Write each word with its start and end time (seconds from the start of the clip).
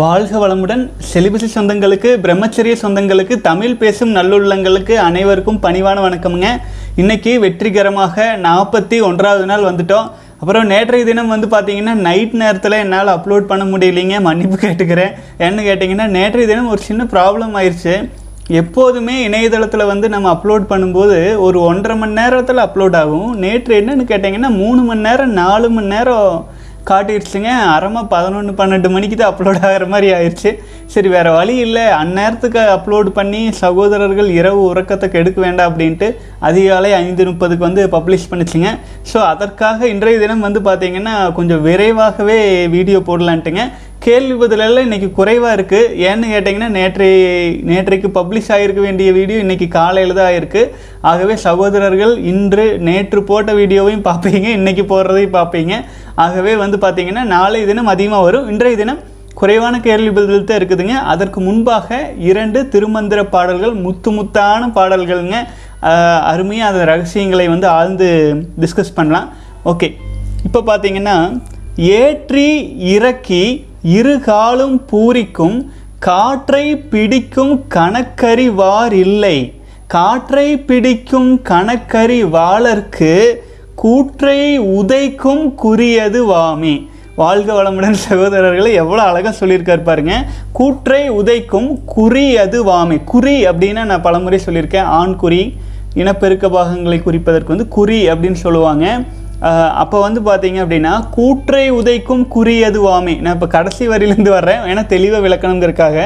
வாழ்க 0.00 0.38
வளமுடன். 0.42 0.80
செலிபசி 1.08 1.48
சொந்தங்களுக்கு 1.54 2.10
பிரம்மச்சரிய 2.22 2.74
சொந்தங்களுக்கு 2.80 3.34
தமிழ் 3.48 3.76
பேசும் 3.82 4.14
நல்லுள்ளங்களுக்கு 4.16 4.94
அனைவருக்கும் 5.08 5.60
பணிவான 5.66 5.98
வணக்கமுங்க. 6.04 6.48
இன்னைக்கு 7.02 7.32
வெற்றிகரமாக 7.44 8.24
நாற்பத்தி 8.46 8.96
ஒன்றாவது 9.08 9.44
நாள் 9.50 9.66
வந்துட்டோம். 9.68 10.08
அப்புறம் 10.40 10.66
நேற்றைய 10.72 11.04
தினம் 11.10 11.30
வந்து 11.34 11.48
பார்த்தீங்கன்னா 11.52 11.94
நைட் 12.06 12.34
நேரத்தில் 12.42 12.76
என்னால் 12.80 13.12
அப்லோட் 13.14 13.46
பண்ண 13.52 13.66
முடியலைங்க. 13.74 14.16
மன்னிப்பு 14.28 14.58
கேட்டுக்கிறேன். 14.64 15.14
ஏன்னு 15.44 15.68
கேட்டிங்கன்னா 15.68 16.08
நேற்றைய 16.16 16.48
தினம் 16.52 16.72
ஒரு 16.74 16.82
சின்ன 16.88 17.06
ப்ராப்ளம் 17.14 17.54
ஆயிடுச்சு 17.60 17.94
எப்போதுமே 18.62 19.16
இணையதளத்தில் 19.28 19.90
வந்து 19.92 20.08
நம்ம 20.16 20.32
அப்லோட் 20.34 20.68
பண்ணும்போது 20.72 21.20
ஒரு 21.46 21.60
ஒன்றரை 21.70 21.96
மணி 22.02 22.20
நேரத்தில் 22.22 22.64
அப்லோட் 22.66 22.98
ஆகும். 23.04 23.30
நேற்று 23.44 23.78
என்னன்னு 23.82 24.10
கேட்டிங்கன்னா 24.12 24.52
மூணு 24.62 24.82
மணி 24.90 25.06
நேரம் 25.08 25.38
நாலு 25.42 25.68
மணி 25.76 25.94
நேரம் 25.94 26.34
காட்டிடுச்சுங்க 26.90 27.50
அறமாக 27.74 28.06
பதினொன்று 28.06 28.52
பன்னெண்டு 28.52 28.88
மணிக்கு 28.90 29.16
தான் 29.16 29.32
அப்லோட் 29.32 29.60
ஆகிற 29.60 29.86
மாதிரி 29.86 30.08
ஆயிடுச்சு 30.12 30.50
சரி 30.94 31.08
வேறு 31.14 31.30
வழி 31.36 31.54
இல்லை. 31.66 31.84
அந்நேரத்துக்கு 32.00 32.60
அப்லோட் 32.74 33.08
பண்ணி 33.16 33.40
சகோதரர்கள் 33.60 34.28
இரவு 34.40 34.60
உறக்கத்தை 34.72 35.06
கெடுக்க 35.14 35.38
வேண்டாம் 35.44 35.70
அப்படின்ட்டு 35.70 36.08
அதிகாலை 36.48 36.90
ஐந்து 36.98 37.24
முப்பதுக்கு 37.28 37.66
வந்து 37.68 37.82
பப்ளிஷ் 37.94 38.28
பண்ணிச்சிங்க. 38.32 38.70
ஸோ 39.10 39.18
அதற்காக 39.32 39.88
இன்றைய 39.94 40.18
தினம் 40.24 40.44
வந்து 40.46 40.60
பார்த்திங்கன்னா 40.68 41.14
கொஞ்சம் 41.38 41.64
விரைவாகவே 41.68 42.38
வீடியோ 42.74 42.98
போடலான்ட்டுங்க. 43.08 43.64
கேள்வி 44.06 44.34
பதிலெல்லாம் 44.40 44.86
இன்றைக்கி 44.86 45.08
குறைவாக 45.18 45.56
இருக்குது 45.56 45.90
ஏன்னு 46.08 46.26
கேட்டிங்கன்னா 46.32 46.68
நேற்றை 46.76 47.08
நேற்றைக்கு 47.70 48.08
பப்ளிஷ் 48.18 48.50
ஆகிருக்க 48.56 48.80
வேண்டிய 48.86 49.10
வீடியோ 49.18 49.38
இன்றைக்கி 49.44 49.68
காலையில் 49.78 50.16
தான் 50.18 50.28
ஆகிருக்கு 50.30 50.62
ஆகவே 51.12 51.36
சகோதரர்கள் 51.46 52.14
இன்று 52.32 52.66
நேற்று 52.88 53.22
போட்ட 53.30 53.52
வீடியோவையும் 53.60 54.06
பார்ப்பீங்க 54.10 54.50
இன்றைக்கி 54.58 54.84
போடுறதையும் 54.92 55.36
பார்ப்பீங்க 55.38 55.74
ஆகவே 56.26 56.54
வந்து 56.64 56.78
பார்த்திங்கன்னா 56.84 57.24
நாளை 57.34 57.62
தினம் 57.72 57.92
அதிகமாக 57.94 58.26
வரும். 58.28 58.48
இன்றைய 58.54 58.76
தினம் 58.82 59.02
குறைவான 59.40 59.74
கேள்வி 59.86 60.10
பதில் 60.16 60.48
தான் 60.48 60.58
இருக்குதுங்க. 60.60 60.96
அதற்கு 61.12 61.38
முன்பாக 61.46 61.98
இரண்டு 62.30 62.60
திருமந்திர 62.72 63.20
பாடல்கள் 63.34 63.74
முத்து 63.84 64.10
முத்தான 64.16 64.68
பாடல்கள்ங்க. 64.76 65.38
அருமையாக 66.32 66.70
அந்த 66.72 66.84
ரகசியங்களை 66.92 67.46
வந்து 67.54 67.66
ஆழ்ந்து 67.78 68.08
டிஸ்கஸ் 68.62 68.96
பண்ணலாம். 68.98 69.28
ஓகே 69.72 69.88
இப்போ 70.46 70.60
பார்த்தீங்கன்னா 70.68 71.16
ஏற்றி 71.98 72.48
இறக்கி 72.94 73.44
இரு 73.98 74.14
காலும் 74.28 74.76
பூரிக்கும் 74.90 75.58
காற்றை 76.06 76.64
பிடிக்கும் 76.92 77.54
கணக்கறிவார் 77.76 78.94
இல்லை. 79.06 79.36
காற்றை 79.94 80.48
பிடிக்கும் 80.68 81.30
கணக்கறி 81.50 82.20
வாளர்க்கு 82.36 83.12
கூற்றை 83.82 84.40
உதைக்கும் 84.78 85.44
குறியது 85.62 86.20
வாமே. 86.32 86.74
வாழ்க 87.16 87.50
வளமுடன் 87.56 87.96
சகோதரர்களை 88.04 88.70
எவ்வளோ 88.82 89.02
அழகாக 89.02 89.32
சொல்லியிருக்காரு 89.40 89.82
பாருங்க. 89.88 90.14
கூற்றை 90.58 91.02
உதைக்கும் 91.10 91.68
குறி 91.94 92.24
அது 92.44 92.58
வாமை. 92.70 92.96
குறி 93.12 93.34
அப்படின்னா 93.50 93.82
நான் 93.90 94.06
பலமுறை 94.06 94.38
சொல்லியிருக்கேன். 94.46 94.88
ஆண் 95.00 95.14
குறி 95.16 95.42
இனப்பெருக்க 96.00 96.46
பாகங்களை 96.56 96.98
குறிப்பதற்கு 97.02 97.52
வந்து 97.54 97.68
குறி 97.76 97.98
அப்படின்னு 98.12 98.40
சொல்லுவாங்க. 98.44 98.86
அப்போ 99.82 99.96
வந்து 100.06 100.20
பார்த்தீங்க 100.28 100.58
அப்படின்னா 100.64 100.92
கூற்றை 101.16 101.64
உதைக்கும் 101.72 102.24
குறியது 102.34 102.80
வாமை. 102.88 103.14
நான் 103.20 103.36
இப்போ 103.36 103.48
கடைசி 103.54 103.84
வரியிலேருந்து 103.88 104.34
வர்றேன். 104.36 104.64
ஏன்னா 104.70 104.82
தெளிவாக 104.86 105.22
விளக்கணுங்கிறதுக்காக. 105.26 105.98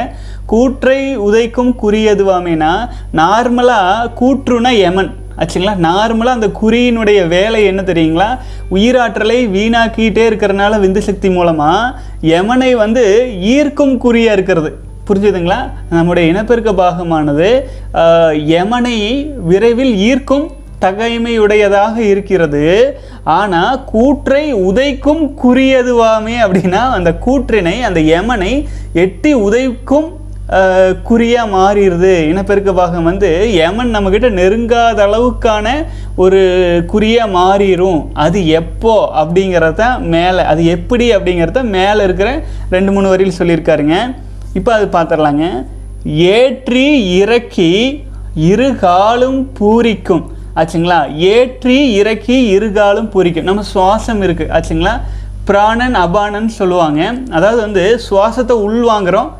கூற்றை 0.52 1.00
உதைக்கும் 1.18 1.72
குறியது 1.84 2.24
வாமைனா 2.30 2.72
நார்மலாக 3.20 4.10
கூற்றுனா 4.20 4.72
எமன். 4.90 5.10
ஆச்சுங்களா 5.40 5.74
நார்மலாக 5.86 6.38
அந்த 6.38 6.48
குறியினுடைய 6.60 7.20
வேலை 7.28 7.64
என்ன 7.64 7.82
தெரியுங்களா? 7.82 8.28
உயிராற்றலை 8.70 9.38
வீணாக்கிட்டே 9.56 10.24
இருக்கிறனால 10.30 10.80
விந்து 10.84 10.98
சக்தி 10.98 11.30
மூலமாக 11.30 11.94
யமனை 12.32 12.70
வந்து 12.76 13.04
ஈர்க்கும் 13.54 13.96
குறியாக 14.04 14.36
இருக்கிறது. 14.36 14.70
புரிஞ்சுதுங்களா? 15.08 15.60
நம்முடைய 15.90 16.32
இனப்பெருக்க 16.32 16.72
பாகமானது 16.82 17.50
யமனை 18.54 18.96
விரைவில் 19.50 19.94
ஈர்க்கும் 20.10 20.46
தகைமையுடையதாக 20.84 21.96
இருக்கிறது. 22.12 22.64
ஆனால் 23.38 23.84
கூற்றை 23.84 24.54
உதைக்கும் 24.54 25.24
குறியதுவாமே 25.42 26.36
அப்படின்னா 26.44 26.82
அந்த 26.96 27.10
கூற்றினை 27.26 27.76
அந்த 27.88 28.00
யமனை 28.00 28.52
எட்டி 29.04 29.32
உதைக்கும் 29.46 30.08
குறியாக 31.08 31.52
மாறிடுது. 31.54 32.12
இனப்பெருக்க 32.30 32.70
பாகம் 32.78 33.08
வந்து 33.10 33.30
யமன் 33.56 33.90
நம்மக்கிட்ட 33.94 34.28
நெருங்காத 34.38 34.98
அளவுக்கான 35.06 35.66
ஒரு 36.24 36.40
குறியாக 36.92 37.34
மாறிடும் 37.38 38.00
அது 38.24 38.38
எப்போ 38.60 38.94
அப்படிங்கிறத 39.22 39.82
மேலே 40.14 40.44
அது 40.52 40.62
எப்படி 40.76 41.06
அப்படிங்கிறத 41.16 41.62
மேலே 41.76 42.00
இருக்கிற 42.08 42.30
ரெண்டு 42.76 42.92
மூணு 42.96 43.12
வரியில் 43.12 43.38
சொல்லியிருக்காருங்க. 43.40 43.96
இப்போ 44.58 44.72
அது 44.78 44.86
பார்த்துடலாங்க 44.96 45.46
ஏற்றி 46.34 46.86
இறக்கி 47.20 47.70
இரு 48.50 48.68
காலும் 48.86 49.40
பூரிக்கும். 49.58 50.24
ஆச்சுங்களா? 50.60 51.00
ஏற்றி 51.34 51.76
இறக்கி 52.00 52.36
இருகாலும் 52.56 53.10
பூரிக்கும். 53.14 53.48
நம்ம 53.48 53.64
சுவாசம் 53.74 54.22
இருக்குது 54.26 54.52
ஆச்சுங்களா? 54.58 54.94
பிராணன் 55.48 55.96
அபானன் 56.04 56.48
சொல்லுவாங்க. 56.60 57.02
அதாவது 57.36 57.60
வந்து 57.66 57.84
சுவாசத்தை 58.06 58.56
உள்வாங்குகிறோம் 58.66 59.30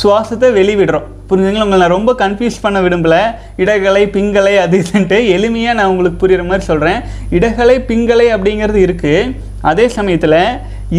சுவாசத்தை 0.00 0.48
வெளிவிடுறோம். 0.58 1.08
புரிஞ்சுங்களா 1.28 1.64
உங்களை 1.66 1.80
நான் 1.82 1.94
ரொம்ப 1.96 2.12
கன்ஃபியூஸ் 2.22 2.62
பண்ண 2.64 2.78
விரும்பல. 2.84 3.16
இடகலை 3.62 4.02
பிங்கலை 4.16 4.54
அது 4.62 4.78
இதுன்ட்டு 4.82 5.18
எளிமையாக 5.34 5.78
நான் 5.78 5.90
உங்களுக்கு 5.92 6.20
புரிகிற 6.22 6.44
மாதிரி 6.50 6.64
சொல்கிறேன் 6.70 7.00
இடகலை 7.36 7.76
பிங்கலை 7.90 8.26
அப்படிங்கிறது 8.36 8.80
இருக்குது 8.86 9.34
அதே 9.70 9.86
சமயத்தில் 9.98 10.40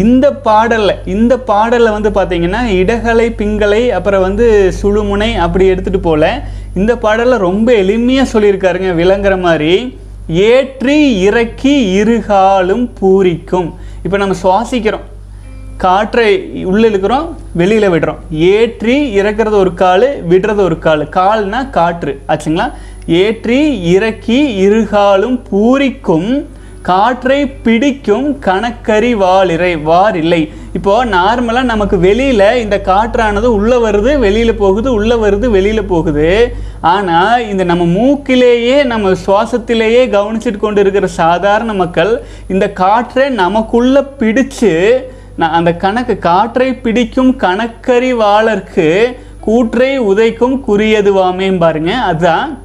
இந்த 0.02 0.26
பாடலில் 0.46 1.02
இந்த 1.14 1.34
பாடலில் 1.50 1.94
வந்து 1.96 2.10
பார்த்தீங்கன்னா 2.16 2.62
இடகலை 2.80 3.26
பிங்கலை 3.40 3.82
அப்புறம் 3.98 4.24
வந்து 4.26 4.46
சுழுமுனை 4.80 5.30
அப்படி 5.44 5.66
எடுத்துகிட்டு 5.72 6.06
போல 6.08 6.32
இந்த 6.80 6.92
பாடலில் 7.04 7.44
ரொம்ப 7.48 7.68
எளிமையாக 7.82 8.32
சொல்லியிருக்காருங்க 8.32 8.90
விளங்குற 9.02 9.36
மாதிரி. 9.46 9.74
ஏற்றி 10.52 10.96
இறக்கி 11.26 11.74
இருகாலும் 12.00 12.84
பூரிக்கும். 13.00 13.68
இப்போ 14.04 14.16
நம்ம 14.22 14.36
சுவாசிக்கிறோம். 14.42 15.04
காற்றை 15.76 16.28
உள்ளே 16.64 16.88
இழுக்கிறோம் 16.88 17.26
வெளியில் 17.52 17.90
விடுறோம். 17.90 18.20
ஏற்றி 18.30 19.20
இறக்கிறது 19.20 19.56
ஒரு 19.62 19.74
கால் 19.74 20.06
விடுறது 20.28 20.62
ஒரு 20.68 20.78
கால். 20.78 21.08
கால்னா 21.16 21.70
காற்று. 21.70 22.20
ஆச்சுங்களா? 22.28 22.66
ஏற்றி 23.06 23.58
இறக்கி 23.94 24.68
இருகாலும் 24.68 25.36
பூரிக்கும் 25.50 26.30
காற்றை 26.82 27.46
பிடிக்கும் 27.46 28.26
கணக்கறி 28.40 29.10
வாலிறை 29.22 29.82
வார் 29.82 30.16
இல்லை. 30.16 30.52
இப்போது 30.72 31.10
நார்மலாக 31.10 31.70
நமக்கு 31.72 31.98
வெளியில் 31.98 32.60
இந்த 32.62 32.76
காற்றானது 32.84 33.48
உள்ளே 33.58 33.76
வருது 33.76 34.18
வெளியில் 34.18 34.60
போகுது 34.62 34.92
உள்ளே 34.92 35.16
வருது 35.16 35.46
வெளியில் 35.56 35.90
போகுது. 35.92 36.54
ஆனால் 36.80 37.48
இந்த 37.48 37.64
நம்ம 37.64 37.84
மூக்கிலேயே 37.98 38.84
நம்ம 38.84 39.12
சுவாசத்திலேயே 39.26 40.02
கவனிச்சிட்டு 40.16 40.56
கொண்டு 40.56 40.80
இருக்கிற 40.80 41.06
சாதாரண 41.06 41.72
மக்கள் 41.72 42.22
இந்த 42.48 42.68
காற்றை 42.82 43.28
நமக்குள்ளே 43.28 44.02
பிடிச்சு 44.18 44.74
நான் 45.36 45.50
அந்த 45.50 45.72
கணக்கு 45.72 46.18
காற்றை 46.18 46.74
பிடிக்கும் 46.74 47.38
கணக்கறிவாளருக்கு 47.38 49.16
கூற்றை 49.40 50.00
உதைக்கும் 50.00 50.62
குறியதுவாமே 50.68 51.58
பாருங்க. 51.58 51.94
அதுதான் 51.94 52.58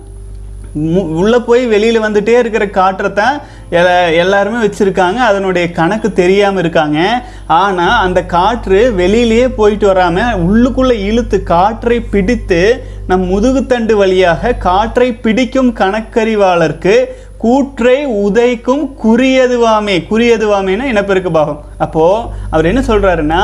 மு- 0.79 1.37
போய் 1.37 1.67
வெளியில் 1.67 2.01
வந்துட்டே 2.01 2.39
இருக்கிற 2.39 2.69
காற்றை 2.69 3.13
தான் 3.13 3.41
எல- 3.71 4.13
எல்லாருமே 4.13 4.65
வச்சுருக்காங்க. 4.65 5.15
அதனுடைய 5.15 5.71
கணக்கு 5.71 6.13
தெரியாமல் 6.13 6.59
இருக்காங்க. 6.59 7.23
ஆனால் 7.47 8.01
அந்த 8.01 8.25
காற்று 8.25 8.93
வெளியிலேயே 8.97 9.47
போயிட்டு 9.47 9.87
வராமல் 9.87 10.37
உள்ளுக்குள்ளே 10.37 11.03
இழுத்து 11.05 11.43
காற்றை 11.43 11.99
பிடித்து 11.99 12.83
நம் 13.07 13.31
முதுகுத்தண்டு 13.31 13.93
வழியாக 13.93 14.53
காற்றை 14.53 15.13
பிடிக்கும் 15.13 15.75
கணக்கறிவாளருக்கு 15.75 17.05
கூற்றை 17.41 17.97
உதைக்கும் 18.25 18.83
குறியதுவாமே. 19.03 19.95
குறியதுவாமேனா 20.11 20.85
இனப்பெருக்க 20.93 21.29
பாகம். 21.37 21.61
அப்போ 21.85 22.05
அவர் 22.53 22.69
என்ன 22.71 22.81
சொல்றாருன்னா 22.87 23.43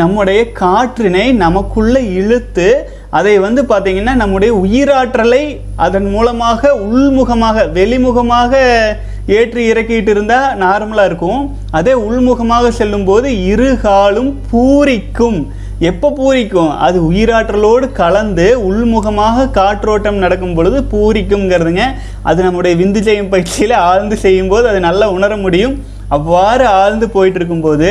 நம்முடைய 0.00 0.40
காற்றினை 0.60 1.24
நமக்குள்ள 1.44 1.96
இழுத்து 2.18 2.68
அதை 3.18 3.34
வந்து 3.46 3.62
பார்த்தீங்கன்னா 3.70 4.14
நம்முடைய 4.22 4.52
உயிராற்றலை 4.64 5.42
அதன் 5.86 6.08
மூலமாக 6.14 6.70
உள்முகமாக 6.92 7.66
வெளிமுகமாக 7.78 8.62
ஏற்றி 9.36 9.62
இறக்கிட்டு 9.72 10.10
இருந்தால் 10.14 10.56
நார்மலாக 10.62 11.10
இருக்கும். 11.10 11.42
அதே 11.78 11.92
உள்முகமாக 12.06 12.72
செல்லும்போது 12.78 13.28
இருகாலும் 13.52 14.32
பூரிக்கும். 14.50 15.38
எப்போ 15.80 16.08
பூரிக்கும்? 16.18 16.72
அது 16.86 16.98
உயிராற்றலோடு 17.08 17.86
கலந்து 17.92 18.44
உள்முகமாக 18.68 19.46
காற்றோட்டம் 19.56 20.20
நடக்கும் 20.24 20.54
பொழுது 20.56 20.78
பூரிக்குங்கிறதுங்க 20.92 21.84
அது 22.22 22.42
நம்முடைய 22.46 22.74
விந்து 22.80 23.00
செய்யும் 23.06 23.32
பயிற்சியில் 23.32 23.74
ஆழ்ந்து 23.88 24.18
செய்யும்போது 24.24 24.68
அது 24.72 24.80
நல்லா 24.86 25.08
உணர 25.16 25.36
முடியும். 25.36 25.74
அவ்வாறு 26.14 26.64
ஆழ்ந்து 26.80 27.06
போயிட்டு 27.14 27.38
இருக்கும்போது 27.40 27.90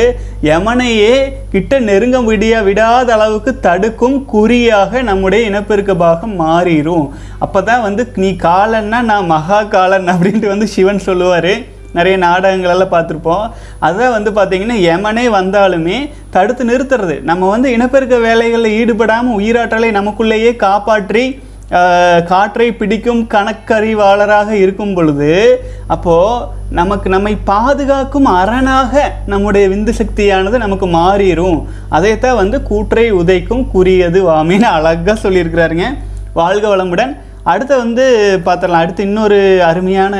யமனையே 0.50 1.13
கிட்ட 1.53 1.80
நெருங்க 1.89 2.18
விடியா 2.30 2.59
விடாத 2.68 3.12
அளவுக்கு 3.15 3.51
தடுக்கும் 3.68 4.18
குறியாக 4.33 5.01
நம்முடைய 5.09 5.50
இனப்பெருக்க 5.50 5.94
பாகம் 6.03 6.36
மாறிடும் 6.41 7.06
அப்போ 7.45 7.62
தான் 7.69 7.86
வந்து 7.88 8.06
நீ 8.24 8.29
காலன்னா 8.47 9.01
நான் 9.12 9.31
மகா 9.36 9.62
காலன் 9.75 10.12
அப்படின்ட்டு 10.13 10.53
வந்து 10.53 10.68
சிவன் 10.75 11.07
சொல்லுவார். 11.09 11.53
நிறைய 11.98 12.18
நாடகங்களெல்லாம் 12.25 12.94
பார்த்துருப்போம். 12.95 13.45
அதான் 13.88 14.16
வந்து 14.18 14.31
பார்த்தீங்கன்னா 14.38 14.78
யமனே 14.90 15.25
வந்தாலுமே 15.40 15.98
தடுத்து 16.36 16.63
நிறுத்துறது. 16.72 17.18
நம்ம 17.31 17.50
வந்து 17.56 17.69
இனப்பெருக்க 17.78 18.18
வேலைகளில் 18.28 18.78
ஈடுபடாமல் 18.81 19.40
உயிராற்றலை 19.40 19.92
நமக்குள்ளேயே 20.00 20.54
காப்பாற்றி 20.66 21.25
காற்றை 22.30 22.66
பிடிக்கும் 22.80 23.22
கணக்கறிவாளராக 23.34 24.50
இருக்கும் 24.63 24.92
பொழுது 24.95 25.30
அப்போது 25.94 26.45
நமக்கு 26.80 27.07
நம்மை 27.13 27.34
பாதுகாக்கும் 27.50 28.28
அரணாக 28.39 29.04
நம்முடைய 29.31 29.66
விந்து 29.72 29.94
சக்தியானது 30.00 30.57
நமக்கு 30.66 30.88
மாறிடும் 30.98 31.57
அதைத்தான் 31.98 32.39
வந்து 32.42 32.60
கூற்றை 32.69 33.06
உதைக்கும் 33.22 33.66
குறியது 33.74 34.22
வாமின்னு 34.30 34.68
அழகாக 34.75 35.18
சொல்லியிருக்கிறாருங்க. 35.24 35.88
வாழ்க 36.39 36.66
வளமுடன். 36.74 37.13
அடுத்து 37.51 37.74
வந்து 37.84 38.06
பார்த்துடலாம். 38.46 38.84
அடுத்து 38.86 39.07
இன்னொரு 39.10 39.42
அருமையான 39.69 40.16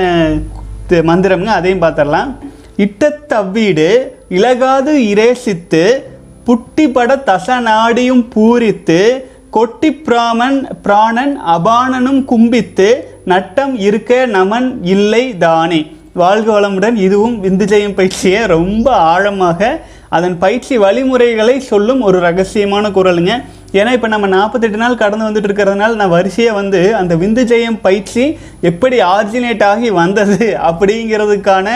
மந்திரம்ங்க 0.89 1.45
அதையும் 1.45 1.81
பார்த்துடலாம். 1.81 2.35
இட்டத்தவ்வீடு 2.77 4.07
இலகாது 4.30 4.95
இரேசித்து 4.95 6.03
புட்டிபட 6.45 7.15
தசநாடியும் 7.25 8.25
பூரித்து 8.35 9.24
கொட்டி 9.50 9.94
பிராமன் 9.94 10.68
பிராணன் 10.81 11.41
அபானனும் 11.47 12.25
கும்பித்து 12.25 13.07
நட்டம் 13.25 13.80
இருக்க 13.80 14.25
நமன் 14.25 14.80
இல்லை 14.81 15.38
தானே. 15.38 15.91
வாழ்க 16.13 16.59
வளமுடன். 16.59 16.95
இதுவும் 16.95 17.44
விந்துஜயம் 17.44 17.95
பயிற்சியை. 17.95 18.45
ரொம்ப 18.45 18.91
ஆழமாக 18.91 19.80
அதன் 20.09 20.38
பயிற்சி 20.38 20.77
வழிமுறைகளை 20.77 21.59
சொல்லும் 21.59 22.01
ஒரு 22.01 22.19
ரகசியமான 22.19 22.91
குரலுங்க. 22.91 23.41
ஏன்னா 23.80 23.92
இப்போ 23.98 24.10
நம்ம 24.14 24.28
நாற்பத்தெட்டு 24.36 24.80
நாள் 24.84 25.02
கடந்து 25.02 25.28
வந்துட்டு 25.28 25.50
இருக்கிறதுனால 25.50 25.98
நான் 26.02 26.16
வரிசையாக 26.18 26.60
வந்து 26.60 26.80
அந்த 27.00 27.14
விந்துஜெயம் 27.24 27.78
பயிற்சி 27.88 28.24
எப்படி 28.70 28.98
ஆர்ஜினேட் 29.16 29.64
ஆகி 29.72 29.90
வந்தது 30.02 30.48
அப்படிங்கிறதுக்கான 30.70 31.70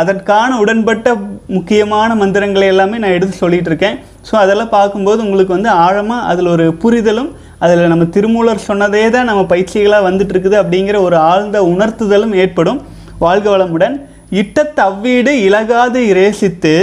அதற்கான 0.00 0.50
உடன்பட்ட 0.62 1.08
முக்கியமான 1.56 2.10
மந்திரங்களை 2.20 2.66
எல்லாமே 2.72 2.96
நான் 3.02 3.16
எடுத்து 3.16 3.34
சொல்லிகிட்டு 3.42 3.70
இருக்கேன். 3.72 3.96
ஸோ 4.28 4.34
அதெல்லாம் 4.42 4.74
பார்க்கும்போது 4.76 5.20
உங்களுக்கு 5.26 5.56
வந்து 5.56 5.70
ஆழமாக 5.84 6.28
அதில் 6.32 6.52
ஒரு 6.54 6.66
புரிதலும் 6.82 7.30
அதில் 7.64 7.90
நம்ம 7.92 8.04
திருமூலர் 8.16 8.66
சொன்னதே 8.68 9.02
தான் 9.16 9.28
நம்ம 9.30 9.42
பயிற்சிகளாக 9.52 10.06
வந்துட்டு 10.08 10.34
இருக்குது 10.34 10.56
அப்படிங்கிற 10.62 10.98
ஒரு 11.06 11.16
ஆழ்ந்த 11.30 11.58
உணர்த்துதலும் 11.72 12.36
ஏற்படும். 12.42 12.80
வாழ்க 13.24 13.46
வளமுடன். 13.54 13.96
இட்டத்தவ்வீடு 14.40 15.32
இலகாது 15.46 16.00
இரேசித்து 16.12 16.74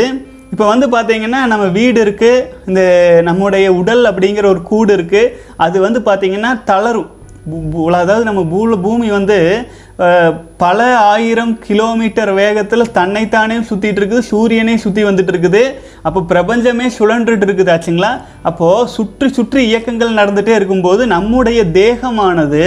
இப்போ 0.54 0.66
வந்து 0.74 0.88
பார்த்தீங்கன்னா 0.96 1.40
நம்ம 1.52 1.66
வீடு 1.78 2.00
இருக்குது 2.06 2.46
இந்த 2.70 2.82
நம்முடைய 3.28 3.68
உடல் 3.82 4.04
அப்படிங்கிற 4.12 4.46
ஒரு 4.54 4.62
கூடு 4.70 4.92
இருக்குது 4.98 5.34
அது 5.66 5.78
வந்து 5.86 6.00
பார்த்தீங்கன்னா 6.10 6.52
தளரும். 6.70 7.12
அதாவது 8.02 8.24
நம்ம 8.28 8.42
பூல 8.54 8.78
பூமி 8.86 9.10
வந்து 9.18 9.38
பல 10.64 10.80
ஆயிரம் 11.12 11.54
கிலோமீட்டர் 11.68 12.32
வேகத்தில் 12.40 12.92
தன்னைத்தானே 12.98 13.58
சுற்றிட்டு 13.70 14.00
இருக்குது 14.02 14.28
சூரியனே 14.30 14.76
சுற்றி 14.84 15.04
வந்துட்டு 15.08 15.32
இருக்குது. 15.34 15.62
அப்போ 16.08 16.20
பிரபஞ்சமே 16.32 16.88
சுழன்றுட்டு 16.98 17.46
இருக்குது 17.48 17.72
ஆச்சுங்களா? 17.76 18.12
அப்போது 18.50 18.90
சுற்றி 18.96 19.30
சுற்றி 19.38 19.62
இயக்கங்கள் 19.70 20.18
நடந்துகிட்டே 20.20 20.56
இருக்கும்போது 20.60 21.06
நம்முடைய 21.16 21.62
தேகமானது 21.80 22.66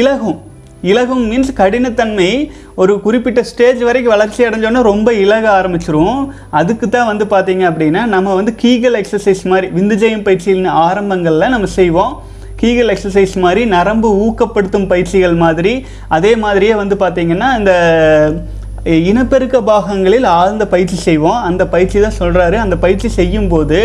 இலகும். 0.00 0.40
இலகும் 0.82 1.24
மீன்ஸ் 1.30 1.50
கடினத்தன்மை. 1.60 2.28
ஒரு 2.74 2.92
குறிப்பிட்ட 3.04 3.40
ஸ்டேஜ் 3.50 3.80
வரைக்கும் 3.88 4.14
வளர்ச்சி 4.14 4.40
அடைஞ்சோடனே 4.44 4.82
ரொம்ப 4.90 5.12
இலக 5.24 5.44
ஆரம்பிச்சிரும். 5.58 6.20
அதுக்கு 6.60 6.88
தான் 6.88 7.10
வந்து 7.10 7.24
பார்த்தீங்க 7.34 7.64
அப்படின்னா 7.70 8.04
நம்ம 8.14 8.34
வந்து 8.34 8.54
கீகல் 8.62 8.98
எக்ஸசைஸ் 9.00 9.42
மாதிரி 9.52 9.68
விந்துஜயம் 9.78 10.24
பயிற்சியின் 10.28 10.70
ஆரம்பங்களில் 10.86 11.52
நம்ம 11.54 11.70
செய்வோம். 11.78 12.14
கீகல் 12.62 12.92
எக்ஸசைஸ் 12.94 13.34
மாதிரி 13.44 13.64
நரம்பு 13.74 14.08
ஊக்கப்படுத்தும் 14.24 14.88
பயிற்சிகள் 14.94 15.36
மாதிரி. 15.44 15.74
அதே 16.16 16.32
மாதிரியே 16.44 16.74
வந்து 16.80 16.96
பார்த்தீங்கன்னா 17.04 17.50
இந்த 17.60 17.74
இனப்பெருக்க 19.10 19.56
பாகங்களில் 19.70 20.26
ஆழ்ந்த 20.38 20.64
பயிற்சி 20.74 20.96
செய்வோம். 21.06 21.40
அந்த 21.48 21.62
பயிற்சி 21.74 22.00
தான் 22.00 22.18
சொல்கிறாரு 22.20 22.56
அந்த 22.64 22.76
பயிற்சி 22.84 23.08
செய்யும்போது 23.18 23.80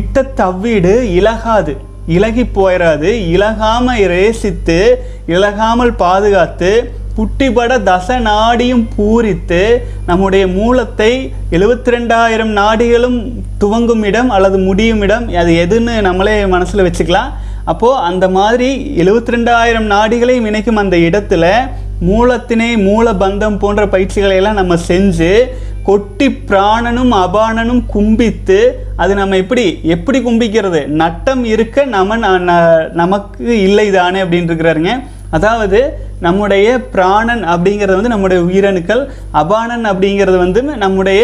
இட்ட 0.00 0.26
தவ்வீடு 0.42 0.94
இலகாது. 1.18 1.74
இலகி 2.06 2.42
போயிடாது 2.42 3.10
இலகாமல் 3.34 4.06
ரேசித்து 4.06 5.06
இலகாமல் 5.26 5.92
பாதுகாத்து 5.92 6.92
புட்டிபட 7.16 7.72
தச 7.78 8.20
நாடியும் 8.20 8.88
பூரித்து 8.96 9.82
நம்முடைய 10.06 10.46
மூலத்தை 10.46 11.32
எழுபத்தி 11.50 11.90
ரெண்டாயிரம் 11.90 12.52
நாடிகளும் 12.52 13.32
துவங்கும் 13.58 14.02
இடம் 14.02 14.30
அல்லது 14.30 14.58
முடியும் 14.58 15.00
இடம் 15.00 15.28
அது 15.28 15.52
எதுன்னு 15.52 16.00
நம்மளே 16.00 16.46
மனசில் 16.46 16.90
வச்சுக்கலாம். 16.90 17.30
அப்போது 17.64 18.00
அந்த 18.00 18.28
மாதிரி 18.28 18.94
எழுபத்தி 18.96 19.34
ரெண்டாயிரம் 19.34 19.86
நாடிகளையும் 19.86 20.46
இணைக்கும் 20.46 20.76
அந்த 20.76 20.96
இடத்துல 20.96 21.52
மூலத்தினை 22.00 22.82
மூல 22.82 23.12
பந்தம் 23.12 23.58
போன்ற 23.58 23.88
பயிற்சிகளை 23.88 24.36
எல்லாம் 24.36 24.54
நம்ம 24.54 24.76
செஞ்சு 24.76 25.48
கொட்டி 25.84 26.28
பிராணனும் 26.28 27.12
அபானனும் 27.12 27.86
கும்பித்து 27.86 28.86
அது 28.96 29.14
நம்ம 29.14 29.36
எப்படி 29.36 29.80
எப்படி 29.82 30.18
கும்பிக்கிறது? 30.18 30.86
நட்டம் 30.86 31.44
இருக்க 31.44 31.84
நம்ம 31.84 32.16
ந- 32.16 32.90
நமக்கு 32.90 33.62
இல்லை 33.62 33.90
தானே 33.90 34.22
அப்படின்னு 34.22 34.46
இருக்கிறாருங்க 34.50 35.02
அதாவது 35.30 35.98
நம்முடைய 36.20 36.80
பிராணன் 36.80 37.44
அப்படிங்கிறது 37.44 37.94
வந்து 37.94 38.08
நம்முடைய 38.08 38.42
உயிரணுக்கள் 38.42 39.08
அபானன் 39.34 39.84
அப்படிங்கிறது 39.84 40.36
வந்து 40.36 40.62
நம்முடைய 40.62 41.22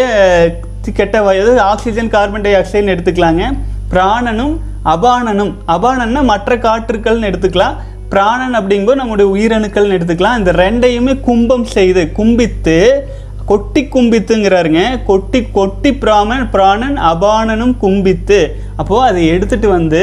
கெட்ட 0.95 1.23
வயது 1.23 1.61
ஆக்சிஜன் 1.61 2.09
கார்பன் 2.09 2.41
டை 2.41 2.55
ஆக்சைடுன்னு 2.55 2.97
எடுத்துக்கலாங்க. 2.97 3.43
பிராணனும் 3.91 4.56
அபானனும் 4.85 5.55
அபானன்னா 5.69 6.23
மற்ற 6.23 6.56
காற்றுக்கள்னு 6.56 7.33
எடுத்துக்கலாம். 7.33 7.75
பிராணன் 8.09 8.63
அப்படிங்கும்போது 8.63 8.95
நம்முடைய 8.95 9.37
உயிரணுக்கள்னு 9.37 10.01
எடுத்துக்கலாம். 10.01 10.39
இந்த 10.39 10.53
ரெண்டையுமே 10.53 11.21
கும்பம் 11.21 11.65
செய்து 11.65 12.13
கும்பித்து 12.13 13.06
கொட்டி 13.50 13.82
கும்பித்துங்கிறாருங்க. 13.94 14.82
கொட்டி 15.11 15.41
கொட்டி 15.58 15.91
பிராமன் 16.02 16.44
பிராணன் 16.55 16.99
அபானனும் 17.12 17.76
கும்பித்து. 17.85 18.41
அப்போது 18.81 19.06
அதை 19.11 19.23
எடுத்துகிட்டு 19.35 19.70
வந்து 19.79 20.02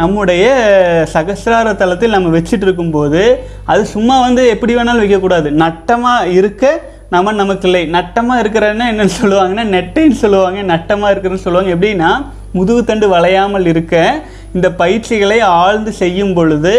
நம்முடைய 0.00 0.44
சகசிரார 1.12 1.68
தலத்தில் 1.78 2.14
நம்ம 2.16 2.28
வச்சுட்டு 2.34 2.66
இருக்கும்போது 2.66 3.22
அது 3.72 3.82
சும்மா 3.94 4.16
வந்து 4.26 4.42
எப்படி 4.54 4.72
வேணாலும் 4.76 5.04
வைக்கக்கூடாது. 5.04 5.48
நட்டமாக 5.62 6.30
இருக்க 6.38 6.72
நம்ம 7.14 7.32
நமக்கு 7.40 7.66
இல்லை 7.68 7.82
நட்டமாக 7.96 8.42
இருக்கிறன்னா 8.42 8.86
என்னன்னு 8.92 9.14
சொல்லுவாங்கன்னா 9.20 9.64
நெட்டைன்னு 9.74 10.16
சொல்லுவாங்க 10.22 10.62
நட்டமாக 10.72 11.12
இருக்கிறன்னு 11.14 11.44
சொல்லுவாங்க. 11.44 11.74
எப்படின்னா 11.76 12.10
முதுகுத்தண்டு 12.56 13.06
வளையாமல் 13.14 13.68
இருக்க 13.72 13.94
இந்த 14.56 14.68
பயிற்சிகளை 14.80 15.38
ஆழ்ந்து 15.62 15.92
செய்யும் 16.02 16.34
பொழுது 16.38 16.74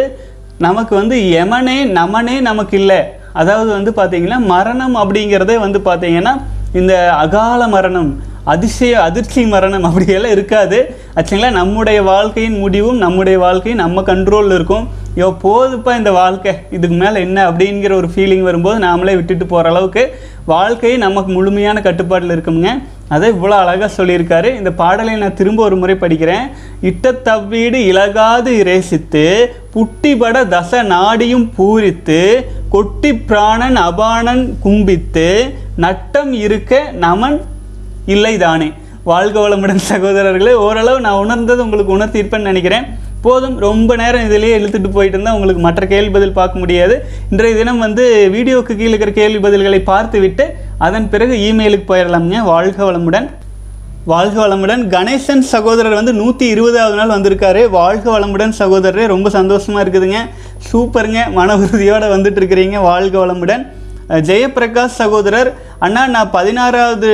நமக்கு 0.68 0.94
வந்து 1.00 1.18
எமனே 1.42 1.78
நமனே 2.00 2.36
நமக்கு 2.50 2.76
இல்லை 2.82 3.00
அதாவது 3.42 3.70
வந்து 3.78 3.92
பார்த்தீங்கன்னா 4.00 4.40
மரணம் 4.54 4.96
அப்படிங்கிறதே 5.02 5.58
வந்து 5.66 5.80
பார்த்தீங்கன்னா 5.90 6.34
இந்த 6.80 6.94
அகால 7.24 7.62
மரணம் 7.76 8.10
அதிசய 8.54 8.94
அதிர்ச்சி 9.08 9.42
மரணம் 9.54 9.86
அப்படியெல்லாம் 9.88 10.34
இருக்காது. 10.36 10.78
ஆக்சுவலாக 11.20 11.58
நம்முடைய 11.58 12.00
வாழ்க்கையின் 12.10 12.58
முடிவும் 12.64 13.02
நம்முடைய 13.04 13.38
வாழ்க்கையும் 13.44 13.82
நம்ம 13.84 14.04
கண்ட்ரோலில் 14.10 14.56
இருக்கும். 14.58 14.86
யோ 15.22 15.28
போதுப்பா 15.44 15.92
இந்த 16.00 16.12
வாழ்க்கை. 16.20 16.54
இதுக்கு 16.76 16.98
மேலே 17.02 17.18
என்ன 17.28 17.40
அப்படிங்கிற 17.50 17.94
ஒரு 18.02 18.10
ஃபீலிங் 18.14 18.46
வரும்போது 18.50 18.78
நாமளே 18.86 19.16
விட்டுட்டு 19.20 19.46
போகிற 19.54 19.70
அளவுக்கு 19.74 20.04
வாழ்க்கையை 20.54 20.98
நமக்கு 21.06 21.32
முழுமையான 21.38 21.82
கட்டுப்பாட்டில் 21.88 22.36
இருக்குங்க 22.36 22.70
அதை 23.14 23.28
இவ்வளோ 23.36 23.56
அழகாக 23.62 23.90
சொல்லியிருக்காரு. 23.98 24.50
இந்த 24.60 24.72
பாடலை 24.82 25.14
நான் 25.22 25.38
திரும்ப 25.40 25.64
ஒரு 25.68 25.76
முறை 25.82 25.96
படிக்கிறேன். 26.02 26.46
இட்ட 26.90 27.12
தவ்வீடு 27.30 27.80
இலகாது 27.92 28.52
இரேசித்து 28.64 29.24
புட்டிபட 29.76 30.38
தச 30.56 30.82
நாடியும் 30.94 31.48
பூரித்து 31.58 32.22
கொட்டி 32.76 33.12
பிராணன் 33.30 33.80
அபானன் 33.88 34.44
கும்பித்து 34.66 35.28
நட்டம் 35.86 36.34
இருக்க 36.46 36.82
நமன் 37.06 37.38
இல்லை 38.16 38.36
தானே 38.46 38.70
வாழ்க 39.10 39.36
வளமுடன் 39.44 39.88
சகோதரர்களே 39.90 40.54
ஓரளவு 40.66 41.00
நான் 41.06 41.22
உணர்ந்தது 41.26 41.64
உங்களுக்கு 41.66 41.96
உணர்த்தியிருப்பேன்னு 41.98 42.52
நினைக்கிறேன். 42.52 42.86
போதும் 43.22 43.58
ரொம்ப 43.58 43.96
நேரம் 43.96 44.32
இதிலேயே 44.32 44.56
இழுத்துட்டு 44.58 44.90
போயிட்டு 44.92 45.16
இருந்தால் 45.18 45.34
உங்களுக்கு 45.34 45.62
மற்ற 45.62 45.86
கேள்வி 45.86 46.10
பதில் 46.10 46.32
பார்க்க 46.32 46.60
முடியாது. 46.60 47.06
இன்றைய 47.30 47.58
தினம் 47.58 47.80
வந்து 47.80 48.30
வீடியோக்கு 48.32 48.76
கீழே 48.76 48.90
இருக்கிற 48.90 49.12
கேள்வி 49.12 49.48
பதில்களை 49.48 49.84
பார்த்துவிட்டு 49.84 50.54
அதன் 50.78 51.10
பிறகு 51.10 51.34
இமெயிலுக்கு 51.34 51.88
போயிடலாம்ங்க 51.92 52.44
வாழ்க 52.44 52.92
வளமுடன். 52.92 53.30
வாழ்க 54.06 54.48
வளமுடன். 54.48 54.84
கணேசன் 54.88 55.40
சகோதரர் 55.40 55.94
வந்து 55.94 56.14
நூற்றி 56.14 56.48
இருபதாவது 56.48 56.96
நாள் 56.96 57.14
வந்திருக்காரு. 57.20 57.70
வாழ்க 57.70 58.20
வளமுடன் 58.20 58.54
சகோதரரே. 58.60 59.08
ரொம்ப 59.08 59.30
சந்தோஷமாக 59.30 59.84
இருக்குதுங்க. 59.86 60.20
சூப்பருங்க. 60.72 61.32
மன 61.32 61.58
உறுதியோடு 61.58 62.18
வந்துட்டு 62.18 62.42
இருக்கிறீங்க. 62.44 62.82
வாழ்க 62.82 63.26
வளமுடன். 63.26 63.66
ஜெயபிரகாஷ் 64.28 65.00
சகோதரர் 65.02 65.50
அண்ணா 65.86 66.04
நான் 66.14 66.32
பதினாறாவது 66.36 67.10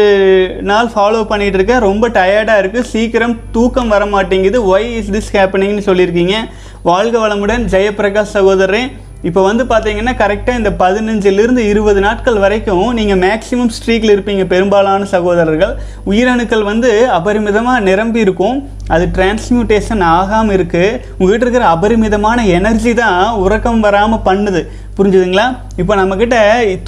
நாள் 0.70 0.92
ஃபாலோ 0.94 1.22
பண்ணிட்டு 1.32 1.58
இருக்கேன் 1.60 1.86
ரொம்ப 1.88 2.06
டயர்டாக 2.18 2.62
இருக்குது 2.62 2.90
சீக்கிரம் 2.92 3.36
தூக்கம் 3.56 3.92
வர 3.94 4.04
மாட்டேங்குது. 4.14 4.60
ஒய் 4.74 4.88
இஸ் 5.00 5.14
திஸ் 5.16 5.34
ஹேப்பனிங்னு 5.38 5.88
சொல்லியிருக்கீங்க. 5.90 6.38
வாழ்க 6.92 7.16
வளமுடன் 7.24 7.66
ஜெயபிரகாஷ் 7.74 8.38
சகோதரரே. 8.38 8.84
இப்போ 9.28 9.42
வந்து 9.48 9.64
பார்த்தீங்கன்னா 9.70 10.14
கரெக்டாக 10.22 10.60
இந்த 10.60 10.72
பதினஞ்சிலிருந்து 10.82 11.62
இருபது 11.70 12.00
நாட்கள் 12.06 12.38
வரைக்கும் 12.44 12.88
நீங்கள் 12.98 13.20
மேக்ஸிமம் 13.24 13.72
ஸ்ட்ரீக்கில் 13.78 14.14
இருப்பீங்க 14.16 14.44
பெரும்பாலான 14.52 15.06
சகோதரர்கள். 15.14 15.74
உயிரணுக்கள் 16.12 16.64
வந்து 16.72 16.92
அபரிமிதமாக 17.18 17.86
நிரம்பி 17.90 18.20
இருக்கும். 18.26 18.58
அது 18.96 19.06
டிரான்ஸ்மியூட்டேஷன் 19.16 20.04
ஆகாமல் 20.16 20.56
இருக்குது 20.58 21.00
உங்கள்கிட்ட 21.20 21.46
இருக்கிற 21.46 21.68
அபரிமிதமான 21.76 22.40
எனர்ஜி 22.58 22.94
தான் 23.04 23.22
உறக்கம் 23.44 23.84
வராமல் 23.88 24.26
பண்ணுது. 24.28 24.62
புரிஞ்சுதுங்களா? 24.98 25.46
இப்போ 25.82 25.94
நம்மக்கிட்ட 26.00 26.38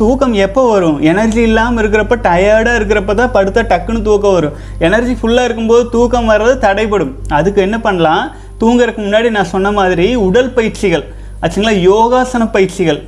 தூக்கம் 0.02 0.36
எப்போ 0.44 0.62
வரும்? 0.74 1.00
எனர்ஜி 1.12 1.42
இல்லாமல் 1.48 1.80
இருக்கிறப்ப 1.82 2.16
டயர்டாக 2.28 2.78
இருக்கிறப்ப 2.80 3.14
தான் 3.20 3.34
படுத்தா 3.34 3.62
டக்குன்னு 3.72 4.02
தூக்கம் 4.08 4.36
வரும். 4.38 4.54
எனர்ஜி 4.88 5.14
ஃபுல்லாக 5.22 5.48
இருக்கும்போது 5.48 5.84
தூக்கம் 5.96 6.30
வர்றது 6.32 6.54
தடைப்படும் 6.66 7.12
அதுக்கு 7.38 7.60
என்ன 7.66 7.78
பண்ணலாம்? 7.88 8.24
தூங்குறதுக்கு 8.62 9.02
முன்னாடி 9.08 9.30
நான் 9.38 9.52
சொன்ன 9.54 9.72
மாதிரி 9.80 10.08
உடல் 10.28 10.54
பயிற்சிகள். 10.58 11.04
ஆச்சுங்களா? 11.42 11.74
யோகாசன 11.90 12.48
பயிற்சிகள். 12.56 13.00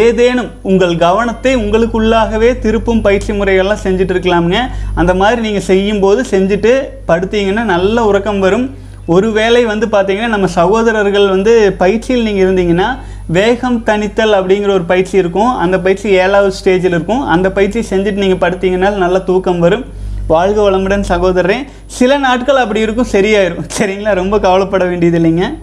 ஏதேனும் 0.00 0.50
உங்கள் 0.70 0.94
கவனத்தை 1.04 1.52
உங்களுக்குள்ளாகவே 1.62 2.50
திருப்பும் 2.64 3.04
பயிற்சி 3.06 3.32
முறைகள்லாம் 3.38 3.84
செஞ்சுட்டு 3.84 4.14
இருக்கலாமுங்க. 4.14 4.60
அந்த 5.00 5.12
மாதிரி 5.20 5.40
நீங்கள் 5.46 5.66
செய்யும்போது 5.70 6.20
செஞ்சுட்டு 6.32 6.72
படுத்தீங்கன்னா 7.10 7.64
நல்ல 7.74 8.04
உறக்கம் 8.10 8.42
வரும். 8.46 8.66
ஒருவேளை 9.14 9.60
வந்து 9.70 9.86
பார்த்தீங்கன்னா 9.92 10.32
நம்ம 10.34 10.48
சகோதரர்கள் 10.56 11.28
வந்து 11.34 11.52
பயிற்சியில் 11.82 12.26
நீங்கள் 12.26 12.44
இருந்தீங்கன்னா 12.46 12.88
வேகம் 13.28 13.82
தணித்தல் 13.86 14.34
அப்படிங்கிற 14.34 14.70
ஒரு 14.70 14.82
பயிற்சி 14.82 15.18
இருக்கும். 15.18 15.56
அந்த 15.56 15.78
பயிற்சி 15.78 16.08
ஏழாவது 16.08 16.54
ஸ்டேஜில் 16.64 16.84
இருக்கும். 16.84 17.20
அந்த 17.20 17.50
பயிற்சி 17.50 17.96
செஞ்சுட்டு 17.96 18.12
நீங்கள் 18.12 18.50
படுத்தீங்கன்னா 18.50 18.94
நல்ல 18.96 19.18
தூக்கம் 19.18 19.58
வரும். 19.58 19.84
வாழ்க 20.26 20.70
வளமுடன் 20.70 21.04
சகோதரரே. 21.08 21.56
சில 21.86 22.16
நாட்கள் 22.16 22.56
அப்படி 22.56 22.80
இருக்கும் 22.80 23.06
சரியாயிரும். 23.12 23.64
சரிங்களா? 23.78 24.14
ரொம்ப 24.14 24.38
கவலைப்பட 24.38 24.84
வேண்டியது 24.84 25.18
இல்லைங்க. 25.18 25.58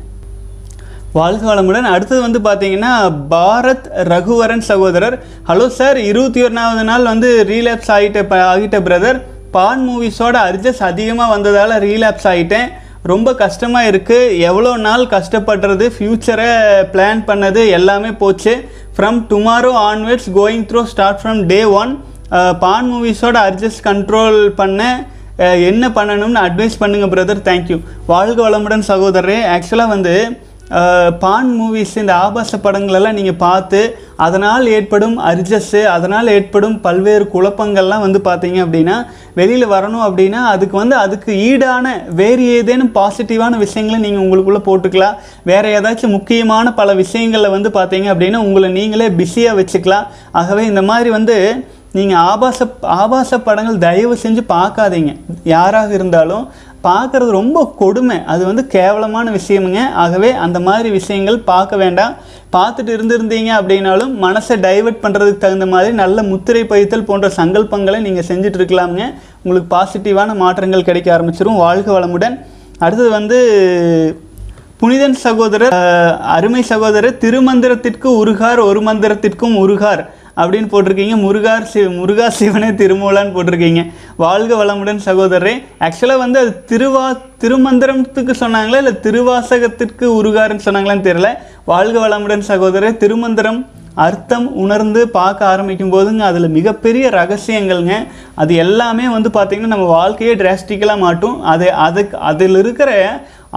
வாழ்க 1.14 1.56
வளமுடன். 1.56 1.82
அடுத்தது 1.82 2.22
வந்து 2.22 2.40
பார்த்தீங்கன்னா 2.40 3.14
பாரத் 3.30 3.90
ரகுவரன் 4.04 4.60
சகோதரர். 4.60 5.24
Hello 5.48 5.68
sir. 5.68 5.98
இருபத்தி 5.98 6.44
ஒன்றாவது 6.44 6.84
நாள் 6.84 7.04
வந்து 7.04 7.46
ரீலாப்ஸ் 7.50 7.90
ஆகிட்ட 7.90 8.24
ப 8.24 8.58
ஆகிட்ட 8.58 8.80
பிரதர் 8.80 9.22
பான் 9.52 9.90
மூவிஸோட 9.90 10.38
அர்ஜஸ் 10.50 10.84
அதிகமாக 10.84 11.32
வந்ததால் 11.32 11.84
ரீலாப்ஸ் 11.84 12.28
ஆகிட்டேன் 12.28 12.68
ரொம்ப 13.12 13.30
கஷ்டமாக 13.42 13.90
இருக்குது 13.92 14.38
எவ்வளோ 14.50 14.70
நாள் 14.86 15.04
கஷ்டப்படுறது 15.16 15.86
ஃப்யூச்சரை 15.96 16.48
பிளான் 16.94 17.22
பண்ணது 17.28 17.62
எல்லாமே 17.78 18.12
போச்சு. 18.22 18.54
From 18.96 19.18
tomorrow 19.32 19.72
onwards 19.90 20.30
going 20.38 20.64
through 20.70 20.82
start 20.94 21.20
from 21.22 21.42
day 21.52 21.60
one 21.82 21.92
பான் 22.64 22.90
மூவிஸோட 22.92 23.38
அட்ஜஸ்ட் 23.50 23.84
கண்ட்ரோல் 23.90 24.40
பண்ண 24.62 24.82
என்ன 25.70 25.86
பண்ணணும்னு 25.98 26.42
அட்வைஸ் 26.48 26.82
பண்ணுங்கள் 26.82 27.12
பிரதர் 27.14 27.46
தேங்க்யூ 27.50 27.78
வாழ்க 28.12 28.38
வளமுடன் 28.48 28.86
சகோதரரே. 28.92 29.38
ஆக்சுவலாக 29.56 29.94
வந்து 29.96 30.16
பான் 31.24 31.50
மூவிஸ் 31.58 31.94
இந்த 32.02 32.14
ஆபாச 32.26 32.58
படங்களெல்லாம் 32.64 33.18
நீங்கள் 33.18 33.42
பார்த்து 33.44 33.82
அதனால் 34.26 34.72
ஏற்படும் 34.78 35.16
அர்ஜஸ்ஸு 35.32 35.82
அதனால் 35.96 36.32
ஏற்படும் 36.36 36.78
பல்வேறு 36.86 37.26
குழப்பங்கள்லாம் 37.34 38.06
வந்து 38.06 38.20
பார்த்தீங்க 38.30 38.60
அப்படின்னா 38.66 38.96
வெளியில் 39.40 39.68
வரணும் 39.74 40.06
அப்படின்னா 40.08 40.42
அதுக்கு 40.54 40.76
வந்து 40.82 40.96
அதுக்கு 41.04 41.32
ஈடான 41.50 41.94
வேறு 42.22 42.44
ஏதேனும் 42.58 42.92
பாசிட்டிவான 42.98 43.60
விஷயங்களை 43.66 44.00
நீங்கள் 44.06 44.26
உங்களுக்குள்ளே 44.26 44.64
போட்டுக்கலாம். 44.70 45.20
வேறு 45.52 45.76
ஏதாச்சும் 45.78 46.16
முக்கியமான 46.18 46.74
பல 46.82 46.94
விஷயங்களில் 47.04 47.56
வந்து 47.58 47.72
பார்த்தீங்க 47.80 48.10
அப்படின்னா 48.16 48.42
உங்களை 48.48 48.70
நீங்களே 48.80 49.10
பிஸியாக 49.22 49.60
வச்சுக்கலாம். 49.62 50.10
ஆகவே 50.42 50.66
இந்த 50.74 50.84
மாதிரி 50.92 51.12
வந்து 51.20 51.38
நீங்கள் 51.98 52.22
ஆபாச 52.30 52.66
ஆபாச 53.02 53.38
படங்கள் 53.46 53.84
தயவு 53.84 54.16
செஞ்சு 54.24 54.42
பார்க்காதீங்க. 54.56 55.12
யாராக 55.52 55.90
இருந்தாலும் 55.98 56.46
பார்க்குறது 56.88 57.32
ரொம்ப 57.40 57.60
கொடுமை. 57.82 58.18
அது 58.34 58.44
வந்து 58.50 58.64
கேவலமான 58.76 59.32
விஷயமுங்க. 59.38 59.82
ஆகவே 60.04 60.30
அந்த 60.46 60.60
மாதிரி 60.68 60.90
விஷயங்கள் 61.00 61.40
பார்க்க 61.52 61.82
வேண்டாம். 61.84 62.16
பார்த்துட்டு 62.56 62.92
இருந்திருந்தீங்க 62.96 63.52
அப்படின்னாலும் 63.60 64.12
மனசை 64.26 64.56
டைவர்ட் 64.66 65.02
பண்ணுறதுக்கு 65.06 65.44
தகுந்த 65.46 65.68
மாதிரி 65.74 65.94
நல்ல 66.02 66.18
முத்திரை 66.32 66.64
பயித்தல் 66.74 67.08
போன்ற 67.10 67.30
சங்கல்பங்களை 67.40 68.00
நீங்கள் 68.08 68.28
செஞ்சுட்டு 68.30 68.60
இருக்கலாமுங்க. 68.60 69.08
உங்களுக்கு 69.44 69.70
பாசிட்டிவான 69.76 70.36
மாற்றங்கள் 70.44 70.88
கிடைக்க 70.90 71.10
ஆரம்பிச்சிரும். 71.18 71.62
வாழ்க 71.66 71.90
வளமுடன். 71.98 72.38
அடுத்தது 72.84 73.10
வந்து 73.18 73.40
புனிதன் 74.80 75.18
சகோதரர் 75.26 75.76
அருமை 76.36 76.62
சகோதரர் 76.70 77.20
திருமந்திரத்திற்கு 77.24 78.10
உருகார் 78.22 78.60
ஒரு 78.70 78.80
மந்திரத்திற்கும் 78.88 79.56
உருகார். 79.64 80.02
அப்படின்னு 80.42 80.70
போட்டிருக்கீங்க. 80.72 81.16
முருகார் 81.26 81.70
சிவ 81.74 81.90
முருகா 82.00 82.30
சிவனே 82.30 82.70
திருமூலான்னு 82.82 83.36
போட்டிருக்கீங்க. 83.36 83.84
வாழ்க 84.24 84.52
வளமுடன் 84.64 85.00
சகோதரரே. 85.06 85.54
ஆக்சுவலாக 85.80 86.24
வந்து 86.24 86.40
அது 86.40 86.52
திருவா 86.72 87.06
திருமந்திரத்துக்கு 87.44 88.34
சொன்னாங்களா 88.44 88.82
இல்லை 88.84 88.96
திருவாசகத்திற்கு 89.06 90.06
உருகாருன்னு 90.20 90.68
சொன்னாங்களான்னு 90.68 91.08
தெரியல. 91.10 91.32
வாழ்க 91.66 92.08
வளமுடன் 92.08 92.46
சகோதரர். 92.52 92.98
திருமந்திரம் 92.98 93.66
அர்த்தம் 94.06 94.48
உணர்ந்து 94.64 95.02
பார்க்க 95.10 95.46
ஆரம்பிக்கும் 95.46 95.92
போதுங்க 95.92 96.24
அதில் 96.30 96.56
மிகப்பெரிய 96.56 97.10
ரகசியங்கள்ங்க. 97.10 97.94
அது 98.42 98.56
எல்லாமே 98.56 99.06
வந்து 99.08 99.30
பார்த்திங்கன்னா 99.30 99.74
நம்ம 99.74 99.86
வாழ்க்கையே 100.00 100.36
டிராஸ்டிக்கலாக 100.36 101.04
மாட்டும் 101.04 101.38
அது 101.42 101.68
அதுக்கு 101.86 102.18
அதில் 102.32 102.58
இருக்கிற 102.64 102.92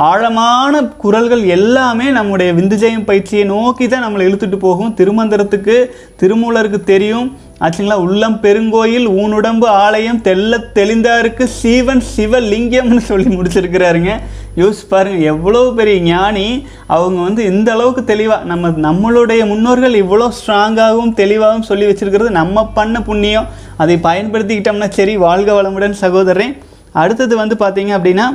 ஆழமான 0.07 0.81
குரல்கள் 1.03 1.43
எல்லாமே 1.55 2.07
நம்முடைய 2.17 2.53
விந்துஜயம் 2.59 3.07
பயிற்சியை 3.09 3.45
நோக்கி 3.45 3.89
தான் 3.89 4.05
நம்மளை 4.05 4.25
இழுத்துட்டு 4.27 4.59
போகும். 4.65 4.95
திருமந்திரத்துக்கு 4.99 5.77
திருமூலருக்கு 6.21 6.81
தெரியும். 6.91 7.29
ஆச்சுங்களா? 7.65 7.97
உள்ளம் 8.07 8.37
பெருங்கோயில் 8.45 9.07
ஊனுடம்பு 9.23 9.67
ஆலயம் 9.85 10.21
தெல்ல 10.29 10.61
தெளிந்தாருக்கு 10.79 11.45
சீவன் 11.61 12.03
சிவலிங்கம்னு 12.17 13.03
சொல்லி 13.11 13.29
முடிச்சிருக்கிறாருங்க. 13.37 14.13
யோசிச்சு 14.61 14.87
பாருங்க 14.93 15.19
எவ்வளோ 15.33 15.63
பெரிய 15.79 15.99
ஞானி. 16.13 16.47
அவங்க 16.97 17.19
வந்து 17.29 17.43
இந்த 17.53 17.69
அளவுக்கு 17.77 18.05
தெளிவாக 18.13 18.49
நம்ம 18.53 18.73
நம்மளுடைய 18.87 19.43
முன்னோர்கள் 19.53 20.01
இவ்வளோ 20.05 20.29
ஸ்ட்ராங்காகவும் 20.39 21.15
தெளிவாகவும் 21.23 21.69
சொல்லி 21.71 21.87
வச்சிருக்கிறது 21.91 22.33
நம்ம 22.41 22.67
பண்ண 22.79 23.03
புண்ணியம். 23.11 23.49
அதை 23.85 23.97
பயன்படுத்திக்கிட்டோம்னா 24.09 24.91
சரி 24.99 25.17
வாழ்க 25.27 25.51
வளமுடன் 25.59 26.03
சகோதரன் 26.05 26.55
அடுத்தது 27.03 27.35
வந்து 27.41 27.55
பார்த்தீங்க 27.65 27.93
அப்படின்னா 27.97 28.27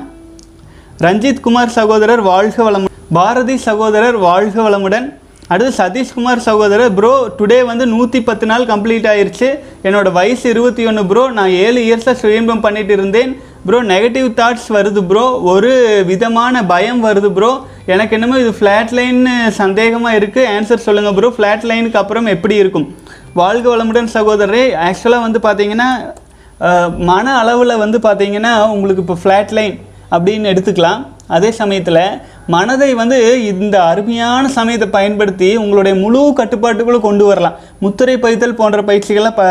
ரஞ்சித் 1.02 1.40
குமார் 1.46 1.72
சகோதரர் 1.76 2.22
வாழ்க 2.28 2.58
வளம் 2.66 2.84
பாரதி 3.18 3.54
சகோதரர் 3.66 4.18
வாழ்க 4.26 4.56
வளமுடன். 4.66 5.06
அடுத்து 5.54 5.72
சதீஷ்குமார் 5.80 6.44
சகோதரர் 6.48 6.92
ப்ரோ 6.98 7.12
டுடே 7.38 7.58
வந்து 7.70 7.86
நூற்றி 7.94 8.20
பத்து 8.28 8.46
நாள் 8.52 8.66
கம்ப்ளீட் 8.72 9.08
ஆயிடுச்சு 9.12 9.48
என்னோடய 9.88 10.16
வயசு 10.18 10.46
இருபத்தி 10.54 10.84
ஒன்று 10.90 11.04
ப்ரோ 11.12 11.24
நான் 11.38 11.54
ஏழு 11.66 11.80
இயர்ஸாக 11.88 12.16
சுயம்பம் 12.22 12.62
பண்ணிட்டு 12.66 12.94
இருந்தேன். 12.98 13.32
ப்ரோ 13.68 13.80
நெகட்டிவ் 13.94 14.28
தாட்ஸ் 14.40 14.68
வருது 14.76 15.02
ப்ரோ 15.12 15.24
ஒரு 15.54 15.72
விதமான 16.12 16.64
பயம் 16.74 17.02
வருது 17.08 17.32
ப்ரோ 17.38 17.52
எனக்கு 17.94 18.16
என்னமோ 18.18 18.38
இது 18.44 18.52
ஃப்ளாட் 18.60 18.94
லைன்னு 19.00 19.34
சந்தேகமாக 19.62 20.20
இருக்குது 20.20 20.50
ஆன்சர் 20.58 20.86
சொல்லுங்கள் 20.88 21.16
ப்ரோ 21.20 21.32
ஃப்ளாட் 21.38 21.66
லைனுக்கு 21.72 22.02
அப்புறம் 22.04 22.30
எப்படி 22.36 22.58
இருக்கும்? 22.64 22.88
வாழ்க 23.42 23.66
வளமுடன் 23.74 24.12
சகோதரரே 24.18 24.64
ஆக்சுவலாக 24.90 25.26
வந்து 25.28 25.42
பார்த்தீங்கன்னா 25.48 25.90
மன 27.12 27.26
அளவில் 27.42 27.82
வந்து 27.84 28.00
பார்த்தீங்கன்னா 28.08 28.54
உங்களுக்கு 28.76 29.04
இப்போ 29.06 29.18
ஃப்ளாட் 29.24 29.54
லைன் 29.60 29.76
அப்படின்னு 30.16 30.52
எடுத்துக்கலாம். 30.54 31.02
அதே 31.36 31.50
சமயத்தில் 31.60 32.04
மனதை 32.54 32.90
வந்து 33.02 33.18
இந்த 33.52 33.76
அருமையான 33.92 34.50
சமயத்தை 34.56 34.88
பயன்படுத்தி 34.96 35.50
உங்களுடைய 35.62 35.94
முழு 36.02 36.22
கட்டுப்பாட்டுக்குள்ளே 36.40 37.00
கொண்டு 37.06 37.24
வரலாம். 37.30 37.56
முத்திரை 37.84 38.16
பைத்தல் 38.24 38.60
போன்ற 38.60 38.82
பயிற்சிகளை 38.90 39.32
ப 39.38 39.44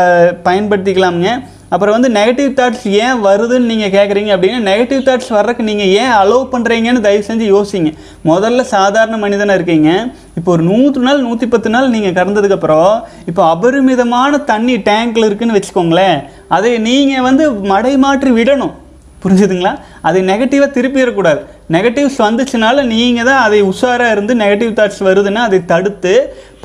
பயன்படுத்திக்கலாமுங்க. 0.47 1.31
அப்புறம் 1.73 1.95
வந்து 1.95 2.09
நெகட்டிவ் 2.17 2.51
தாட்ஸ் 2.57 2.85
ஏன் 3.05 3.21
வருதுன்னு 3.25 3.69
நீங்கள் 3.71 3.93
கேட்குறீங்க 3.95 4.31
அப்படின்னா 4.35 4.59
நெகட்டிவ் 4.69 5.01
தாட்ஸ் 5.07 5.31
வர்றதுக்கு 5.35 5.63
நீங்கள் 5.69 5.91
ஏன் 6.01 6.13
அலோவ் 6.19 6.45
பண்ணுறீங்கன்னு 6.53 7.03
தயவு 7.05 7.23
செஞ்சு 7.29 7.45
யோசிங்க. 7.55 7.91
முதல்ல 8.31 8.65
சாதாரண 8.75 9.17
மனிதனாக 9.23 9.57
இருக்கீங்க. 9.59 9.91
இப்போ 10.39 10.51
ஒரு 10.55 10.65
நூற்று 10.69 11.03
நாள் 11.07 11.25
நூற்றி 11.27 11.47
பத்து 11.55 11.71
நாள் 11.75 11.93
நீங்கள் 11.95 12.17
கடந்ததுக்கப்புறம் 12.19 12.93
இப்போ 13.31 13.41
அபரிமிதமான 13.55 14.43
தண்ணி 14.51 14.77
டேங்க்கில் 14.91 15.27
இருக்குதுன்னு 15.29 15.57
வச்சுக்கோங்களேன். 15.59 16.17
அதை 16.57 16.73
நீங்கள் 16.87 17.27
வந்து 17.29 17.45
மடை 17.73 17.95
மாற்றி 18.05 18.31
விடணும். 18.39 18.75
புரிஞ்சுதுங்களா? 19.23 19.73
அதை 20.01 20.21
நெகட்டிவாக 20.29 20.69
திருப்பிடக்கூடாது. 20.77 21.41
நெகட்டிவ்ஸ் 21.71 22.19
வந்துச்சுனால 22.25 22.83
நீங்கள் 22.93 23.27
தான் 23.29 23.41
அதை 23.45 23.63
உஷாராக 23.63 24.11
இருந்து 24.11 24.35
நெகட்டிவ் 24.35 24.73
தாட்ஸ் 24.79 25.01
வருதுன்னா 25.07 25.43
அதை 25.49 25.65
தடுத்து 25.65 26.13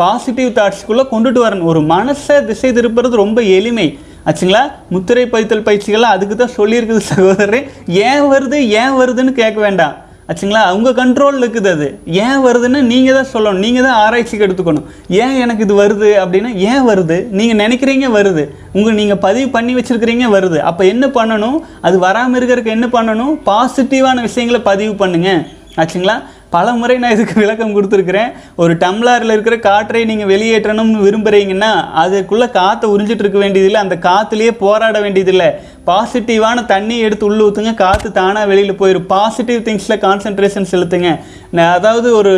பாசிட்டிவ் 0.01 0.51
தாட்ஸ்க்குள்ளே 0.59 1.05
கொண்டுட்டு 1.13 1.41
வரணும். 1.47 1.69
ஒரு 1.73 1.81
மனசை 1.81 2.45
திசை 2.45 2.71
திருப்புறது 2.73 3.23
ரொம்ப 3.25 3.43
எளிமை. 3.43 3.99
ஆச்சுங்களா? 4.27 4.63
முத்திரை 4.95 5.25
பைத்தல் 5.27 5.67
பயிற்சிகள்லாம் 5.69 6.15
அதுக்கு 6.17 6.37
தான் 6.37 6.57
சொல்லியிருக்குது 6.57 7.01
சகோதரரே. 7.15 7.61
ஏன் 7.87 8.23
வருது? 8.33 8.59
ஏன் 8.81 8.97
வருதுன்னு 9.01 9.33
கேட்க 9.33 9.61
வேண்டாம். 9.61 9.95
ஆச்சுங்களா? 10.31 10.63
அவங்க 10.71 10.91
கண்ட்ரோலில் 10.91 11.43
இருக்குது 11.45 11.71
அது. 11.75 11.87
ஏன் 12.05 12.41
வருதுன்னு 12.47 12.81
நீங்கள் 12.81 13.17
தான் 13.19 13.31
சொல்லணும். 13.35 13.63
நீங்கள் 13.67 13.87
தான் 13.87 13.99
ஆராய்ச்சிக்கு 14.05 14.47
எடுத்துக்கணும். 14.47 14.87
ஏன் 15.09 15.37
எனக்கு 15.45 15.65
இது 15.65 15.75
வருது 15.83 16.11
அப்படின்னா 16.23 16.51
ஏன் 16.55 16.85
வருது? 16.89 17.17
நீங்கள் 17.39 17.61
நினைக்கிறீங்க 17.65 18.09
வருது. 18.19 18.45
உங்கள் 18.77 18.99
நீங்கள் 19.01 19.23
பதிவு 19.27 19.49
பண்ணி 19.57 19.75
வச்சுருக்கிறீங்க 19.77 20.27
வருது. 20.37 20.59
அப்போ 20.71 20.83
என்ன 20.95 21.05
பண்ணணும்? 21.19 21.61
அது 21.89 21.99
வராமல் 22.07 22.39
இருக்கிறதுக்கு 22.39 22.77
என்ன 22.79 22.89
பண்ணணும்? 22.97 23.37
பாசிட்டிவான 23.51 24.23
விஷயங்களை 24.27 24.61
பதிவு 24.71 24.95
பண்ணுங்கள் 25.05 25.41
ஆச்சுங்களா? 25.83 26.17
பல 26.55 26.73
முறை 26.81 26.95
நான் 27.01 27.15
இதுக்கு 27.15 27.35
விளக்கம் 27.41 27.75
கொடுத்துருக்குறேன். 27.77 28.31
ஒரு 28.63 28.73
டம்ளரில் 28.83 29.33
இருக்கிற 29.35 29.57
காற்றை 29.67 30.01
நீங்கள் 30.11 30.31
வெளியேற்றணும்னு 30.33 31.05
விரும்புகிறீங்கன்னா 31.07 31.71
அதுக்குள்ளே 32.03 32.47
காற்றை 32.57 32.87
உறிஞ்சிட்டு 32.93 33.25
இருக்க 33.25 33.39
வேண்டியதில்லை. 33.43 33.81
அந்த 33.85 33.97
காற்றுலேயே 34.09 34.53
போராட 34.63 34.97
வேண்டியதில்லை. 35.05 35.49
பாசிட்டிவான 35.91 36.65
தண்ணி 36.73 36.97
எடுத்து 37.07 37.27
உள்ள 37.29 37.47
ஊற்றுங்க 37.47 37.75
காற்று 37.85 38.11
தானாக 38.19 38.51
வெளியில் 38.53 38.81
போயிடும் 38.81 39.09
பாசிட்டிவ் 39.15 39.61
திங்ஸில் 39.69 40.03
கான்சென்ட்ரேஷன் 40.07 40.71
செலுத்துங்க. 40.73 41.11
நான் 41.59 41.75
அதாவது 41.79 42.11
ஒரு 42.21 42.35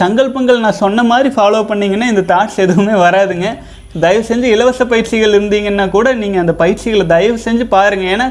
சங்கல்பங்கள் 0.00 0.64
நான் 0.64 0.80
சொன்ன 0.84 1.02
மாதிரி 1.10 1.30
ஃபாலோ 1.36 1.60
பண்ணீங்கன்னா 1.70 2.08
இந்த 2.12 2.24
தாட்ஸ் 2.32 2.62
எதுவுமே 2.64 2.96
வராதுங்க. 3.06 3.48
தயவு 3.98 4.24
செஞ்சு 4.28 4.46
இலவச 4.54 4.84
பயிற்சிகள் 4.86 5.34
இருந்தீங்கன்னா 5.36 5.84
கூட 5.90 6.08
நீங்கள் 6.14 6.40
அந்த 6.40 6.52
பயிற்சிகளை 6.62 7.04
தயவு 7.06 7.38
செஞ்சு 7.44 7.64
பாருங்கள் 7.74 8.10
ஏன்னா 8.14 8.26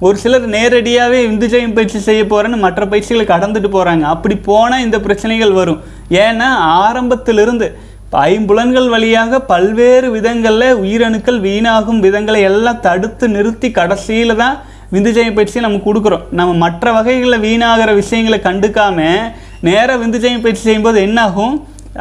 ஒரு 0.00 0.16
சிலர் 0.22 0.46
நேரடியாகவே 0.54 1.18
இந்துஜயம் 1.28 1.74
பயிற்சி 1.76 1.98
செய்ய 2.06 2.22
போகிறேன்னு 2.24 2.58
மற்ற 2.64 2.82
பயிற்சிகளை 2.92 3.24
கடந்துட்டு 3.28 3.68
போகிறாங்க 3.76 4.04
அப்படி 4.14 4.36
போனால் 4.48 4.84
இந்த 4.86 4.98
பிரச்சனைகள் 5.00 5.52
வரும். 5.58 5.80
ஏன்னா 6.24 6.48
ஆரம்பத்திலிருந்து 6.86 7.66
ஐம்புலன்கள் 8.10 8.88
வழியாக 8.94 9.40
பல்வேறு 9.52 10.08
விதங்களில் 10.16 10.80
உயிரணுக்கள் 10.82 11.38
வீணாகும் 11.46 12.02
விதங்களை 12.06 12.40
எல்லாம் 12.50 12.80
தடுத்து 12.80 13.28
நிறுத்தி 13.28 13.70
கடைசியில் 13.70 14.40
தான் 14.42 14.56
விந்துஜய 14.92 15.30
பயிற்சியை 15.34 15.62
நம்ம 15.66 15.80
கொடுக்குறோம். 15.86 16.24
நம்ம 16.30 16.52
மற்ற 16.64 16.92
வகைகளில் 16.92 17.44
வீணாகிற 17.46 17.94
விஷயங்களை 17.94 18.40
கண்டுக்காமல் 18.48 19.30
நேராக 19.68 19.98
விந்துஜயம் 20.04 20.44
பயிற்சி 20.44 20.62
செய்யும்போது 20.62 21.00
என்னாகும்? 21.02 21.54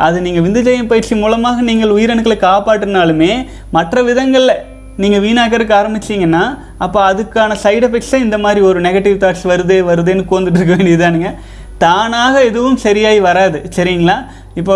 அது 0.06 0.18
நீங்கள் 0.22 0.44
விந்துஜயம் 0.46 0.92
பயிற்சி 0.92 1.16
மூலமாக 1.16 1.62
நீங்கள் 1.62 1.96
உயிரணுக்களை 1.98 2.38
காப்பாற்றினாலுமே 2.48 3.32
மற்ற 3.78 4.04
விதங்களில் 4.10 4.56
நீங்கள் 5.04 5.24
வீணாக்கிறதுக்கு 5.26 5.76
ஆரம்பிச்சீங்கன்னா 5.80 6.44
அப்போ 6.86 7.00
அதுக்கான 7.10 7.56
சைடு 7.64 7.86
எஃபெக்ட்ஸை 7.88 8.20
இந்த 8.26 8.38
மாதிரி 8.38 8.62
ஒரு 8.70 8.80
நெகட்டிவ் 8.88 9.18
தாட்ஸ் 9.24 9.46
வருது 9.52 9.78
வருதுன்னு 9.90 10.30
கோந்துட்டு 10.32 10.60
இருக்க 10.60 10.76
வேண்டியதானுங்க 10.76 11.32
தானாக 11.84 12.36
எதுவும் 12.50 12.82
சரியாகி 12.84 13.22
வராது. 13.30 13.60
சரிங்களா? 13.76 14.18
இப்போ 14.60 14.76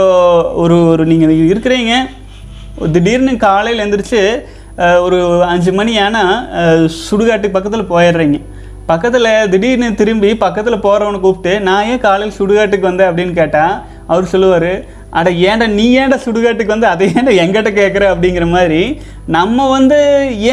ஒரு 0.63 0.77
ஒரு 0.93 1.03
நீங்கள் 1.11 1.33
இருக்கிறீங்க 1.51 1.93
திடீர்னு 2.93 3.33
காலையில் 3.47 3.81
எழுந்திரிச்சு 3.83 4.21
ஒரு 5.05 5.19
அஞ்சு 5.51 5.71
மணி 5.79 5.93
ஆனால் 6.05 6.87
சுடுகாட்டுக்கு 7.09 7.57
பக்கத்தில் 7.57 7.91
போயிடுறீங்க. 7.93 8.39
பக்கத்தில் 8.91 9.29
திடீர்னு 9.53 9.87
திரும்பி 10.01 10.29
பக்கத்தில் 10.43 10.83
போகிறவனை 10.87 11.19
கூப்பிட்டு 11.19 11.53
நான் 11.67 11.87
ஏன் 11.91 12.03
காலையில் 12.07 12.37
சுடுகாட்டுக்கு 12.39 12.89
வந்தேன்? 12.89 13.09
அப்படின்னு 13.11 13.33
கேட்டால் 13.41 13.75
அவர் 14.11 14.31
சொல்லுவார் 14.33 14.71
அட 15.11 15.29
ஏன்டா 15.31 15.67
நீ 15.67 15.97
ஏன்டா 15.97 16.17
சுடுகாட்டுக்கு 16.25 16.75
வந்து 16.75 16.87
அதை 16.87 17.07
ஏன்டா 17.07 17.33
எங்கிட்ட 17.43 17.71
கேட்குற 17.81 18.05
அப்படிங்கிற 18.13 18.47
மாதிரி 18.49 18.99
நம்ம 19.25 19.69
வந்து 19.69 19.99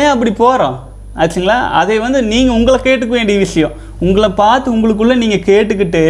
ஏன் 0.01 0.13
அப்படி 0.15 0.31
போகிறோம் 0.31 0.93
ஆச்சுங்களா? 1.23 1.71
அதை 1.71 1.99
வந்து 1.99 2.23
நீங்கள் 2.23 2.57
உங்களை 2.57 2.79
கேட்டுக்க 2.83 3.09
வேண்டிய 3.09 3.39
விஷயம். 3.39 3.73
உங்களை 3.99 4.29
பார்த்து 4.29 4.73
உங்களுக்குள்ளே 4.75 5.15
நீங்கள் 5.15 5.43
கேட்டுக்கிட்டு 5.49 6.03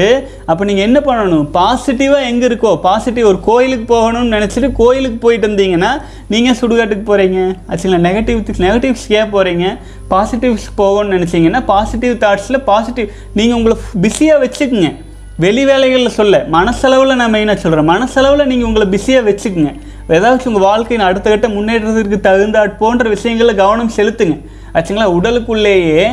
அப்போ 0.46 0.64
நீங்கள் 0.64 0.84
என்ன 0.84 1.00
பண்ணணும்? 1.00 1.48
பாசிட்டிவாக 1.56 2.28
எங்கே 2.30 2.46
இருக்கோ? 2.46 2.76
பாசிட்டிவ் 2.76 3.26
ஒரு 3.26 3.40
கோயிலுக்கு 3.40 3.94
போகணும்னு 3.94 4.34
நினச்சிட்டு 4.36 4.72
கோயிலுக்கு 4.72 5.18
போயிட்டு 5.26 5.46
இருந்தீங்கன்னா 5.48 6.02
நீங்கள் 6.28 6.54
சுடுகாட்டுக்கு 6.60 7.04
போகிறீங்க 7.10 7.56
ஆச்சுங்களா? 7.68 8.00
நெகட்டிவ் 8.08 8.40
நெகட்டிவ்ஸ் 8.66 9.06
ஏன் 9.08 9.32
போகிறீங்க 9.32 9.78
பாசிட்டிவ்ஸ் 10.10 10.68
போகணும்னு 10.76 11.16
நினச்சிங்கன்னா 11.18 11.64
பாசிட்டிவ் 11.64 12.16
தாட்ஸில் 12.16 12.64
பாசிட்டிவ் 12.70 13.08
நீங்கள் 13.34 13.58
உங்களை 13.58 13.76
பிஸியாக 14.00 14.46
வச்சுக்குங்க. 14.46 14.94
வெளி 15.42 15.62
வேலைகளில் 15.68 16.16
சொல்ல 16.16 16.38
மனசளவில் 16.54 17.18
நான் 17.20 17.32
மெயினாக 17.34 17.60
சொல்கிறேன் 17.62 17.88
மனசளவில் 17.92 18.48
நீங்கள் 18.50 18.66
உங்களை 18.68 18.86
பிஸியாக 18.92 19.24
வச்சுக்கோங்க. 19.28 19.70
ஏதாச்சும் 20.16 20.50
உங்கள் 20.50 20.66
வாழ்க்கையின் 20.66 21.06
அடுத்த 21.06 21.30
கட்ட 21.30 21.48
முன்னேற்றத்திற்கு 21.54 22.18
தகுந்தாற் 22.26 22.76
போன்ற 22.82 23.08
விஷயங்களில் 23.14 23.60
கவனம் 23.62 23.90
செலுத்துங்க. 23.96 24.36
ஆச்சுங்களா? 24.74 25.08
உடலுக்குள்ளேயே 25.16 26.04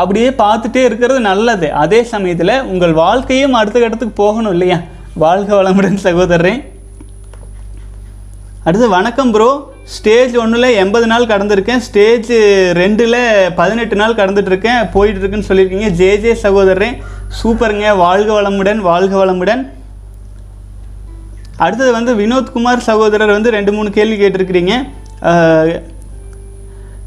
அப்படியே 0.00 0.28
பார்த்துட்டே 0.42 0.82
இருக்கிறது 0.88 1.20
நல்லது. 1.20 1.72
அதே 1.84 2.00
சமயத்தில் 2.12 2.54
உங்கள் 2.72 2.92
வாழ்க்கையும் 2.92 3.56
அடுத்த 3.60 3.80
கட்டத்துக்கு 3.80 4.20
போகணும் 4.22 4.52
இல்லையா? 4.52 4.78
வாழ்க 5.24 5.62
வளமுடன் 5.62 5.98
சகோதரரே. 6.06 6.54
அடுத்து 8.64 8.88
வணக்கம் 8.88 9.32
ப்ரோ 9.34 9.50
ஸ்டேஜ் 9.94 10.34
ஒன்றில் 10.42 10.76
எண்பது 10.82 11.06
நாள் 11.06 11.30
கடந்திருக்கேன். 11.30 11.82
ஸ்டேஜ் 11.86 12.30
ரெண்டில் 12.80 13.16
பதினெட்டு 13.54 13.96
நாள் 14.02 14.18
கடந்துட்டு 14.20 14.52
இருக்கேன். 14.52 14.82
போயிட்டு 14.92 15.20
இருக்குன்னு 15.20 15.48
சொல்லியிருக்கீங்க. 15.48 15.88
ஜே 16.00 16.10
ஜே 16.24 16.32
சகோதரரே. 16.42 16.90
சூப்பருங்க. 17.40 17.96
வாழ்க 17.96 18.42
வளமுடன் 18.42 18.76
வாழ்க 18.76 19.26
வளமுடன். 19.26 19.62
அடுத்தது 21.56 21.92
வந்து 21.92 22.12
வினோத்குமார் 22.16 22.86
சகோதரர் 22.88 23.30
வந்து 23.30 23.50
ரெண்டு 23.50 23.72
மூணு 23.72 23.90
கேள்வி 23.90 24.16
கேட்டிருக்கிறீங்க. 24.22 24.74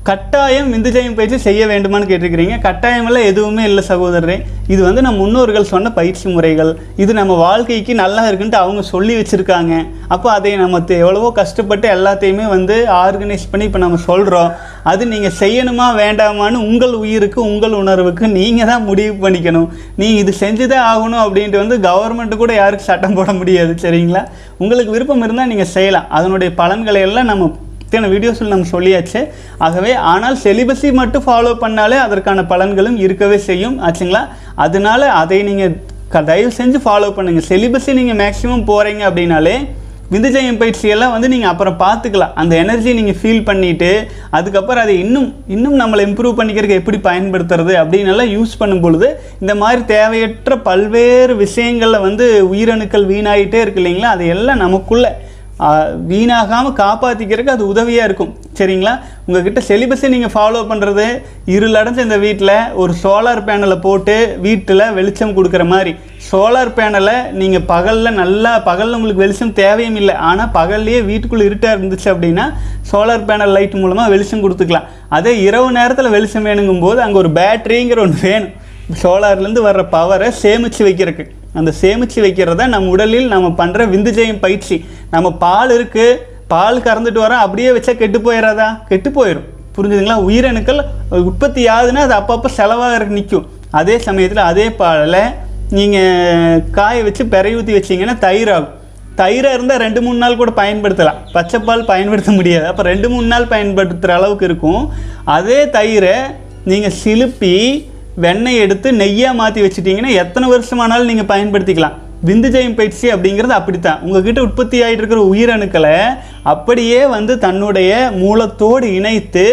கட்டாயம் 0.07 0.67
விந்துஜயம் 0.73 1.15
பயிற்சி 1.17 1.37
செய்ய 1.45 1.61
வேண்டுமான்னு 1.69 2.07
கேட்டிருக்கிறீங்க. 2.09 2.55
கட்டாயமெல்லாம் 2.65 3.27
எதுவுமே 3.29 3.63
இல்லை 3.69 3.83
சகோதரரே. 3.87 4.35
இது 4.73 4.81
வந்து 4.87 5.01
நம்ம 5.05 5.17
முன்னோர்கள் 5.23 5.65
சொன்ன 5.71 5.91
பயிற்சி 5.95 6.25
முறைகள். 6.33 6.71
இது 7.03 7.11
நம்ம 7.19 7.35
வாழ்க்கைக்கு 7.45 7.93
நல்லா 8.01 8.23
இருக்குன்ட்டு 8.27 8.59
அவங்க 8.63 8.81
சொல்லி 8.91 9.13
வச்சுருக்காங்க. 9.19 9.73
அப்போ 10.15 10.27
அதை 10.35 10.51
நம்ம 10.63 10.83
எவ்வளவோ 10.99 11.31
கஷ்டப்பட்டு 11.39 11.89
எல்லாத்தையுமே 11.95 12.45
வந்து 12.53 12.77
ஆர்கனைஸ் 12.99 13.47
பண்ணி 13.53 13.67
இப்போ 13.69 13.81
நம்ம 13.85 13.99
சொல்கிறோம் 14.09 14.51
அது 14.93 15.03
நீங்கள் 15.13 15.35
செய்யணுமா 15.41 15.89
வேண்டாமான்னு 16.03 16.63
உங்கள் 16.69 16.95
உயிருக்கு 17.01 17.41
உங்கள் 17.49 17.79
உணர்வுக்கு 17.81 18.25
நீங்கள் 18.37 18.71
தான் 18.73 18.87
முடிவு 18.91 19.15
பண்ணிக்கணும். 19.25 19.69
நீ 20.01 20.09
இது 20.21 20.33
செஞ்சுதான் 20.43 20.87
ஆகணும் 20.93 21.23
அப்படின்ட்டு 21.25 21.63
வந்து 21.63 21.77
கவர்மெண்ட்டு 21.89 22.41
கூட 22.45 22.53
யாருக்கு 22.61 22.91
சட்டம் 22.91 23.19
போட 23.19 23.31
முடியாது 23.41 23.75
சரிங்களா? 23.85 24.23
உங்களுக்கு 24.63 24.91
விருப்பம் 24.97 25.25
இருந்தால் 25.27 25.53
நீங்கள் 25.53 25.73
செய்யலாம். 25.77 26.09
அதனுடைய 26.19 26.51
பலன்களை 26.63 27.01
எல்லாம் 27.09 27.31
நம்ம 27.33 27.53
இத்தனை 27.85 28.07
வீடியோஸில் 28.13 28.53
நம்ம 28.53 28.69
சொல்லியாச்சு. 28.75 29.21
ஆகவே 29.65 29.93
ஆனால் 30.13 30.37
செலிபஸை 30.43 30.91
மட்டும் 31.01 31.25
ஃபாலோ 31.27 31.53
பண்ணாலே 31.63 31.99
அதற்கான 32.05 32.45
பலன்களும் 32.51 32.99
இருக்கவே 33.05 33.39
செய்யும். 33.49 33.77
ஆச்சுங்களா? 33.87 34.23
அதனால 34.65 35.01
அதை 35.21 35.39
நீங்கள் 35.49 35.73
க 36.13 36.21
தயவு 36.29 36.51
செஞ்சு 36.59 36.79
ஃபாலோ 36.85 37.07
பண்ணுங்கள் 37.17 37.47
செலிபஸை 37.49 37.93
நீங்கள் 38.01 38.21
மேக்ஸிமம் 38.21 38.67
போகிறீங்க 38.69 39.03
அப்படின்னாலே 39.09 39.55
விந்துஜயம் 40.13 40.59
பயிற்சியெல்லாம் 40.61 41.13
வந்து 41.13 41.27
நீங்கள் 41.33 41.51
அப்புறம் 41.51 41.77
பார்த்துக்கலாம். 41.83 42.33
அந்த 42.41 42.53
எனர்ஜியை 42.63 42.93
நீங்கள் 42.97 43.17
ஃபீல் 43.19 43.45
பண்ணிவிட்டு 43.47 43.89
அதுக்கப்புறம் 44.37 44.83
அதை 44.83 44.95
இன்னும் 45.03 45.29
இன்னும் 45.55 45.77
நம்மளை 45.81 46.03
இம்ப்ரூவ் 46.07 46.37
பண்ணிக்கிறதுக்கு 46.39 46.81
எப்படி 46.81 46.97
பயன்படுத்துறது 47.07 47.73
அப்படின்னு 47.81 48.11
எல்லாம் 48.13 48.33
யூஸ் 48.35 48.53
பண்ணும் 48.59 48.83
பொழுது 48.85 49.07
இந்த 49.43 49.53
மாதிரி 49.61 49.81
தேவையற்ற 49.93 50.57
பல்வேறு 50.67 51.35
விஷயங்களில் 51.43 52.05
வந்து 52.07 52.27
உயிரணுக்கள் 52.51 53.07
வீணாகிட்டே 53.13 53.61
இருக்கு 53.65 53.81
இல்லைங்களா? 53.83 54.11
அதையெல்லாம் 54.17 54.63
நமக்குள்ளே 54.65 55.11
வீணாகாமல் 56.09 56.75
காப்பாற்றிக்கிறதுக்கு 56.79 57.53
அது 57.53 57.65
உதவியாக 57.73 58.07
இருக்கும். 58.07 58.31
சரிங்களா? 58.57 58.93
உங்ககிட்ட 59.25 59.59
செலிபஸை 59.67 60.07
நீங்கள் 60.13 60.33
ஃபாலோ 60.33 60.61
பண்ணுறது 60.71 61.05
இருளடைஞ்ச 61.55 61.99
இந்த 62.07 62.17
வீட்டில் 62.23 62.53
ஒரு 62.81 62.93
சோலார் 63.03 63.41
பேனலை 63.47 63.77
போட்டு 63.85 64.15
வீட்டில் 64.45 64.83
வெளிச்சம் 64.97 65.33
கொடுக்குற 65.37 65.65
மாதிரி. 65.73 65.93
சோலார் 66.29 66.73
பேனலை 66.79 67.15
நீங்கள் 67.41 67.65
பகலில் 67.71 68.17
நல்லா 68.21 68.51
பகலில் 68.67 68.97
உங்களுக்கு 68.97 69.23
வெளிச்சம் 69.23 69.55
தேவையும் 69.61 69.97
இல்லை. 70.01 70.15
ஆனால் 70.29 70.51
பகல்லையே 70.59 70.99
வீட்டுக்குள்ளே 71.11 71.47
இருட்டாக 71.49 71.77
இருந்துச்சு 71.77 72.09
அப்படின்னா 72.13 72.47
சோலார் 72.91 73.27
பேனல் 73.31 73.55
லைட் 73.57 73.79
மூலமாக 73.83 74.13
வெளிச்சம் 74.15 74.43
கொடுத்துக்கலாம். 74.45 74.89
அதே 75.19 75.33
இரவு 75.47 75.69
நேரத்தில் 75.79 76.13
வெளிச்சம் 76.17 76.47
வேணுங்கும்போது 76.49 77.01
அங்கே 77.07 77.21
ஒரு 77.23 77.31
பேட்டரிங்கிற 77.39 78.05
ஒன்று 78.07 78.21
வேணும். 78.29 78.53
சோலார்லேருந்து 79.03 79.65
வர்ற 79.69 79.83
பவரை 79.97 80.29
சேமித்து 80.43 80.83
வைக்கிறதுக்கு. 80.89 81.25
அந்த 81.59 81.71
சேமித்து 81.81 82.19
வைக்கிறத 82.25 82.67
நம்ம 82.75 82.93
உடலில் 82.95 83.33
நம்ம 83.33 83.49
பண்ணுற 83.59 83.87
விந்துஜயம் 83.93 84.43
பயிற்சி. 84.45 84.77
நம்ம 85.15 85.27
பால் 85.43 85.73
இருக்குது 85.77 86.19
பால் 86.53 86.85
கறந்துட்டு 86.87 87.21
வரோம் 87.25 87.43
அப்படியே 87.45 87.69
வச்சா 87.77 87.93
கெட்டு 88.01 88.19
போயிடாதா 88.27 88.69
கெட்டு 88.89 89.09
போயிடும் 89.17 89.47
புரிஞ்சுதுங்களா? 89.75 90.17
உயிரணுக்கள் 90.27 90.81
உற்பத்தி 91.29 91.61
ஆகுதுன்னா 91.75 92.03
அது 92.07 92.15
அப்பப்போ 92.19 92.49
செலவாகிறதுக்கு 92.59 93.19
நிற்கும் 93.19 93.47
அதே 93.79 93.95
சமயத்தில் 94.07 94.47
அதே 94.51 94.65
பாலில் 94.81 95.21
நீங்கள் 95.77 96.61
காய 96.77 97.03
வச்சு 97.05 97.23
பெறை 97.33 97.51
ஊற்றி 97.59 97.73
வச்சிங்கன்னா 97.77 98.15
தயிர் 98.25 98.51
ஆகும் 98.55 98.73
தயிராக 99.19 99.57
இருந்தால் 99.57 99.81
ரெண்டு 99.83 99.99
மூணு 100.05 100.17
நாள் 100.21 100.37
கூட 100.39 100.51
பயன்படுத்தலாம். 100.59 101.19
பச்சைப்பால் 101.35 101.83
பயன்படுத்த 101.91 102.31
முடியாது. 102.37 102.65
அப்போ 102.71 102.83
ரெண்டு 102.91 103.07
மூணு 103.13 103.27
நாள் 103.33 103.51
பயன்படுத்துகிற 103.53 104.13
அளவுக்கு 104.19 104.47
இருக்கும். 104.49 104.81
அதே 105.37 105.59
தயிரை 105.77 106.15
நீங்கள் 106.71 106.95
சிலுப்பி 107.01 107.53
வெண்ணெய் 108.23 108.61
எடுத்து 108.63 108.87
நெய்யாக 109.01 109.39
மாற்றி 109.39 109.61
வச்சுட்டிங்கன்னா 109.63 110.11
எத்தனை 110.23 110.45
வருஷமானாலும் 110.51 111.09
நீங்கள் 111.11 111.31
பயன்படுத்திக்கலாம். 111.31 111.95
விந்துஜயம் 112.27 112.77
பயிற்சி 112.77 113.07
அப்படிங்கிறது 113.13 113.55
அப்படித்தான். 113.59 114.01
உங்ககிட்ட 114.05 114.39
உற்பத்தி 114.47 114.77
ஆகிட்டு 114.83 115.01
இருக்கிற 115.01 115.23
உயிரணுக்களை 115.31 115.97
அப்படியே 116.53 117.01
வந்து 117.15 117.33
தன்னுடைய 117.45 117.91
மூலத்தோடு 118.21 118.87
இணைத்து 118.99 119.45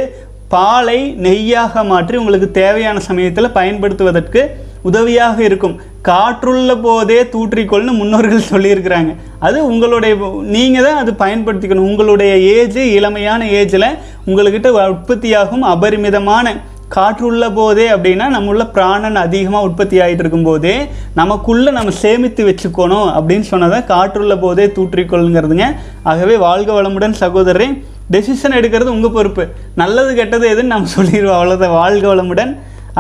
பாலை 0.54 0.98
நெய்யாக 1.26 1.84
மாற்றி 1.90 2.16
உங்களுக்கு 2.22 2.48
தேவையான 2.60 3.00
சமயத்தில் 3.08 3.54
பயன்படுத்துவதற்கு 3.58 4.42
உதவியாக 4.88 5.36
இருக்கும். 5.48 5.76
காற்றுள்ள 6.08 6.70
போதே 6.84 7.18
தூற்றிக்கொள்னு 7.34 7.92
முன்னோர்கள் 7.98 8.50
சொல்லியிருக்கிறாங்க. 8.52 9.12
அது 9.46 9.58
உங்களுடைய 9.70 10.14
நீங்கள் 10.54 10.86
தான் 10.86 11.00
அது 11.02 11.12
பயன்படுத்திக்கணும். 11.24 11.88
உங்களுடைய 11.90 12.32
ஏஜ் 12.56 12.82
இளமையான 12.98 13.44
ஏஜில் 13.60 13.88
உங்கள்கிட்ட 14.28 14.70
உற்பத்தியாகும் 14.94 15.64
அபரிமிதமான 15.74 16.54
காற்றுள்ள 16.94 17.44
போதே 17.58 17.84
அப்படின்னா 17.94 18.26
நம்ம 18.34 18.50
உள்ள 18.52 18.64
பிராணன் 18.76 19.18
அதிகமாக 19.26 19.66
உற்பத்தி 19.68 19.96
ஆகிட்டு 20.04 20.22
இருக்கும்போதே 20.24 20.74
நமக்குள்ளே 21.20 21.70
நம்ம 21.76 21.90
சேமித்து 22.04 22.42
வச்சுக்கணும் 22.48 23.08
அப்படின்னு 23.18 23.44
சொன்னதான் 23.50 23.88
காற்றுள்ள 23.92 24.34
போதே 24.44 24.66
தூற்றிக்கொள்ளுங்கிறதுங்க. 24.76 25.66
ஆகவே 26.10 26.36
வாழ்க 26.46 26.70
வளமுடன் 26.78 27.14
சகோதரரே 27.20 27.68
டெசிஷன் 28.14 28.56
எடுக்கிறது 28.58 28.94
உங்கள் 28.96 29.14
பொறுப்பு. 29.16 29.44
நல்லது 29.74 30.10
கெட்டது 30.14 30.46
எதுன்னு 30.54 30.72
நம்ம 30.74 30.92
சொல்லிடுவோம். 30.96 31.38
அவ்வளோதான் 31.40 31.78
வாழ்க 31.80 32.06
வளமுடன். 32.14 32.52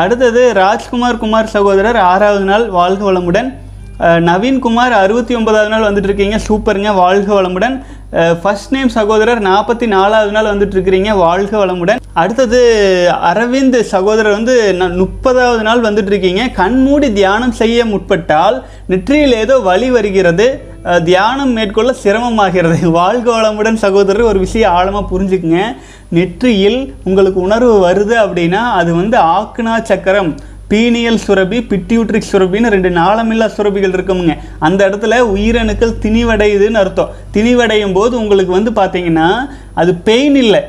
அடுத்தது 0.02 0.42
ராஜ்குமார் 0.62 1.22
குமார் 1.22 1.54
சகோதரர் 1.56 1.98
ஆறாவது 2.12 2.46
நாள் 2.50 2.64
வாழ்க 2.78 3.02
வளமுடன். 3.12 3.50
நவீன்குமார் 4.28 4.94
அறுபத்தி 5.04 5.32
ஒன்பதாவது 5.38 5.72
நாள் 5.72 5.88
வந்துட்டு 5.88 6.08
இருக்கீங்க. 6.10 6.36
சூப்பருங்க. 6.46 6.90
வாழ்க 6.94 7.28
வளமுடன். 7.40 7.74
ஃபர்ஸ்ட் 8.42 8.72
நேம் 8.72 8.88
சகோதரர் 8.88 9.42
நாற்பத்தி 9.42 9.86
நாலாவது 9.86 10.32
நாள் 10.32 10.44
வந்துட்டு 10.44 10.70
இருக்கிறீங்க 10.70 11.16
வாழ்க 11.16 11.66
வளமுடன். 11.66 11.96
அடுத்தது 12.12 12.60
அரவிந்த் 13.24 13.80
சகோதரர் 13.80 14.32
வந்து 14.32 14.76
ந- 14.78 15.06
முப்பதாவது 15.06 15.62
நாள் 15.62 15.80
வந்துட்டு 15.80 16.06
இருக்கீங்க 16.06 16.48
கண்மூடி 16.48 17.12
தியானம் 17.12 17.52
செய்ய 17.52 17.84
முற்பட்டால் 17.84 18.62
நெற்றியில் 18.86 19.32
ஏதோ 19.32 19.58
வலி 19.58 19.90
வருகிறது. 19.90 20.60
தியானம் 21.04 21.50
மேற்கொள்ள 21.50 21.94
சிரமமாகிறது. 22.04 22.86
வாழ்க 23.00 23.40
வளமுடன் 23.40 23.74
சகோதரர் 23.74 24.22
ஒரு 24.22 24.38
விஷயம் 24.38 24.72
ஆழமாக 24.72 25.18
புரிஞ்சுக்குங்க. 25.18 25.62
நெற்றியில் 26.08 26.94
உங்களுக்கு 27.04 27.40
உணர்வு 27.40 27.90
வருது 27.90 28.22
அப்படின்னா 28.22 28.70
அது 28.70 28.94
வந்து 28.94 29.18
ஆக்னா 29.18 29.82
சக்கரம். 29.82 30.34
பீனியல் 30.70 31.18
சுரபி 31.26 31.58
பிட்யூட்ரிக் 31.62 32.30
சுரபின்னு 32.32 32.66
ரெண்டு 32.66 32.90
நாளமில்லா 32.90 33.46
சுரபிகள் 33.56 33.94
இருக்குமுங்க. 33.96 34.38
அந்த 34.58 34.88
இடத்துல 34.88 35.16
உயிரணுக்கள் 35.34 35.98
திணிவடையுதுன்னு 36.02 36.80
அர்த்தம். 36.82 37.10
திணிவடையும் 37.32 37.92
போது 37.92 38.18
உங்களுக்கு 38.18 38.52
வந்து 38.52 38.70
பார்த்தீங்கன்னா 38.70 39.50
அது 39.74 39.94
பெயின் 39.94 40.36
இல்லை. 40.36 40.60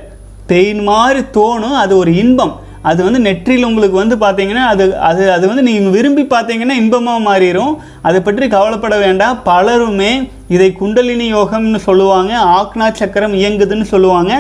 பெயின் 0.48 0.80
மாதிரி 0.80 1.20
தோணும் 1.20 1.76
அது 1.84 1.98
ஒரு 1.98 2.16
இன்பம். 2.16 2.62
அது 2.90 3.00
வந்து 3.06 3.20
நெற்றியில் 3.26 3.68
உங்களுக்கு 3.70 3.98
வந்து 4.02 4.16
பார்த்தீங்கன்னா 4.24 4.64
அது 4.72 4.86
அது 5.10 5.24
அது 5.36 5.46
வந்து 5.52 5.64
நீங்கள் 5.68 5.94
விரும்பி 5.96 6.24
பார்த்தீங்கன்னா 6.34 6.76
இன்பமாக 6.82 7.26
மாறிடும் 7.28 7.74
அதை 8.08 8.20
பற்றி 8.22 8.48
கவலைப்பட 8.56 8.96
வேண்டாம். 9.04 9.38
பலருமே 9.50 10.12
இதை 10.56 10.70
குண்டலினி 10.80 11.28
யோகம்னு 11.36 11.80
சொல்லுவாங்க 11.90 12.34
ஆக்னா 12.58 12.88
சக்கரம் 13.02 13.38
இயங்குதுன்னு 13.42 13.88
சொல்லுவாங்க. 13.94 14.34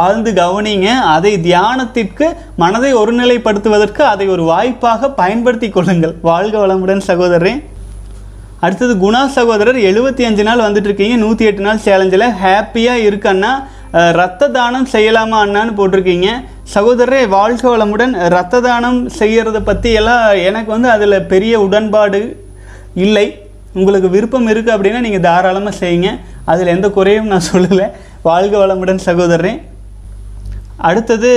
ஆழ்ந்து 0.00 0.30
கவனிங்க 0.40 0.88
அதை 1.16 1.32
தியானத்திற்கு 1.46 2.26
மனதை 2.62 2.90
ஒருநிலைப்படுத்துவதற்கு 3.02 4.02
அதை 4.14 4.26
ஒரு 4.34 4.44
வாய்ப்பாக 4.52 5.10
பயன்படுத்தி 5.20 5.70
கொள்ளுங்கள். 5.76 6.16
வாழ்க 6.30 6.56
வளமுடன் 6.64 7.06
சகோதரரே. 7.10 7.54
அடுத்தது 8.64 8.92
குணா 9.04 9.22
சகோதரர் 9.38 9.78
எழுபத்தி 9.88 10.22
அஞ்சு 10.26 10.44
நாள் 10.46 10.66
வந்துட்டு 10.66 10.88
இருக்கீங்க 10.90 11.16
நூற்றி 11.22 11.44
எட்டு 11.48 11.62
நாள் 11.66 11.82
சேலஞ்சில் 11.86 12.24
ஹாப்பியாக 12.42 13.04
இருக்கன்னா 13.08 13.50
ரத்த 13.94 14.48
தானம் 14.48 14.88
செய்யலாமா 14.92 15.46
அண்ணான்னு 15.46 15.72
போட்டிருக்கீங்க. 15.76 16.26
சகோதரரே 16.74 17.28
வாழ்க 17.28 17.76
வளமுடன் 17.76 18.28
ரத்த 18.28 18.60
தானம் 18.60 19.08
செய்கிறத 19.08 19.60
பற்றி 19.60 19.92
எல்லாம் 19.92 20.30
எனக்கு 20.30 20.70
வந்து 20.70 20.90
அதில் 20.90 21.26
பெரிய 21.26 21.60
உடன்பாடு 21.60 22.44
இல்லை. 22.94 23.42
உங்களுக்கு 23.74 24.08
விருப்பம் 24.08 24.48
இருக்குது 24.48 24.70
அப்படின்னா 24.70 25.00
நீங்கள் 25.00 25.20
தாராளமாக 25.20 25.86
செய்யுங்க. 25.86 26.18
அதில் 26.44 26.66
எந்த 26.66 26.90
குறையும் 26.90 27.26
நான் 27.26 27.42
சொல்லலை. 27.52 27.90
வாழ்க 28.22 28.66
வளமுடன் 28.66 28.98
சகோதரரே. 29.04 29.60
அடுத்தது 30.76 31.30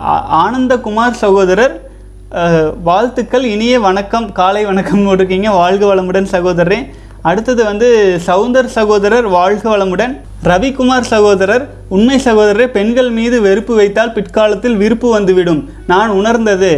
ஆ- 0.00 0.50
ஆனந்தகுமார் 0.50 1.10
சகோதரர். 1.10 1.90
வாழ்த்துக்கள் 2.82 3.44
இனிய 3.44 3.80
வணக்கம் 3.80 4.32
காலை 4.32 4.64
வணக்கம் 4.64 5.06
போட்டிருக்கீங்க. 5.06 5.48
வாழ்க 5.48 5.94
வளமுடன் 5.94 6.26
சகோதரரே. 6.32 6.90
அடுத்தது 7.30 7.62
வந்து 7.70 7.88
சவுந்தர் 8.26 8.68
சகோதரர் 8.76 9.26
வாழ்க 9.34 9.64
வளமுடன் 9.72 10.14
ரவிக்குமார் 10.50 11.10
சகோதரர் 11.12 11.64
உண்மை 11.96 12.16
சகோதரரை 12.24 12.66
பெண்கள் 12.76 13.10
மீது 13.18 13.36
வெறுப்பு 13.46 13.74
வைத்தால் 13.80 14.14
பிற்காலத்தில் 14.16 14.80
விருப்பு 14.82 15.08
வந்துவிடும். 15.16 15.60
நான் 15.92 16.16
உணர்ந்தது 16.20 16.72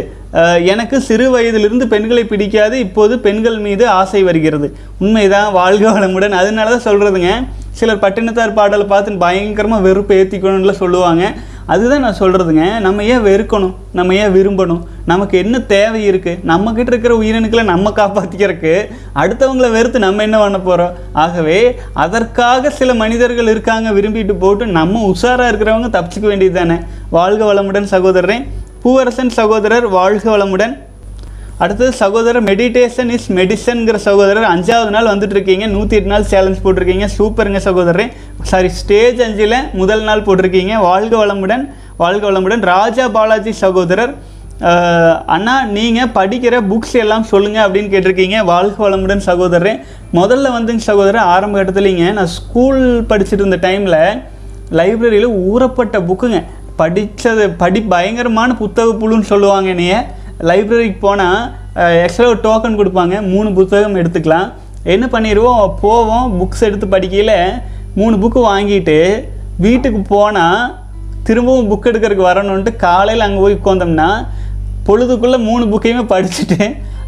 எனக்கு 0.71 0.97
சிறு 1.07 1.25
வயதிலிருந்து 1.33 1.85
பெண்களை 1.93 2.23
பிடிக்காது 2.31 2.75
இப்போது 2.85 3.13
பெண்கள் 3.25 3.59
மீது 3.65 3.83
ஆசை 3.99 4.21
வருகிறது. 4.29 4.67
உண்மைதான் 5.03 5.49
வாழ்க 5.59 5.85
வளமுடன். 5.95 6.35
அதனால 6.41 6.73
தான் 6.75 6.87
சொல்கிறதுங்க 6.87 7.31
சிலர் 7.79 8.01
பட்டினத்தார் 8.03 8.57
பாடலை 8.57 8.85
பார்த்து 8.91 9.23
பயங்கரமாக 9.25 9.85
வெறுப்பு 9.87 10.15
ஏற்றிக்கணும்ல 10.19 10.73
சொல்லுவாங்க. 10.83 11.23
அதுதான் 11.65 11.99
நான் 11.99 12.17
சொல்கிறதுங்க 12.19 12.79
நம்ம 12.79 13.03
ஏன் 13.03 13.19
வெறுக்கணும்? 13.19 13.75
நம்ம 13.93 14.15
ஏன் 14.15 14.33
விரும்பணும்? 14.33 14.81
நமக்கு 15.05 15.37
என்ன 15.37 15.61
தேவை 15.61 16.09
இருக்குது 16.09 16.39
நம்மக்கிட்ட 16.47 16.91
இருக்கிற 16.91 17.17
உயிரினுக்களை 17.17 17.63
நம்ம 17.63 17.93
காப்பாற்றிக்கிறதுக்கு 17.95 18.73
அடுத்தவங்கள 19.15 19.71
வெறுத்து 19.71 19.99
நம்ம 19.99 20.21
என்ன 20.21 20.37
பண்ண 20.37 20.59
போகிறோம் 20.59 20.93
ஆகவே 21.13 21.79
அதற்காக 21.93 22.69
சில 22.69 22.93
மனிதர்கள் 22.93 23.47
இருக்காங்க 23.47 23.91
விரும்பிட்டு 23.91 24.33
போட்டு 24.39 24.65
நம்ம 24.67 25.11
உஷாராக 25.13 25.51
இருக்கிறவங்க 25.51 25.89
தப்பிச்சுக்க 25.97 26.27
வேண்டியது 26.31 26.57
தானே 26.59 26.79
வாழ்க 27.09 27.53
வளமுடன் 27.53 27.91
சகோதரரே. 27.91 28.47
பூவரசன் 28.83 29.29
சகோதரர் 29.29 29.87
வாழ்க 29.87 30.37
வளமுடன். 30.37 30.73
அடுத்தது 31.63 31.91
சகோதரர் 31.99 32.45
மெடிடேஷன் 32.47 33.11
இஸ் 33.15 33.27
மெடிசன்ங்கிற 33.37 33.97
சகோதரர் 34.05 34.47
அஞ்சாவது 34.53 34.91
நாள் 34.95 35.09
வந்துட்டு 35.11 35.35
இருக்கீங்க 35.37 35.65
நூற்றி 35.73 35.95
எட்டு 35.97 36.11
நாள் 36.13 36.25
சேலஞ்ச் 36.31 36.63
போட்டிருக்கீங்க. 36.63 37.05
சூப்பருங்க 37.17 37.59
சகோதரரே. 37.67 38.05
சாரி 38.49 38.69
ஸ்டேஜ் 38.79 39.19
அஞ்சில் 39.25 39.55
முதல் 39.81 40.03
நாள் 40.07 40.23
போட்டிருக்கீங்க. 40.27 40.73
வாழ்க 40.87 41.13
வளமுடன் 41.21 41.63
வாழ்க 42.01 42.23
வளமுடன். 42.29 42.63
ராஜா 42.73 43.05
பாலாஜி 43.17 43.53
சகோதரர் 43.65 44.13
அண்ணா 45.35 45.53
நீங்கள் 45.77 46.11
படிக்கிற 46.17 46.55
புக்ஸ் 46.71 46.97
எல்லாம் 47.03 47.25
சொல்லுங்கள் 47.31 47.65
அப்படின்னு 47.65 47.93
கேட்டிருக்கீங்க. 47.93 48.37
வாழ்க 48.51 48.77
வளமுடன் 48.87 49.23
சகோதரரே. 49.29 49.73
முதல்ல 50.19 50.51
வந்துங்க 50.57 50.85
சகோதரர் 50.89 51.29
ஆரம்ப 51.35 51.55
கட்டத்துலேங்க. 51.59 52.05
நான் 52.19 52.31
ஸ்கூல் 52.37 52.83
படிச்சுட்டு 53.09 53.43
இருந்த 53.43 53.59
டைமில் 53.67 53.99
லைப்ரரியில் 54.79 55.29
ஊறப்பட்ட 55.53 55.97
புக்குங்க 56.11 56.39
படித்தது 56.79 57.43
படி 57.63 57.79
பயங்கரமான 57.95 58.55
புத்தக 58.61 58.93
புழுன்னு 59.01 59.31
சொல்லுவாங்க 59.33 59.69
என்னைய. 59.75 59.97
லைப்ரரிக்கு 60.49 60.99
போனால் 61.07 61.41
எக்ஸ்ட்ரா 62.03 62.27
ஒரு 62.31 62.39
டோக்கன் 62.47 62.79
கொடுப்பாங்க. 62.79 63.15
மூணு 63.33 63.49
புத்தகம் 63.57 63.99
எடுத்துக்கலாம். 64.01 64.47
என்ன 64.93 65.05
பண்ணிடுவோம் 65.13 65.61
போவோம். 65.83 66.25
புக்ஸ் 66.39 66.65
எடுத்து 66.67 66.87
படிக்கையில் 66.95 67.37
மூணு 67.99 68.15
புக்கு 68.23 68.39
வாங்கிட்டு 68.51 68.97
வீட்டுக்கு 69.65 70.01
போனால் 70.13 70.73
திரும்பவும் 71.27 71.69
புக் 71.69 71.87
எடுக்கிறதுக்கு 71.89 72.29
வரணுன்ட்டு 72.29 72.71
காலையில் 72.83 73.25
அங்கே 73.27 73.39
போய் 73.43 73.57
உட்காந்தோம்னா 73.59 74.09
பொழுதுக்குள்ளே 74.87 75.37
மூணு 75.47 75.63
புக்கையுமே 75.73 76.03
படிச்சுட்டு 76.11 76.59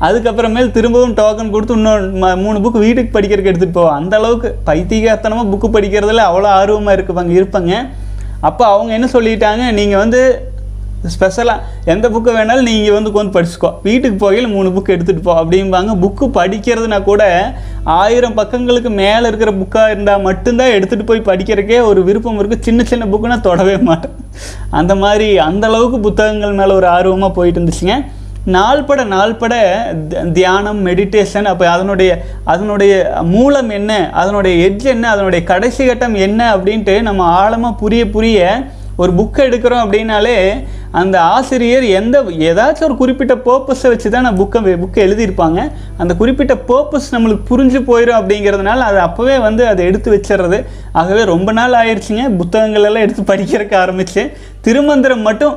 அதுக்கப்புறமேல் 0.06 0.74
திரும்பவும் 0.78 1.16
டோக்கன் 1.20 1.54
கொடுத்து 1.54 1.78
இன்னொரு 1.78 2.36
மூணு 2.44 2.58
புக்கு 2.64 2.80
வீட்டுக்கு 2.86 3.16
படிக்கிறதுக்கு 3.16 3.52
எடுத்துகிட்டு 3.52 3.80
போவோம். 3.80 3.96
அந்த 4.00 4.14
அளவுக்கு 4.20 4.50
பைத்தியகாத்தனமாக 4.68 5.50
புக்கு 5.52 5.68
படிக்கிறதுல 5.76 6.26
அவ்வளோ 6.30 6.50
ஆர்வமாக 6.60 6.96
இருப்பாங்க 6.98 7.34
இருப்பாங்க. 7.40 7.74
அப்போ 8.48 8.64
அவங்க 8.74 8.92
என்ன 8.98 9.08
சொல்லிட்டாங்க? 9.14 9.64
நீங்கள் 9.80 10.02
வந்து 10.04 10.22
ஸ்பெஷலாக 11.06 11.64
எந்த 11.86 12.10
புக்கு 12.10 12.28
வேணாலும் 12.28 12.62
நீங்கள் 12.62 12.94
வந்து 12.94 13.12
கொண்டு 13.12 13.42
படிச்சுக்கோ. 13.42 13.74
வீட்டுக்கு 13.84 14.32
போகையில் 14.32 14.48
மூணு 14.48 14.70
புக்கு 14.70 14.90
எடுத்துகிட்டு 14.90 15.22
போ 15.22 15.44
அப்படிம்பாங்க. 15.44 15.98
புக்கு 16.02 16.30
படிக்கிறதுனா 16.34 17.04
கூட 17.04 17.54
ஆயிரம் 17.84 18.38
பக்கங்களுக்கு 18.38 18.90
மேலே 18.90 19.28
இருக்கிற 19.28 19.52
புக்காக 19.52 19.92
இருந்தால் 19.92 20.22
மட்டும்தான் 20.22 20.70
எடுத்துகிட்டு 20.70 21.06
போய் 21.06 21.22
படிக்கிறக்கே 21.22 21.82
ஒரு 21.82 22.04
விருப்பம் 22.04 22.40
இருக்குது 22.40 22.60
சின்ன 22.60 22.84
சின்ன 22.84 23.06
புக்குனா 23.06 23.40
தொடவே 23.40 23.78
மாட்டேன். 23.78 24.12
அந்த 24.70 24.96
மாதிரி 24.96 25.40
அந்தளவுக்கு 25.40 26.02
புத்தகங்கள் 26.02 26.52
மேலே 26.52 26.74
ஒரு 26.74 26.88
ஆர்வமாக 26.88 27.34
போயிட்டு 27.34 27.60
இருந்துச்சுங்க. 27.60 28.06
நாள்பட 28.46 29.04
நாள்பட 29.04 29.86
தி- 30.10 30.32
தியானம் 30.32 30.86
மெடிடேஷன் 30.86 31.44
அப்போ 31.44 31.70
அதனுடைய 31.70 32.24
அதனுடைய 32.44 33.14
மூலம் 33.22 33.70
என்ன 33.70 34.10
அதனுடைய 34.14 34.70
எட்ஜ் 34.70 34.84
என்ன 34.84 35.10
அதனுடைய 35.10 35.46
கடைசி 35.46 35.86
கட்டம் 35.86 36.16
என்ன 36.16 36.56
அப்படின்ட்டு 36.56 37.02
நம்ம 37.02 37.24
ஆழமாக 37.24 37.76
புரிய 37.76 38.10
புரிய 38.10 38.64
ஒரு 39.02 39.12
புக்கை 39.20 39.42
எடுக்கிறோம் 39.48 39.82
அப்படின்னாலே 39.84 40.36
அந்த 41.00 41.16
ஆசிரியர் 41.36 41.86
எந்த 42.00 42.18
ஏதாச்சும் 42.50 42.88
ஒரு 42.88 42.96
குறிப்பிட்ட 43.02 43.34
பர்பஸை 43.48 43.88
வச்சு 43.94 44.08
தான் 44.14 44.26
நான் 44.28 44.40
புக்கை 44.42 44.76
புக்கை 44.84 45.02
எழுதியிருப்பாங்க. 45.08 45.60
அந்த 46.02 46.12
குறிப்பிட்ட 46.22 46.54
பர்பஸ் 46.72 47.12
நம்மளுக்கு 47.16 47.48
புரிஞ்சு 47.52 47.80
போயிடும் 47.90 48.20
அப்படிங்கிறதுனால 48.20 48.86
அது 48.90 49.00
அப்போவே 49.08 49.36
வந்து 49.48 49.64
அதை 49.72 49.82
எடுத்து 49.90 50.10
வச்சிடுறது. 50.16 50.60
ஆகவே 51.02 51.24
ரொம்ப 51.34 51.52
நாள் 51.60 51.78
ஆயிடுச்சுங்க 51.82 52.26
புத்தகங்களெல்லாம் 52.42 53.06
எடுத்து 53.08 53.24
படிக்கிறதுக்கு 53.32 53.78
ஆரம்பிச்சு. 53.84 54.24
திருமந்திரம் 54.68 55.26
மட்டும் 55.30 55.56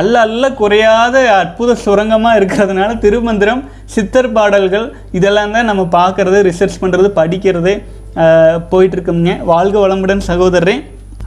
அல்ல 0.00 0.14
அல்ல 0.26 0.44
குறையாத 0.60 1.16
அற்புத 1.40 1.74
சுரங்கமாக 1.84 2.38
இருக்கிறதுனால 2.40 2.90
திருமந்திரம் 3.02 3.62
சித்தர் 3.94 4.28
பாடல்கள் 4.36 4.86
இதெல்லாம் 5.18 5.54
தான் 5.56 5.68
நம்ம 5.70 5.82
பார்க்குறது 5.96 6.38
ரிசர்ச் 6.48 6.78
பண்ணுறது 6.82 7.08
படிக்கிறது 7.18 7.74
போயிட்டுருக்கோம்ங்க 8.72 9.34
வாழ்க 9.50 9.76
வளமுடன் 9.84 10.26
சகோதரரே. 10.30 10.76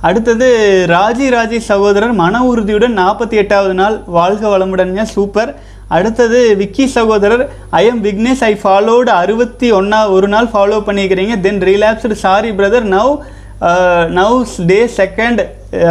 அடுத்தது 0.08 0.48
ராஜி 0.96 1.28
ராஜி 1.36 1.60
சகோதரர் 1.70 2.14
மன 2.24 2.42
உறுதியுடன் 2.50 3.00
நாற்பத்தி 3.02 3.36
எட்டாவது 3.44 3.76
நாள் 3.80 3.96
வாழ்க 4.18 4.44
வளமுடன்ங்க 4.54 5.04
சூப்பர். 5.14 5.52
அடுத்தது 5.96 6.40
விக்கி 6.62 6.86
சகோதரர் 6.98 7.44
I 7.80 7.86
am 7.86 8.04
Vignesh 8.06 8.44
I 8.50 8.54
followed 8.64 9.12
அறுபத்தி 9.22 9.68
ஒன்றா 9.80 10.00
ஒரு 10.18 10.28
நாள் 10.34 10.52
ஃபாலோ 10.54 10.78
பண்ணிக்கிறீங்க. 10.88 11.36
Then 11.48 11.64
relaxed 11.72 12.18
sorry 12.26 12.52
brother 12.60 12.88
now 12.96 13.14
now 14.18 14.40
day 14.70 14.80
second 14.98 15.42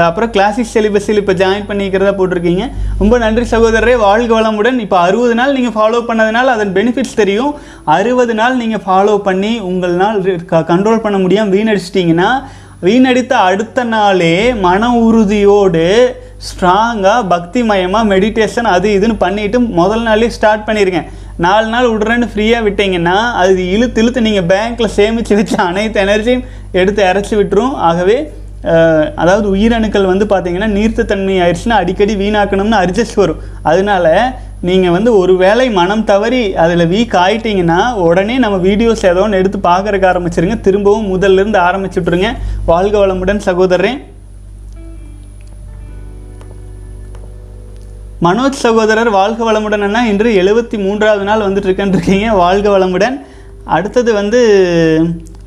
அப்புறம் 0.07 0.31
கிளாசிக் 0.35 0.73
சிலிபஸில் 0.73 1.21
இப்போ 1.21 1.35
ஜாயின் 1.41 1.69
பண்ணிக்கிறதா 1.69 2.13
போட்டிருக்கீங்க. 2.19 2.65
ரொம்ப 2.99 3.15
நன்றி 3.23 3.45
சகோதரரே 3.53 3.95
வாழ்க 4.05 4.31
வளமுடன். 4.39 4.79
இப்போ 4.85 4.97
அறுபது 5.07 5.35
நாள் 5.39 5.55
நீங்கள் 5.57 5.77
ஃபாலோ 5.77 6.01
பண்ணதுனால 6.09 6.53
அதன் 6.57 6.75
பெனிஃபிட்ஸ் 6.79 7.21
தெரியும். 7.23 7.55
அறுபது 7.97 8.35
நாள் 8.41 8.61
நீங்கள் 8.63 8.85
ஃபாலோ 8.87 9.15
பண்ணி 9.29 9.53
உங்களால் 9.71 10.21
கண்ட்ரோல் 10.73 11.05
பண்ண 11.07 11.19
முடியாமல் 11.25 11.55
வீணடிச்சிட்டிங்கன்னா 11.57 12.31
வீணடித்த 12.85 13.33
அடுத்த 13.49 13.85
நாளே 13.95 14.37
மன 14.65 14.91
உறுதியோடு 15.07 15.85
ஸ்ட்ராங்காக 16.47 17.21
பக்திமயமாக 17.33 18.09
மெடிடேஷன் 18.13 18.69
அது 18.73 18.89
இதுன்னு 18.97 19.17
பண்ணிவிட்டு 19.25 19.59
முதல் 19.81 20.05
நாளே 20.09 20.29
ஸ்டார்ட் 20.37 20.67
பண்ணியிருக்கேன் 20.69 21.09
நாலு 21.45 21.67
நாள் 21.75 21.91
விடுறேன்னு 21.93 22.27
ஃப்ரீயாக 22.33 22.67
விட்டீங்கன்னா 22.67 23.17
அது 23.43 23.63
இழுத்து 23.75 24.01
இழுத்து 24.03 24.27
நீங்கள் 24.27 24.49
பேங்க்கில் 24.53 24.95
சேமித்து 24.99 25.39
வச்ச 25.39 25.55
அனைத்து 25.71 26.03
எனர்ஜியும் 26.05 26.45
எடுத்து 26.81 27.01
இறச்சி 27.11 27.35
விட்டுரும். 27.39 27.75
ஆகவே 27.89 28.17
அதாவது 29.23 29.47
உயிரணுக்கள் 29.55 30.11
வந்து 30.11 30.27
பார்த்திங்கன்னா 30.33 30.69
நீர்த்தன்மை 30.77 31.35
ஆயிடுச்சுன்னா 31.45 31.81
அடிக்கடி 31.83 32.15
வீணாக்கணும்னு 32.23 32.79
அரிஜஸ்ட் 32.83 33.21
வரும். 33.23 33.43
அதனால 33.71 34.07
நீங்கள் 34.69 34.95
வந்து 34.97 35.11
ஒரு 35.19 35.33
வேளை 35.37 35.71
மனம் 35.71 36.05
தவறி 36.11 36.43
அதில் 36.65 36.91
வீக் 36.93 37.15
ஆகிட்டிங்கன்னா 37.23 37.81
உடனே 38.07 38.39
நம்ம 38.45 38.57
வீடியோஸ் 38.67 39.03
ஏதோ 39.11 39.23
ஒன்று 39.25 39.41
எடுத்து 39.41 39.59
பார்க்கறக்கு 39.59 40.07
ஆரம்பிச்சிருங்க. 40.11 40.57
திரும்பவும் 40.67 41.09
முதல்ல 41.15 41.43
ஆரம்பிச்சு 41.43 41.61
ஆரம்பிச்சுட்ருங்க 41.69 42.29
வாழ்க 42.67 43.07
வளமுடன் 43.07 43.43
சகோதரன் 43.49 44.01
மனோஜ் 48.23 48.63
சகோதரர் 48.65 49.11
வாழ்க 49.11 49.53
வளமுடன் 49.53 49.85
அண்ணா. 49.87 50.03
இன்று 50.07 50.31
எழுபத்தி 50.43 50.77
மூன்றாவது 50.79 51.25
நாள் 51.25 51.41
வந்துட்டு 51.41 51.71
இருக்கீங்க. 51.93 52.33
வாழ்க 52.33 52.79
வளமுடன். 52.79 53.17
அடுத்தது 53.65 54.11
வந்து 54.13 54.41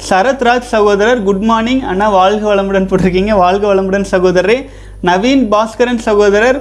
சரத்ராஜ் 0.09 0.71
சகோதரர் 0.75 1.23
குட் 1.23 1.45
மார்னிங் 1.51 1.81
அண்ணா 1.81 2.09
வாழ்க 2.09 2.55
வளமுடன் 2.55 2.89
போட்டிருக்கீங்க. 2.89 3.33
வாழ்க 3.43 3.75
வளமுடன் 3.75 4.05
சகோதரரே. 4.11 4.57
நவீன் 5.03 5.43
பாஸ்கரன் 5.53 6.03
சகோதரர் 6.09 6.59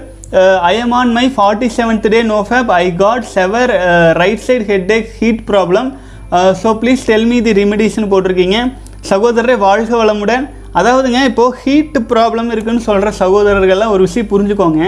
I 0.70 0.72
am 0.84 0.94
on 1.00 1.12
my 1.16 1.24
forty 1.34 1.68
seventh 1.76 2.06
day 2.14 2.20
no 2.30 2.38
fap 2.48 2.70
I 2.82 2.84
got 3.02 3.26
severe 3.34 3.72
right 4.20 4.42
side 4.46 4.64
headache 4.96 5.08
heat 5.18 5.42
problem 5.50 5.88
so 6.62 6.68
please 6.82 7.02
tell 7.10 7.28
me 7.32 7.38
the 7.46 7.52
ரெமிடிஸ்னு 7.60 8.08
போட்டிருக்கீங்க. 8.12 8.58
சகோதரரை 9.10 9.56
வாழ்க 9.66 9.92
வளமுடன். 10.02 10.44
அதாவதுங்க 10.78 11.20
இப்போது 11.28 11.56
ஹீட்டு 11.62 11.98
ப்ராப்ளம் 12.10 12.48
இருக்குன்னு 12.54 12.82
சொல்கிற 12.86 13.10
சகோதரர்கள்லாம் 13.20 13.92
ஒரு 13.94 14.02
விஷயம் 14.06 14.28
புரிஞ்சுக்கோங்க. 14.32 14.80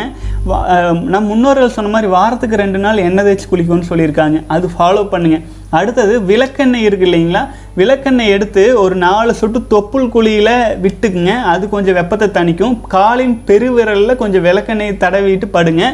நம் 1.13 1.29
முன்னோர்கள் 1.33 1.77
சொன்ன 1.77 1.93
மாதிரி 1.95 2.09
வாரத்துக்கு 2.17 2.61
ரெண்டு 2.63 2.81
நாள் 2.85 3.05
எண்ணெய் 3.07 3.27
தேய்ச்சி 3.29 3.47
குளிக்கும்னு 3.53 3.89
சொல்லியிருக்காங்க. 3.91 4.39
அது 4.55 4.69
ஃபாலோ 4.75 5.05
பண்ணுங்கள் 5.13 5.45
அடுத்தது 5.79 6.15
விளக்கெண்ணெய் 6.31 6.87
இருக்கு 6.89 7.07
இல்லைங்களா? 7.09 7.43
விளக்கெண்ணெய் 7.81 8.33
எடுத்து 8.35 8.63
ஒரு 8.83 8.95
நாலு 9.07 9.33
சொட்டு 9.41 9.61
தொப்புள் 9.75 10.07
குழியில் 10.15 10.55
விட்டுக்குங்க. 10.85 11.35
அது 11.53 11.65
கொஞ்சம் 11.75 11.99
வெப்பத்தை 12.01 12.29
தணிக்கும். 12.39 12.75
காலின் 12.97 13.37
பெருவிரலில் 13.51 14.21
கொஞ்சம் 14.23 14.45
விளக்கெண்ணெய் 14.49 14.99
தடவிட்டு 15.05 15.49
படுங்க. 15.57 15.85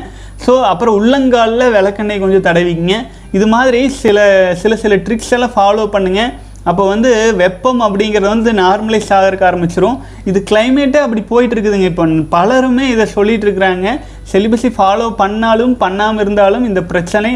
ஸோ 0.44 0.54
அப்புறம் 0.72 0.96
உள்ளங்காலில் 1.00 1.74
விளக்கெண்ணெய் 1.76 2.22
கொஞ்சம் 2.24 2.46
தடவிக்குங்க. 2.48 2.96
இது 3.38 3.46
மாதிரி 3.54 3.80
சில 4.02 4.18
சில 4.62 4.76
சில 4.82 4.94
ட்ரிக்ஸ் 5.06 5.32
எல்லாம் 5.36 5.54
ஃபாலோ 5.56 5.84
பண்ணுங்கள் 5.94 6.32
அப்போ 6.70 6.82
வந்து 6.92 7.10
வெப்பம் 7.42 7.80
அப்படிங்கிறது 7.86 8.30
வந்து 8.34 8.52
நார்மலைஸ் 8.62 9.12
ஆகிறக்க 9.18 9.44
ஆரம்பிச்சிரும். 9.50 9.98
இது 10.30 10.38
கிளைமேட்டே 10.50 11.00
அப்படி 11.04 11.22
போயிட்டு 11.32 11.54
இருக்குதுங்க 11.56 11.90
இப்போ 11.92 12.06
பலருமே 12.36 12.86
இதை 12.94 13.06
சொல்லிட்டு 13.16 13.46
இருக்கிறாங்க. 13.46 13.88
செலிபஸை 14.32 14.70
ஃபாலோ 14.76 15.06
பண்ணாலும் 15.22 15.74
பண்ணாமல் 15.84 16.22
இருந்தாலும் 16.24 16.66
இந்த 16.68 16.80
பிரச்சனை 16.90 17.30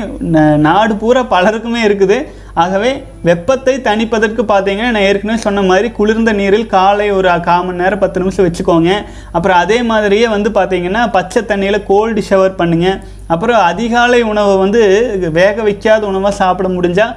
நாடு 0.69 0.93
பூரா 1.03 1.23
பலருக்குமே 1.33 1.81
இருக்குது. 1.89 2.19
ஆகவே 2.63 2.91
வெப்பத்தை 3.27 3.75
தணிப்பதற்கு 3.89 4.43
பார்த்தீங்கன்னா 4.53 4.93
நான் 4.95 5.07
ஏற்கனவே 5.09 5.45
சொன்ன 5.45 5.63
மாதிரி 5.69 5.89
குளிர்ந்த 5.99 6.31
நீரில் 6.39 6.65
காலை 6.73 7.07
ஒரு 7.17 7.29
கால் 7.49 7.67
மணி 7.67 7.83
நேரம் 7.83 8.03
பத்து 8.05 8.21
நிமிஷம் 8.23 8.47
வச்சுக்கோங்க. 8.47 8.91
அப்புறம் 9.37 9.61
அதே 9.65 9.79
மாதிரியே 9.91 10.27
வந்து 10.35 10.51
பார்த்தீங்கன்னா 10.59 11.03
பச்சை 11.17 11.43
தண்ணியில் 11.51 11.87
கோல்டு 11.91 12.23
ஷவர் 12.31 12.59
பண்ணுங்க. 12.61 12.89
அப்புறம் 13.35 13.61
அதிகாலை 13.71 14.21
உணவை 14.33 14.55
வந்து 14.65 14.83
வேக 15.39 15.57
வைக்காத 15.69 16.03
உணவாக 16.11 16.35
சாப்பிட 16.43 16.69
முடிஞ்சால் 16.77 17.15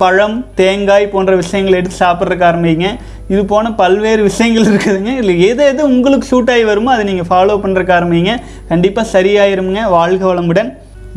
பழம் 0.00 0.36
தேங்காய் 0.54 1.06
போன்ற 1.12 1.32
விஷயங்களை 1.42 1.76
எடுத்து 1.80 1.98
சாப்பிட்றதுக்கு 2.04 2.48
ஆரம்பிங்க. 2.48 2.88
இது 3.32 3.44
போன 3.52 3.72
பல்வேறு 3.80 4.22
விஷயங்கள் 4.22 4.66
இருக்குதுங்க. 4.70 5.12
இல்லை 5.20 5.34
எது 5.46 5.62
எது 5.70 5.82
உங்களுக்கு 5.92 6.26
சூட் 6.32 6.50
ஆகி 6.54 6.64
வருமோ 6.64 6.90
அதை 6.92 7.04
நீங்கள் 7.10 7.28
ஃபாலோ 7.30 7.54
பண்ணுறதுக்கு 7.62 7.94
ஆரம்பிங்க. 7.98 8.34
கண்டிப்பாக 8.68 9.06
சரியாயிருங்க 9.14 9.88
வாழ்க 9.96 10.34
வளமுடன். 10.34 10.70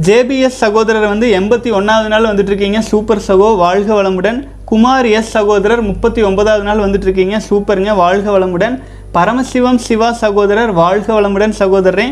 ஜேபிஎஸ் 0.08 0.62
சகோதரர் 0.64 1.08
வந்து 1.08 1.28
எண்பத்தி 1.40 1.70
ஒன்றாவது 1.80 2.10
நாள் 2.14 2.30
வந்துட்டுருக்கீங்க. 2.30 2.80
சூப்பர் 2.92 3.26
சகோ 3.28 3.50
வாழ்க 3.66 3.90
வளமுடன். 4.00 4.40
குமார் 4.70 5.08
எஸ் 5.18 5.34
சகோதரர் 5.36 5.82
முப்பத்தி 5.82 6.22
ஒன்பதாவது 6.24 6.66
நாள் 6.70 6.84
வந்துட்டுருக்கீங்க. 6.86 7.38
சூப்பருங்க 7.50 7.94
வாழ்க 7.96 8.28
வளமுடன். 8.38 8.76
பரமசிவம் 9.18 9.80
சிவா 9.88 10.10
சகோதரர் 10.24 10.72
வாழ்க 10.72 11.22
வளமுடன் 11.22 11.56
சகோதரரே. 11.60 12.08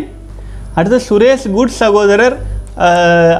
அடுத்து 0.75 0.99
சுரேஷ் 1.09 1.45
குட் 1.57 1.75
சகோதரர் 1.83 2.37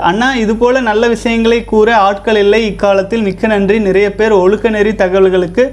அண்ணா 0.10 0.28
இது 0.44 0.54
போல 0.62 0.80
நல்ல 0.88 1.04
விஷயங்களை 1.08 1.60
கூற 1.72 1.90
ஆட்கள் 2.06 2.40
இல்லை. 2.44 2.60
இக்காலத்தில் 2.70 3.26
மிக்க 3.28 3.48
நன்றி. 3.48 3.78
நிறைய 3.88 4.08
பேர் 4.20 4.34
ஒழுக்க 4.44 4.70
நெறி 4.76 4.94
தகவல்களுக்கு 5.04 5.66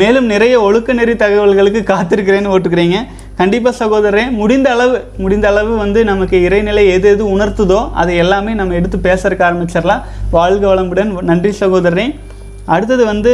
மேலும் 0.00 0.26
நிறைய 0.32 0.54
ஒழுக்க 0.66 0.90
நெறி 0.98 1.14
தகவல்களுக்கு 1.22 1.80
காத்திருக்கிறேன்னு 1.92 2.52
ஓட்டுக்கிறீங்க. 2.54 2.98
கண்டிப்பாக 3.40 3.76
சகோதரன் 3.80 4.30
முடிந்த 4.40 4.68
அளவு 4.74 4.98
முடிந்த 5.22 5.46
அளவு 5.52 5.72
வந்து 5.84 6.02
நமக்கு 6.10 6.36
இறைநிலை 6.48 6.84
எது 6.96 7.08
எது 7.14 7.24
உணர்த்துதோ 7.34 7.80
அதை 8.02 8.14
எல்லாமே 8.22 8.52
நம்ம 8.60 8.74
எடுத்து 8.74 8.98
பேசுறதுக்கு 9.08 9.48
ஆரம்பிச்சிடலாம். 9.48 10.06
வாழ்க 10.36 10.64
வளமுடன். 10.74 11.12
நன்றி 11.30 11.52
சகோதரன் 11.64 12.14
அடுத்தது 12.74 13.02
வந்து 13.10 13.32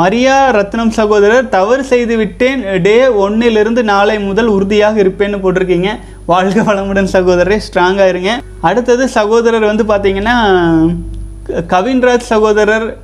மரியா 0.00 0.36
ரத்னம் 0.56 0.92
சகோதரர் 0.98 1.48
தவறு 1.56 1.82
செய்து 1.90 2.14
விட்டேன். 2.20 2.60
டே 2.86 2.94
ஒன்னிலிருந்து 3.24 3.82
நாளை 3.90 4.14
முதல் 4.28 4.48
உறுதியாக 4.56 5.02
இருப்பேன்னு 5.02 5.40
போட்டிருக்கீங்க. 5.42 5.90
வாழ்க 6.30 6.62
வளமுடன் 6.62 7.08
சகோதரரே 7.12 7.60
ஸ்ட்ராங்காக 7.66 8.08
இருங்க. 8.08 8.40
அடுத்தது 8.60 9.08
சகோதரர் 9.08 9.74
வந்து 9.74 9.84
பார்த்தீங்கன்னா 9.84 10.34
க- 11.42 11.80
கவின்ராஜ் 11.80 12.28
சகோதரர். 12.32 12.96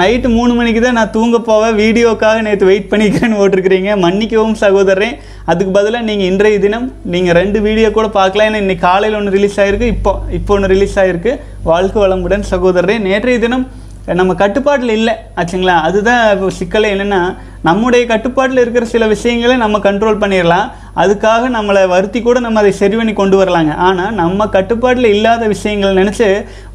நைட்டு 0.00 0.28
மூணு 0.28 0.54
மணிக்கு 0.54 0.80
தான் 0.80 0.92
நான் 0.92 1.10
தூங்க 1.10 1.38
போவேன். 1.38 1.76
வீடியோக்காக 1.76 2.42
நேற்று 2.42 2.66
வெயிட் 2.66 2.86
பண்ணிக்கிறேன்னு 2.90 3.40
ஓட்டிருக்கிறீங்க. 3.42 3.96
மன்னிக்கவும் 3.96 4.56
சகோதரரே. 4.60 5.10
அதுக்கு 5.44 5.72
பதிலாக 5.72 6.04
நீங்கள் 6.04 6.26
இன்றைய 6.26 6.58
தினம் 6.58 6.92
நீங்கள் 7.04 7.34
ரெண்டு 7.34 7.60
வீடியோ 7.60 7.90
கூட 7.90 8.08
பார்க்கலாம். 8.08 8.54
ஏன்னா 8.54 8.56
இன்றைக்கி 8.56 8.78
காலையில் 8.78 9.18
ஒன்று 9.18 9.30
ரிலீஸ் 9.30 9.60
ஆகிருக்கு 9.60 9.86
இப்போ 9.96 10.20
இப்போ 10.30 10.54
ஒன்று 10.54 10.68
ரிலீஸ் 10.68 10.98
ஆகிருக்கு 10.98 11.40
வாழ்க்கை 11.62 12.02
வளமுடன் 12.02 12.44
சகோதரரே. 12.50 12.98
நேற்றைய 13.00 13.38
தினம் 13.38 13.66
நம்ம 14.06 14.34
கட்டுப்பாட்டில் 14.34 14.92
இல்லை 14.98 15.12
ஆச்சுங்களா? 15.40 15.74
அதுதான் 15.88 16.22
இப்போ 16.34 16.46
சிக்கலை 16.50 16.88
என்னென்னா 16.94 17.20
நம்முடைய 17.68 18.06
கட்டுப்பாட்டில் 18.06 18.60
இருக்கிற 18.62 18.84
சில 18.92 19.06
விஷயங்களை 19.06 19.56
நம்ம 19.56 19.78
கண்ட்ரோல் 19.78 20.18
பண்ணிடலாம். 20.22 20.66
அதுக்காக 21.02 21.50
நம்மளை 21.56 21.82
வருத்தி 21.92 22.20
கூட 22.22 22.38
நம்ம 22.40 22.60
அதை 22.62 22.72
சரி 22.80 22.96
பண்ணி 22.96 23.12
கொண்டு 23.12 23.36
வரலாங்க. 23.42 23.72
ஆனால் 23.88 24.16
நம்ம 24.20 24.48
கட்டுப்பாட்டில் 24.56 25.12
இல்லாத 25.14 25.46
விஷயங்கள் 25.46 25.98
நினச்சி 26.00 26.28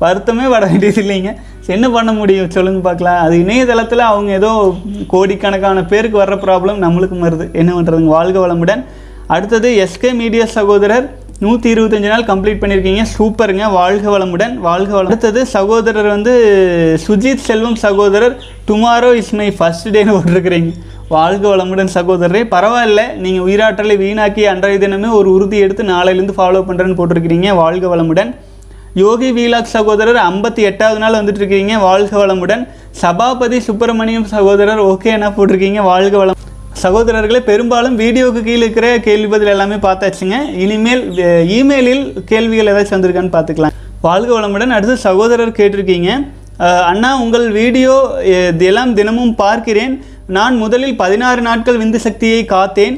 வருத்தமே 0.05 0.45
வர 0.55 0.65
வேண்டியது 0.65 1.01
இல்லைங்க. 1.03 1.33
என்ன 1.75 1.89
பண்ண 1.89 2.11
முடியும்? 2.13 2.49
சொல்லுங்க 2.49 2.81
பார்க்கலாம். 2.87 3.19
அது 3.25 3.35
இணையதளத்தில் 3.43 4.09
அவங்க 4.11 4.31
ஏதோ 4.31 4.51
கோடிக்கணக்கான 5.07 5.83
பேருக்கு 5.93 6.23
வர்ற 6.23 6.37
ப்ராப்ளம் 6.45 6.83
நம்மளுக்கும் 6.85 7.25
வருது. 7.27 7.47
என்ன 7.61 7.71
பண்ணுறதுங்க 7.73 8.15
வாழ்க 8.17 8.47
வளமுடன். 8.47 8.83
அடுத்தது 9.35 9.69
எஸ்கே 9.85 10.13
மீடியா 10.13 10.45
சகோதரர் 10.57 11.07
நூற்றி 11.39 11.73
இருபத்தஞ்சு 11.73 12.07
நாள் 12.07 12.23
கம்ப்ளீட் 12.23 12.61
பண்ணியிருக்கீங்க. 12.61 13.01
சூப்பருங்க. 13.17 13.71
வாழ்க 13.71 14.05
வளமுடன். 14.13 14.53
வாழ்க 14.67 14.91
வளம் 14.91 15.05
அடுத்தது 15.05 15.45
சகோதரர் 15.45 16.07
வந்து 16.07 16.33
சுஜித் 17.07 17.43
செல்வம் 17.47 17.75
சகோதரர். 17.75 18.35
டுமாரோ 18.67 19.13
இஸ் 19.13 19.33
மை 19.39 19.51
ஃபர்ஸ்ட் 19.51 19.87
டேன்னு 19.87 20.15
போட்டிருக்கிறீங்க. 20.15 20.71
வாழ்க 21.09 21.43
வளமுடன் 21.55 21.91
சகோதரரே. 21.93 22.41
பரவாயில்ல. 22.55 23.03
நீங்கள் 23.15 23.45
உயிராற்றலை 23.47 23.97
வீணாக்கி 24.03 24.45
அன்றைய 24.53 24.79
தினமே 24.87 25.11
ஒரு 25.19 25.31
உறுதி 25.33 25.57
எடுத்து 25.57 25.83
நாளையிலேருந்து 25.83 26.37
ஃபாலோ 26.39 26.63
பண்ணுறேன்னு 26.69 26.99
போட்டிருக்கிறீங்க. 27.01 27.55
வாழ்க 27.55 27.95
வளமுடன். 27.95 28.35
யோகி 29.03 29.31
வீலாக் 29.37 29.73
சகோதரர் 29.75 30.21
ஐம்பத்தி 30.31 30.61
எட்டாவது 30.71 30.99
நாள் 30.99 31.19
வந்துட்டு 31.19 31.41
இருக்கிறீங்க 31.43 31.79
வாழ்க 31.79 32.25
வளமுடன். 32.25 32.67
சபாபதி 33.03 33.59
சுப்பிரமணியம் 33.59 34.27
சகோதரர் 34.35 34.83
ஓகே 34.91 35.13
என்ன 35.17 35.29
போட்டிருக்கீங்க. 35.29 35.81
வாழ்க 35.91 36.17
வளம் 36.17 36.35
சகோதரர்களே 36.81 37.39
பெரும்பாலும் 37.47 37.95
வீடியோவுக்கு 38.01 38.41
கீழே 38.47 38.61
இருக்கிற 38.63 38.87
கேள்வி 39.05 39.27
பதில் 39.31 39.51
எல்லாமே 39.53 39.77
பார்த்தாச்சுங்க. 39.85 40.37
இனிமேல் 40.63 41.01
இமெயிலில் 41.57 42.03
கேள்விகள் 42.31 42.69
ஏதாச்சும் 42.71 42.95
வந்திருக்கான்னு 42.95 43.33
பார்த்துக்கலாம். 43.35 43.75
வாழ்க 44.07 44.29
வளமுடன். 44.37 44.73
அடுத்து 44.75 44.95
சகோதரர் 45.05 45.57
கேட்டிருக்கீங்க. 45.59 46.09
அண்ணா 46.91 47.09
உங்கள் 47.23 47.47
வீடியோ 47.59 47.95
எல்லாம் 48.69 48.93
தினமும் 48.99 49.33
பார்க்கிறேன். 49.43 49.95
நான் 50.37 50.55
முதலில் 50.63 50.95
பதினாறு 51.01 51.41
நாட்கள் 51.49 51.81
விந்து 51.81 52.01
சக்தியை 52.07 52.41
காத்தேன். 52.53 52.95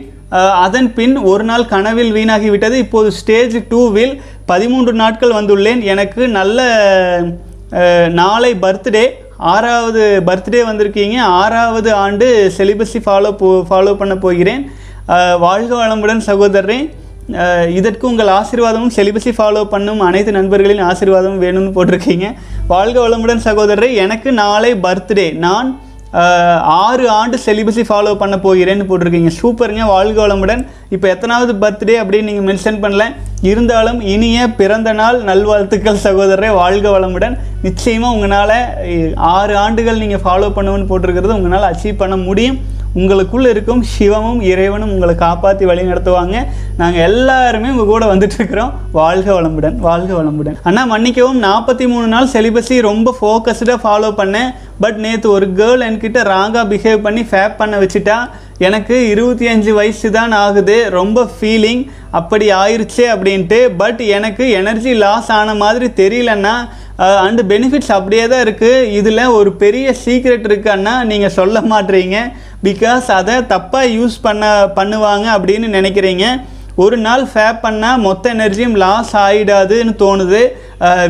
அதன் 0.66 0.90
பின் 0.98 1.16
ஒரு 1.32 1.44
நாள் 1.52 1.70
கனவில் 1.74 2.12
வீணாகிவிட்டது. 2.18 2.76
இப்போது 2.86 3.10
ஸ்டேஜ் 3.20 3.58
டூவில் 3.72 4.14
பதிமூன்று 4.52 4.94
நாட்கள் 5.04 5.38
வந்துள்ளேன். 5.40 5.82
எனக்கு 5.94 6.22
நல்ல 6.38 6.70
நாளை 8.22 8.52
பர்த்டே 8.66 9.06
ஆறாவது 9.52 10.04
பர்த்டே 10.28 10.62
வந்திருக்கீங்க. 10.70 11.18
ஆறாவது 11.42 11.90
ஆண்டு 12.04 12.28
செலிபஸி 12.58 13.00
ஃபாலோ 13.06 13.32
போ 13.42 13.50
ஃபாலோ 13.70 13.94
பண்ண 14.02 14.16
போகிறேன். 14.26 14.64
வாழ்க 15.46 15.72
வளமுடன் 15.82 16.22
சகோதரரே. 16.30 16.80
இதற்கு 17.78 18.04
உங்கள் 18.10 18.32
ஆசீர்வாதமும் 18.40 18.94
செலிபஸி 18.96 19.32
ஃபாலோ 19.38 19.62
பண்ணும் 19.74 20.02
அனைத்து 20.08 20.32
நண்பர்களின் 20.38 20.84
ஆசீர்வாதமும் 20.92 21.44
வேணும்னு 21.46 21.76
போட்டிருக்கீங்க. 21.76 22.28
வாழ்க 22.74 22.98
வளமுடன் 23.06 23.46
சகோதரரே. 23.50 23.90
எனக்கு 24.04 24.32
நாளை 24.42 24.72
பர்த்டே. 24.86 25.28
நான் 25.46 25.70
ஆறு 26.84 27.06
ஆண்டு 27.20 27.38
செலிபஸை 27.46 27.84
ஃபாலோ 27.90 28.14
பண்ண 28.22 28.36
போகிறேன்னு 28.46 28.90
போட்டிருக்கீங்க. 28.92 29.32
சூப்பருங்க. 29.42 29.84
வாழ்க 29.96 30.18
வளமுடன். 30.28 30.64
இப்போ 30.96 31.08
எத்தனாவது 31.16 31.54
பர்த்டே 31.64 31.98
அப்படின்னு 32.04 32.30
நீங்கள் 32.32 32.48
மென்ஷன் 32.50 32.82
பண்ணல. 32.86 33.06
இருந்தாலும் 33.42 34.00
இனிய 34.14 34.40
பிறந்த 34.60 34.90
நாள் 34.94 35.18
நல்வாழ்த்துக்கள் 35.30 36.04
சகோதரரே. 36.06 36.50
வாழ்க 36.62 36.88
வளமுடன். 36.96 37.36
நிச்சயமாக 37.62 38.16
உங்களால் 38.16 38.58
ஆறு 39.36 39.54
ஆண்டுகள் 39.58 40.02
நீங்கள் 40.04 40.24
ஃபாலோ 40.26 40.50
பண்ணுவோன்னு 40.58 40.90
போட்டிருக்கிறது 40.92 41.38
உங்களால் 41.40 41.70
அச்சீவ் 41.72 42.02
பண்ண 42.04 42.18
முடியும். 42.28 42.60
உங்களுக்குள்ளே 42.96 43.50
இருக்கும் 43.54 43.84
சிவமும் 43.94 44.42
இறைவனும் 44.52 44.92
உங்களை 44.92 45.16
காப்பாற்றி 45.16 45.66
வழி 45.66 45.84
நடத்துவாங்க. 45.90 46.38
நாங்கள் 46.78 47.06
எல்லாருமே 47.10 47.70
உங்கள் 47.70 47.92
கூட 47.92 48.06
வந்துட்டுருக்கிறோம். 48.14 48.72
வாழ்க 48.92 49.42
வளமுடன் 49.42 49.78
வாழ்க 49.88 50.12
வளமுடன். 50.20 50.58
அண்ணா 50.64 50.84
மன்னிக்கவும் 50.94 51.44
நாற்பத்தி 51.44 51.88
மூணு 51.88 52.08
நாள் 52.08 52.32
செலிபஸி 52.34 52.82
ரொம்ப 52.90 53.16
ஃபோக்கஸ்டாக 53.20 53.78
ஃபாலோ 53.84 54.12
பண்ணேன். 54.22 54.52
பட் 54.84 55.00
நேற்று 55.06 55.30
ஒரு 55.32 55.48
கேர்ள் 55.60 55.86
என்கிட்ட 55.88 56.20
ராங்காக 56.34 56.66
பிஹேவ் 56.74 57.06
பண்ணி 57.08 57.24
ஃபேப் 57.32 57.60
பண்ண 57.62 57.78
வச்சுட்டா. 57.84 58.18
எனக்கு 58.68 58.96
இருபத்தி 59.10 59.48
அஞ்சு 59.48 59.74
வயசு 59.74 60.08
தான் 60.12 60.32
ஆகுது. 60.32 60.78
ரொம்ப 60.90 61.28
ஃபீலிங் 61.36 61.84
அப்படி 62.20 62.52
ஆயிடுச்சு 62.52 63.04
அப்படின்ட்டு. 63.14 63.60
பட் 63.82 64.02
எனக்கு 64.18 64.50
எனர்ஜி 64.50 64.94
லாஸ் 64.94 65.32
ஆன 65.40 65.56
மாதிரி 65.64 65.90
தெரியலன்னா 66.02 66.58
அண்டு 67.26 67.42
பெனிஃபிட்ஸ் 67.50 67.92
அப்படியே 67.98 68.28
தான் 68.28 68.42
இருக்குது 68.46 68.88
இதில் 69.00 69.34
ஒரு 69.36 69.52
பெரிய 69.62 69.96
சீக்ரெட் 70.06 70.48
இருக்குன்னா 70.50 70.94
நீங்கள் 71.12 71.36
சொல்ல 71.38 71.60
மாட்றீங்க 71.72 72.18
பிகாஸ் 72.68 73.08
அதை 73.18 73.36
தப்பாக 73.52 73.92
யூஸ் 73.98 74.16
பண்ண 74.26 74.46
பண்ணுவாங்க 74.78 75.28
அப்படின்னு 75.36 75.68
நினைக்கிறீங்க. 75.78 76.26
ஒரு 76.84 76.98
நாள் 77.06 77.24
ஃபேப் 77.32 77.64
பண்ணால் 77.64 78.04
மொத்த 78.08 78.34
எனர்ஜியும் 78.36 78.76
லாஸ் 78.84 79.14
ஆகிடாதுன்னு 79.24 79.94
தோணுது. 80.04 80.42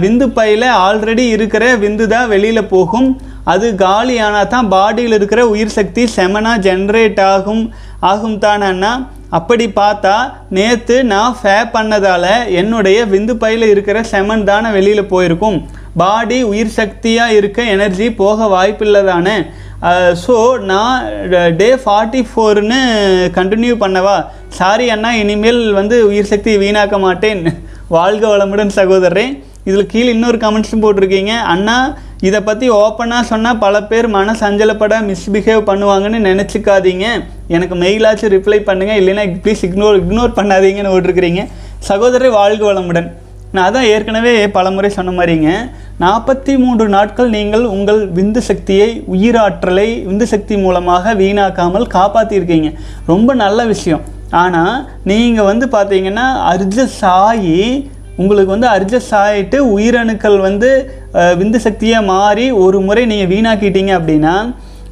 விந்து 0.04 0.28
பையில் 0.38 0.68
ஆல்ரெடி 0.86 1.26
இருக்கிற 1.36 1.64
விந்து 1.84 2.06
தான் 2.14 2.32
வெளியில் 2.34 2.70
போகும். 2.74 3.10
அது 3.54 3.68
காலி 3.84 4.16
ஆனால் 4.26 4.50
தான் 4.54 4.70
பாடியில் 4.74 5.16
இருக்கிற 5.18 5.42
உயிர் 5.54 5.76
சக்தி 5.78 6.04
செமனாக 6.16 6.64
ஜென்ரேட் 6.68 7.22
ஆகும். 7.34 7.64
ஆகும் 8.12 8.38
தானேன்னா 8.46 8.92
அப்படி 9.38 9.66
பார்த்தா 9.80 10.16
நேற்று 10.58 10.96
நான் 11.12 11.36
ஃபே 11.40 11.58
பண்ணதால் 11.76 12.32
என்னுடைய 12.60 13.00
விந்து 13.14 13.34
பையில் 13.44 13.66
இருக்கிற 13.74 13.98
செமன் 14.12 14.48
தானே 14.52 14.70
வெளியில் 14.78 15.10
போயிருக்கும். 15.14 15.58
பாடி 16.02 16.40
உயிர் 16.52 16.78
சக்தியாக 16.80 17.36
இருக்க 17.40 17.60
எனர்ஜி 17.76 18.08
போக 18.22 18.48
வாய்ப்பில்லை 18.56 19.02
தானே? 19.12 19.38
ஸோ 20.24 20.34
நான் 20.70 20.96
டே 21.60 21.68
ஃபார்ட்டி 21.84 22.22
ஃபோர்னு 22.30 22.80
கண்டினியூ 23.38 23.74
பண்ணவா? 23.84 24.16
சாரி 24.58 24.86
அண்ணா 24.96 25.10
இனிமேல் 25.22 25.62
வந்து 25.78 25.98
உயிர் 26.08 26.32
சக்தி 26.32 26.54
வீணாக்க 26.64 26.98
மாட்டேன். 27.06 27.42
வாழ்க 27.98 28.24
வளமுடன் 28.32 28.76
சகோதரரே. 28.80 29.26
இதில் 29.70 29.90
கீழே 29.94 30.10
இன்னொரு 30.16 30.38
கமெண்ட்ஸும் 30.44 30.84
போட்டிருக்கீங்க. 30.84 31.34
அண்ணா 31.54 31.78
இதை 32.28 32.40
பற்றி 32.50 32.68
ஓப்பனாக 32.84 33.30
சொன்னால் 33.32 33.62
பல 33.64 33.76
பேர் 33.90 34.08
மன 34.18 34.36
சஞ்சலப்பட 34.44 34.96
மிஸ்பிஹேவ் 35.10 35.68
பண்ணுவாங்கன்னு 35.70 36.20
நினச்சிக்காதீங்க. 36.30 37.06
எனக்கு 37.56 37.76
மெயிலாச்சும் 37.84 38.34
ரிப்ளை 38.36 38.60
பண்ணுங்கள் 38.70 39.00
இல்லைன்னா 39.02 39.26
ப்ளீஸ் 39.46 39.66
இக்னோர் 39.68 40.00
இக்னோர் 40.04 40.38
பண்ணாதீங்கன்னு 40.40 40.94
போட்டிருக்கிறீங்க. 40.94 41.44
சகோதரி 41.90 42.30
வாழ்க 42.40 42.64
வளமுடன். 42.72 43.10
நான் 43.56 43.68
அதான் 43.68 43.90
ஏற்கனவே 43.94 44.34
பலமுறை 44.58 44.90
சொன்ன 44.98 45.14
மாதிரிங்க. 45.20 45.52
நாற்பத்தி 46.04 46.54
மூன்று 46.62 46.86
நாட்கள் 46.94 47.30
நீங்கள் 47.36 47.64
உங்கள் 47.76 48.02
விந்து 48.18 48.42
சக்தியை 48.50 48.90
உயிராற்றலை 49.14 49.88
விந்து 50.10 50.26
சக்தி 50.34 50.56
மூலமாக 50.66 51.14
வீணாக்காமல் 51.22 51.88
காப்பாற்றியிருக்கீங்க 51.96 52.70
ரொம்ப 53.10 53.34
நல்ல 53.42 53.66
விஷயம். 53.72 54.04
ஆனால் 54.42 54.78
நீங்கள் 55.12 55.50
வந்து 55.50 55.66
பார்த்தீங்கன்னா 55.76 56.28
அர்ஜஸ் 56.54 57.02
ஆகி 57.26 57.58
உங்களுக்கு 58.22 58.56
வந்து 58.56 58.70
அர்ஜஸ் 58.76 59.12
ஆகிட்டு 59.24 59.58
உயிரணுக்கள் 59.76 60.38
வந்து 60.48 60.70
விந்து 61.42 61.62
சக்தியாக 61.68 62.10
மாறி 62.14 62.48
ஒரு 62.64 62.80
முறை 62.88 63.06
நீங்கள் 63.12 63.32
வீணாக்கிட்டீங்க 63.36 63.94
அப்படின்னா 64.00 64.38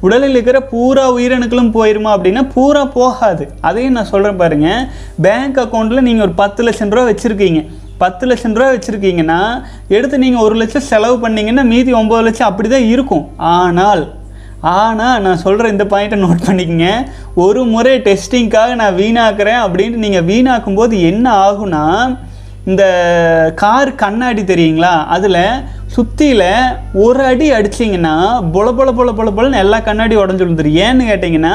உடலில் 0.06 0.34
இருக்கிற 0.36 0.58
பூரா 0.72 1.04
உயிரணுக்களும் 1.18 1.74
போயிருமா 1.76 2.10
அப்படின்னா 2.16 2.42
பூரா 2.54 2.82
போகாது. 3.00 3.44
அதையும் 3.68 3.96
நான் 3.98 4.12
சொல்கிறேன் 4.12 4.40
பாருங்கள் 4.42 4.86
பேங்க் 5.24 5.58
அக்கௌண்ட்டில் 5.64 6.06
நீங்கள் 6.08 6.26
ஒரு 6.28 6.34
பத்து 6.44 6.62
லட்சம் 6.68 6.92
ரூபா 6.94 7.10
வச்சுருக்கீங்க. 7.10 7.62
பத்து 8.02 8.24
லட்சம் 8.30 8.56
ரூபா 8.58 8.68
வச்சுருக்கீங்கன்னா 8.74 9.40
எடுத்து 9.96 10.22
நீங்கள் 10.24 10.44
ஒரு 10.46 10.56
லட்சம் 10.60 10.88
செலவு 10.92 11.16
பண்ணிங்கன்னா 11.24 11.64
மீதி 11.72 11.92
ஒம்பது 12.00 12.26
லட்சம் 12.28 12.48
அப்படி 12.50 12.68
தான் 12.74 12.88
இருக்கும். 12.94 13.24
ஆனால் 13.56 14.04
ஆனால் 14.76 15.20
நான் 15.24 15.42
சொல்கிற 15.42 15.66
இந்த 15.72 15.84
பாயிண்ட்டை 15.90 16.18
நோட் 16.22 16.46
பண்ணிக்கங்க. 16.46 16.86
ஒரு 17.44 17.60
முறை 17.72 17.92
டெஸ்டிங்க்காக 18.06 18.70
நான் 18.80 18.98
வீணாக்குறேன் 19.02 19.60
அப்படின்ட்டு 19.64 20.04
நீங்கள் 20.06 20.26
வீணாக்கும் 20.30 20.78
போது 20.80 20.94
என்ன 21.10 21.26
ஆகும்னா 21.46 21.84
இந்த 22.70 22.84
கார் 23.62 23.90
கண்ணாடி 24.02 24.42
தெரியுங்களா? 24.52 24.94
அதில் 25.16 25.42
சுற்றியில் 25.94 26.42
ஒரு 27.04 27.20
அடி 27.30 27.46
அடிச்சிங்கன்னா 27.56 28.14
பொல 28.54 28.66
பொல 28.78 28.88
பொல 28.98 29.10
பொல 29.18 29.28
பொலன்னு 29.36 29.62
எல்லா 29.64 29.78
கண்ணாடி 29.86 30.14
உடஞ்சி 30.22 30.42
விழுந்துரு 30.44 30.70
ஏன்னு 30.84 31.04
கேட்டிங்கன்னா 31.10 31.54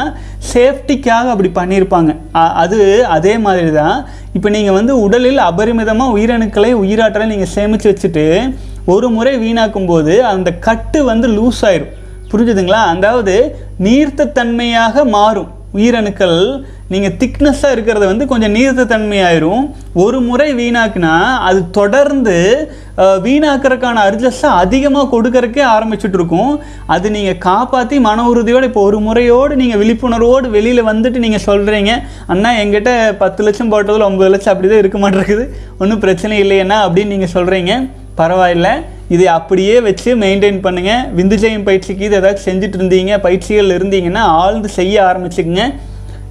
சேஃப்டிக்காக 0.52 1.32
அப்படி 1.34 1.50
பண்ணியிருப்பாங்க. 1.60 2.12
அது 2.64 2.80
அதே 3.16 3.34
மாதிரி 3.46 3.72
தான் 3.80 3.98
இப்போ 4.38 4.50
நீங்கள் 4.56 4.78
வந்து 4.80 4.94
உடலில் 5.06 5.42
அபரிமிதமாக 5.50 6.16
உயிரணுக்களை 6.18 6.72
உயிராற்றலை 6.84 7.28
நீங்கள் 7.34 7.54
சேமித்து 7.56 7.92
வச்சுட்டு 7.92 8.26
ஒரு 8.94 9.10
முறை 9.18 9.34
வீணாக்கும் 9.44 9.90
போது 9.92 10.14
அந்த 10.34 10.50
கட்டு 10.68 11.02
வந்து 11.12 11.28
லூஸ் 11.38 11.64
ஆயிரும். 11.70 11.94
புரிஞ்சுதுங்களா? 12.32 12.84
அதாவது 12.96 13.36
நீர்த்த 13.88 14.32
தன்மையாக 14.40 15.06
மாறும் 15.18 15.52
உயிரணுக்கள் 15.78 16.40
நீங்கள் 16.92 17.14
திக்னஸ்ஸாக 17.22 17.76
இருக்கிறது 17.76 18.06
வந்து 18.10 18.26
கொஞ்சம் 18.32 18.54
நீர்த்த 18.56 18.84
தன்மையாயிரும் 18.92 19.64
ஒரு 20.04 20.18
முறை 20.28 20.48
வீணாக்குனா 20.60 21.14
அது 21.50 21.60
தொடர்ந்து 21.78 22.36
வீணாக்கிறதுக்கான 23.26 24.02
வீணாக்குறதுக்கான 24.06 24.50
அதிகமாக 24.64 25.10
கொடுக்கறக்கே 25.14 25.64
ஆரம்பிச்சுட்டு 25.76 26.18
இருக்கும் 26.20 26.52
அது 26.96 27.08
நீங்கள் 27.16 27.40
காப்பாற்றி 27.48 27.98
மன 28.08 28.26
உறுதியோடு 28.32 28.68
இப்போ 28.70 28.82
ஒரு 28.90 29.00
முறையோடு 29.08 29.54
நீங்கள் 29.62 29.82
விழிப்புணர்வோடு 29.82 30.50
வெளியில் 30.56 30.90
வந்துட்டு 30.92 31.24
நீங்கள் 31.26 31.46
சொல்கிறீங்க 31.50 31.94
அண்ணா 32.34 32.52
எங்கிட்ட 32.64 32.92
பத்து 33.24 33.44
லட்சம் 33.48 33.72
போட்டதில் 33.74 34.08
ஒம்பது 34.10 34.32
லட்சம் 34.34 34.54
அப்படி 34.54 34.70
தான் 34.74 34.84
இருக்க 34.84 35.00
மாட்டேங்குது. 35.04 35.46
ஒன்றும் 35.82 36.04
பிரச்சனை 36.06 36.38
இல்லையண்ணா 36.44 36.80
அப்படின்னு 36.88 37.14
நீங்கள் 37.16 37.34
சொல்கிறீங்க 37.38 37.74
பரவாயில்ல. 38.20 38.70
இதை 39.14 39.26
அப்படியே 39.38 39.76
வச்சு 39.88 40.10
மெயின்டைன் 40.24 40.60
பண்ணுங்கள் 40.66 41.08
விந்துஜயம் 41.18 41.66
பயிற்சிக்கு 41.70 42.06
இது 42.10 42.18
ஏதாச்சும் 42.20 42.48
செஞ்சுட்டு 42.50 42.78
இருந்தீங்க 42.80 43.14
பயிற்சிகள் 43.26 43.74
இருந்தீங்கன்னா 43.78 44.26
ஆழ்ந்து 44.44 44.70
செய்ய 44.78 44.96
ஆரம்பிச்சுக்குங்க. 45.10 45.66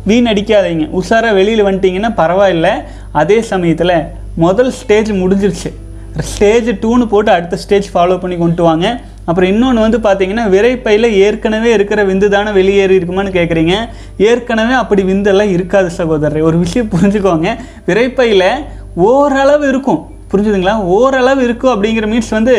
வீணடிக்காதீங்க 0.08 0.86
உஷாராக 1.00 1.34
வெளியில் 1.38 1.64
வந்துட்டீங்கன்னா 1.64 2.10
பரவாயில்ல. 2.22 2.68
அதே 3.12 3.42
சமயத்தில் 3.52 3.96
முதல் 4.34 4.70
ஸ்டேஜ் 4.80 5.10
முடிஞ்சிருச்சு. 5.12 5.70
ஸ்டேஜ் 6.18 6.68
டூன்னு 6.82 7.06
போட்டு 7.06 7.30
அடுத்த 7.32 7.56
ஸ்டேஜ் 7.56 7.88
ஃபாலோ 7.94 8.18
பண்ணி 8.18 8.36
கொண்டு 8.36 8.62
வாங்க. 8.62 8.86
அப்புறம் 9.24 9.50
இன்னொன்று 9.50 9.80
வந்து 9.84 9.98
பார்த்தீங்கன்னா 9.98 10.44
விரைப்பையில் 10.54 11.08
ஏற்கனவே 11.24 11.72
இருக்கிற 11.72 12.04
விந்து 12.04 12.28
தானே 12.28 12.50
வெளியேறி 12.50 12.98
இருக்குமான்னு 12.98 13.34
கேட்குறீங்க 13.36 13.74
ஏற்கனவே 14.16 14.72
அப்படி 14.72 15.02
விந்தெல்லாம் 15.02 15.52
இருக்காது 15.56 15.90
சகோதரர். 15.90 16.42
ஒரு 16.42 16.58
விஷயம் 16.58 16.90
புரிஞ்சுக்கோங்க. 16.94 17.50
விரைப்பையில் 17.86 18.48
ஓரளவு 18.94 19.68
இருக்கும். 19.68 20.00
புரிஞ்சுதுங்களா? 20.32 20.74
ஓரளவு 20.96 21.40
இருக்கும் 21.44 21.72
அப்படிங்கிற 21.74 22.06
மீன்ஸ் 22.12 22.30
வந்து 22.30 22.56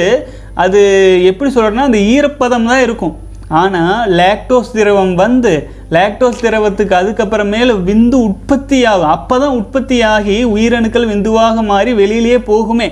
அது 0.54 0.80
எப்படி 1.24 1.54
சொல்கிறேன்னா 1.54 1.90
அந்த 1.90 1.98
ஈரப்பதம் 1.98 2.70
தான் 2.72 2.82
இருக்கும். 2.82 3.14
ஆனால் 3.62 4.12
லேக்டோஸ் 4.20 4.74
திரவம் 4.78 5.14
வந்து 5.24 5.54
லேக்டோஸ் 5.96 6.44
திரவத்துக்கு 6.46 6.96
அதுக்கப்புறமேல 7.00 7.76
விந்து 7.90 8.18
உற்பத்தி 8.28 8.80
ஆகும் 8.92 9.14
அப்போ 9.16 9.36
தான் 9.44 9.58
உற்பத்தி 9.60 9.98
ஆகி 10.14 10.38
உயிரணுக்கள் 10.56 11.12
விந்துவாக 11.14 11.64
மாறி 11.72 11.92
வெளியிலேயே 12.02 12.40
போகுமே. 12.50 12.90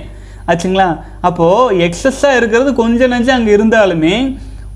ஆச்சுங்களா? 0.52 0.88
அப்போது 1.28 1.76
எக்ஸஸ்ஸாக 1.88 2.39
இருக்கிறது 2.39 2.71
கொஞ்சம் 2.80 3.12
நஞ்சம் 3.13 3.38
அங்கே 3.38 3.54
இருந்தாலுமே 3.58 4.15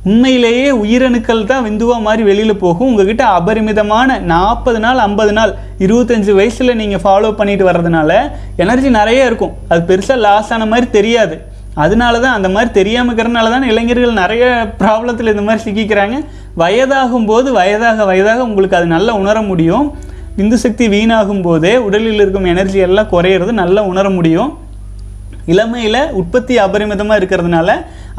உண்மையிலேயே 0.10 0.65
உயிரணுக்கள் 0.82 1.39
தான் 1.52 1.63
விந்துவா 1.67 1.95
மாதிரி 2.08 2.24
வெளியில் 2.30 2.62
போகும். 2.63 2.89
உங்ககிட்ட 2.91 3.24
அபரிமிதமான 3.38 4.17
நாற்பது 4.32 4.80
நாள் 4.84 5.00
ஐம்பது 5.06 5.32
நாள் 5.38 5.52
இருபத்தஞ்சு 5.86 6.34
வயசில் 6.39 6.80
நீங்கள் 6.82 7.04
ஃபாலோ 7.06 7.32
பண்ணிட்டு 7.39 7.65
வர்றதுனால 7.69 8.12
எனர்ஜி 8.63 8.89
நிறைய 9.00 9.30
இருக்கும். 9.30 9.56
அது 9.71 9.82
பெருசாக 9.89 10.24
லாஸ் 10.26 10.52
ஆன 10.56 10.67
மாதிரி 10.74 10.89
தெரியாது. 10.98 11.38
அதனால 11.83 12.13
தான் 12.23 12.35
அந்த 12.38 12.49
மாதிரி 12.55 12.69
தெரியாமல் 12.79 13.11
இருக்கிறனால 13.11 13.49
தான் 13.53 13.69
இளைஞர்கள் 13.71 14.19
நிறைய 14.23 14.43
ப்ராப்ளத்தில் 14.81 15.31
இந்த 15.33 15.43
மாதிரி 15.47 15.63
சிக்கிக்கிறாங்க. 15.65 16.17
வயதாகும் 16.61 17.29
போது 17.31 17.47
வயதாக 17.59 18.05
வயதாக 18.11 18.45
உங்களுக்கு 18.49 18.77
அது 18.79 18.88
நல்லா 18.95 19.13
உணர 19.21 19.38
முடியும். 19.51 19.88
விந்து 20.38 20.57
சக்தி 20.65 20.85
வீணாகும் 20.93 21.43
போதே 21.47 21.73
உடலில் 21.88 22.21
இருக்கும் 22.23 22.51
எனர்ஜி 22.53 22.79
எல்லாம் 22.88 23.11
குறையிறது 23.15 23.51
நல்லா 23.63 23.81
உணர 23.91 24.05
முடியும். 24.19 24.51
இளமையில் 25.53 26.01
உற்பத்தி 26.19 26.53
அபரிமிதமாக 26.65 27.19
இருக்கிறதுனால 27.19 27.69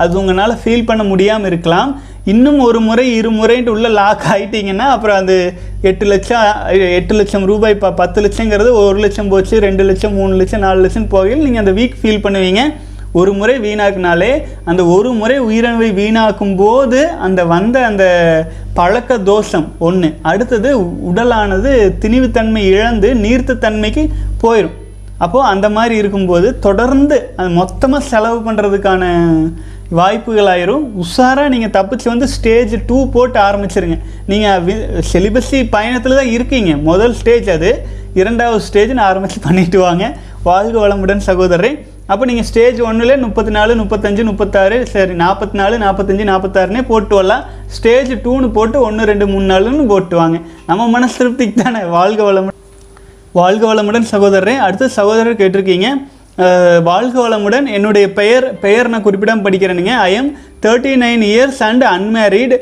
அது 0.03 0.13
உங்களால் 0.21 0.61
ஃபீல் 0.61 0.89
பண்ண 0.91 1.03
முடியாமல் 1.13 1.49
இருக்கலாம். 1.51 1.91
இன்னும் 2.33 2.59
ஒரு 2.67 2.79
முறை 2.87 3.05
இரு 3.19 3.31
முறைன்ட்டு 3.39 3.73
உள்ள 3.75 3.89
லாக் 3.99 4.25
ஆயிட்டீங்கன்னா 4.33 4.87
அப்புறம் 4.95 5.19
அது 5.23 5.37
எட்டு 5.91 6.05
லட்சம் 6.13 6.45
எட்டு 6.99 7.15
லட்சம் 7.19 7.47
ரூபாய் 7.51 7.75
இப்போ 7.77 7.91
பத்து 8.01 8.19
லட்சங்கிறது 8.25 8.71
ஒரு 8.83 8.99
லட்சம் 9.05 9.31
போச்சு 9.33 9.55
ரெண்டு 9.67 9.85
லட்சம் 9.89 10.17
மூணு 10.21 10.35
லட்சம் 10.41 10.65
நாலு 10.67 10.81
லட்சம் 10.85 11.09
போகையில் 11.15 11.45
நீங்கள் 11.47 11.63
அந்த 11.65 11.75
வீக் 11.79 11.99
ஃபீல் 12.03 12.25
பண்ணுவீங்க. 12.27 12.63
ஒரு 13.19 13.33
முறை 13.39 13.55
வீணாக்குனாலே 13.67 14.33
அந்த 14.71 14.83
ஒரு 14.95 15.11
முறை 15.21 15.37
உயிரணுவை 15.49 15.91
வீணாக்கும் 16.01 16.57
போது 16.63 17.01
அந்த 17.27 17.41
வந்த 17.53 17.77
அந்த 17.91 18.05
பழக்க 18.79 19.19
தோஷம் 19.31 19.69
ஒன்று 19.89 20.11
அடுத்தது 20.31 20.71
உடலானது 21.11 21.73
திணிவுத்தன்மை 22.03 22.65
இழந்து 22.73 23.11
நீர்த்த 23.25 23.61
தன்மைக்கு 23.67 24.05
போயிடும் 24.43 24.77
அப்போது 25.25 25.49
அந்த 25.53 25.67
மாதிரி 25.77 25.95
இருக்கும்போது 26.03 26.49
தொடர்ந்து 26.67 27.17
அது 27.39 27.51
மொத்தமாக 27.61 28.09
செலவு 28.11 28.39
பண்ணுறதுக்கான 28.47 29.05
வாய்ப்புகள் 29.99 30.49
ஆயிரும் 30.53 30.85
உஷாராக 31.03 31.51
நீங்கள் 31.53 31.75
தப்பிச்சு 31.77 32.07
வந்து 32.13 32.27
ஸ்டேஜ் 32.35 32.73
டூ 32.89 32.97
போட்டு 33.15 33.39
ஆரம்பிச்சிருங்க. 33.49 33.97
நீங்கள் 34.31 35.05
செலிபஸி 35.13 35.59
பயணத்தில் 35.75 36.19
தான் 36.21 36.33
இருக்கீங்க. 36.37 36.73
முதல் 36.89 37.15
ஸ்டேஜ் 37.21 37.49
அது. 37.57 37.71
இரண்டாவது 38.21 38.65
ஸ்டேஜ்னு 38.69 39.05
ஆரம்பித்து 39.11 39.41
பண்ணிட்டு 39.47 39.79
வாங்க. 39.87 40.05
வாழ்க 40.49 40.77
வளமுடன் 40.85 41.27
சகோதரரை. 41.29 41.73
அப்போ 42.13 42.25
நீங்கள் 42.29 42.47
ஸ்டேஜ் 42.49 42.81
ஒன்றில் 42.89 43.13
முப்பத்தி 43.23 43.53
நாலு 43.57 43.73
முப்பத்தஞ்சு 43.79 44.23
முப்பத்தாறு 44.29 44.77
சரி 44.91 45.15
நாற்பத்தி 45.23 45.57
நாலு 45.61 45.77
நாற்பத்தஞ்சு 45.85 46.25
நாற்பத்தாறுனே 46.29 46.83
போட்டு 46.91 47.15
வரலாம். 47.19 47.43
ஸ்டேஜ் 47.77 48.13
டூன்னு 48.25 48.49
போட்டு 48.59 48.77
ஒன்று 48.89 49.09
ரெண்டு 49.11 49.27
மூணு 49.31 49.47
நாலுன்னு 49.53 49.87
போட்டுவாங்க. 49.93 50.37
நம்ம 50.69 50.87
மனசு 50.95 51.17
திருப்திக்கு 51.21 51.57
தானே 51.63 51.81
வாழ்க 51.97 52.21
வளமுடன். 52.29 52.61
வாழ்க 53.41 53.63
வளமுடன் 53.73 54.07
சகோதரரே 54.13 54.55
அடுத்து 54.67 54.89
சகோதரர் 54.99 55.41
கேட்டிருக்கீங்க. 55.41 55.91
வாழ்க 56.91 57.17
வளமுடன். 57.27 57.67
என்னுடைய 57.77 58.07
பெயர் 58.21 58.47
பெயர் 58.65 58.93
நான் 58.95 59.07
குறிப்பிடாமல் 59.09 59.47
படிக்கிறேனுங்க. 59.49 59.95
I 60.09 60.15
am 60.21 60.33
thirty 60.65 60.95
nine 61.05 61.27
years 61.33 61.61
and 61.69 61.85
unmarried 61.97 62.59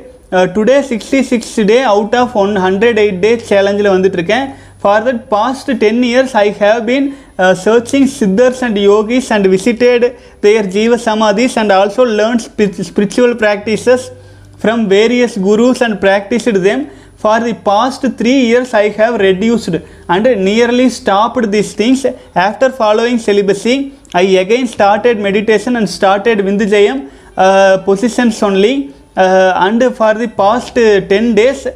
today 0.54 0.76
sixty 0.90 1.18
six 1.30 1.56
day 1.70 1.76
out 1.94 2.14
of 2.20 2.32
one 2.42 2.54
hundred 2.66 2.98
eight 3.02 3.20
day 3.24 3.30
சேலஞ்சில் 3.50 3.94
வந்துட்டுருக்கேன். 3.94 4.46
For 4.84 5.00
the 5.00 5.14
past 5.34 5.66
10 5.66 6.02
years, 6.02 6.34
I 6.34 6.48
have 6.62 6.84
been 6.84 7.16
uh, 7.38 7.54
searching 7.54 8.06
siddhas 8.06 8.60
and 8.60 8.76
yogis 8.76 9.30
and 9.30 9.46
visited 9.46 10.02
their 10.42 10.62
jiva 10.74 10.98
samadhis 11.04 11.56
and 11.60 11.72
also 11.72 12.04
learned 12.04 12.42
spiritual 12.42 13.34
practices 13.34 14.10
from 14.58 14.86
various 14.86 15.38
gurus 15.38 15.80
and 15.80 15.98
practiced 15.98 16.52
them. 16.66 16.90
For 17.16 17.40
the 17.40 17.54
past 17.68 18.02
3 18.02 18.30
years, 18.50 18.74
I 18.74 18.90
have 18.98 19.14
reduced 19.28 19.74
and 20.14 20.24
nearly 20.50 20.90
stopped 20.90 21.50
these 21.50 21.72
things. 21.72 22.04
After 22.34 22.68
following 22.68 23.16
celibacy, 23.28 23.94
I 24.12 24.24
again 24.44 24.66
started 24.66 25.18
meditation 25.18 25.76
and 25.76 25.88
started 25.88 26.40
Vindhijayam 26.40 26.98
uh, 27.38 27.78
positions 27.88 28.42
only. 28.42 28.92
Uh, 29.16 29.54
and 29.64 29.80
for 29.96 30.12
the 30.12 30.28
past 30.28 30.76
uh, 30.76 31.00
10 31.00 31.34
days, 31.40 31.68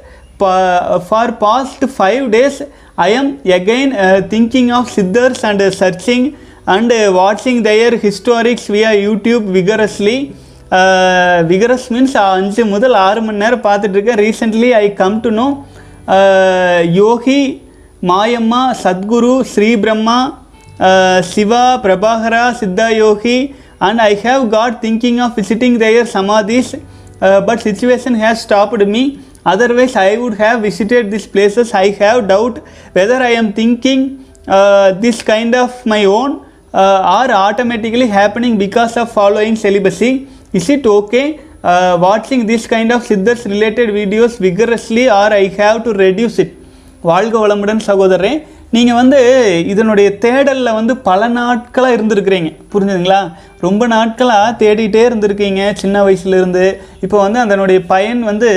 for 1.09 1.33
past 1.39 1.85
five 1.95 2.25
days 2.35 2.59
I 2.99 3.09
am 3.13 3.31
again 3.57 3.93
thinking 4.29 4.71
of 4.79 4.91
Siddhars 4.97 5.45
and 5.45 5.65
searching 5.81 6.27
and 6.75 6.95
வாட்சிங் 7.19 7.61
their 7.63 7.97
historics 8.05 8.69
via 8.75 8.91
YouTube 9.07 9.47
vigorously 9.57 10.19
vigorous 11.47 11.89
means 11.91 12.17
அஞ்சு 12.25 12.65
முதல் 12.73 12.97
ஆறு 13.05 13.21
மணி 13.21 13.43
நேரம் 13.45 13.65
பார்த்துட்ருக்கேன் 13.67 14.21
recently 14.25 14.71
I 14.81 14.87
come 14.95 15.17
to 15.21 15.31
know 15.39 15.47
Yogi 16.99 17.41
Mayamma 18.03 18.65
Sadhguru 18.83 19.33
Sri 19.53 19.71
Brahma 19.77 20.19
Siva 21.31 21.65
Prabhakara 21.85 22.45
Siddha 22.61 22.89
Yogi 22.97 23.39
and 23.79 24.01
I 24.03 24.13
have 24.25 24.43
got 24.51 24.77
thinking 24.85 25.19
of 25.25 25.35
visiting 25.39 25.79
their 25.85 26.09
samadhis 26.15 26.71
but 27.49 27.63
situation 27.67 28.19
has 28.23 28.43
stopped 28.47 28.87
me 28.87 29.03
otherwise 29.47 29.95
i 29.97 30.17
would 30.17 30.35
have 30.35 30.63
visited 30.63 31.11
these 31.11 31.27
places 31.27 31.73
i 31.75 31.91
have 32.01 32.29
doubt 32.29 32.59
whether 32.93 33.19
i 33.23 33.33
am 33.33 33.53
thinking 33.53 34.03
uh, 34.49 34.93
this 34.93 35.23
kind 35.23 35.55
of 35.55 35.71
my 35.87 36.05
own 36.05 36.31
uh, 36.75 37.17
are 37.19 37.31
automatically 37.31 38.07
happening 38.07 38.59
because 38.59 38.97
of 38.97 39.11
following 39.13 39.57
celibacy 39.57 40.13
is 40.53 40.69
it 40.69 40.87
okay 40.87 41.27
uh, 41.63 41.97
watching 42.01 42.47
this 42.47 42.67
kind 42.67 42.93
of 42.93 43.03
siddhas 43.03 43.45
related 43.47 43.91
videos 43.91 44.39
vigorously 44.39 45.09
or 45.11 45.29
i 45.33 45.47
have 45.59 45.85
to 45.85 45.93
reduce 46.05 46.39
it 46.39 46.53
வாழ்க 47.03 47.35
வளமுடன் 47.39 47.83
சகோதரரே 47.89 48.31
நீங்கள் 48.71 48.97
வந்து 49.01 49.19
இதனுடைய 49.73 50.09
தேடலில் 50.25 50.77
வந்து 50.79 50.95
பல 50.97 51.29
நாட்களாக 51.29 51.97
இருந்திருக்கிறீங்க 51.97 52.51
புரிஞ்சுதுங்களா 52.73 53.21
ரொம்ப 53.61 53.87
நாட்களாக 53.87 54.49
தேடிட்டே 54.63 55.05
இருந்திருக்கீங்க 55.07 55.63
சின்ன 55.73 56.03
வயசுலேருந்து 56.05 56.65
இப்போ 57.05 57.17
வந்து 57.23 57.39
அதனுடைய 57.45 57.81
பயன் 57.93 58.23
வந்து 58.23 58.51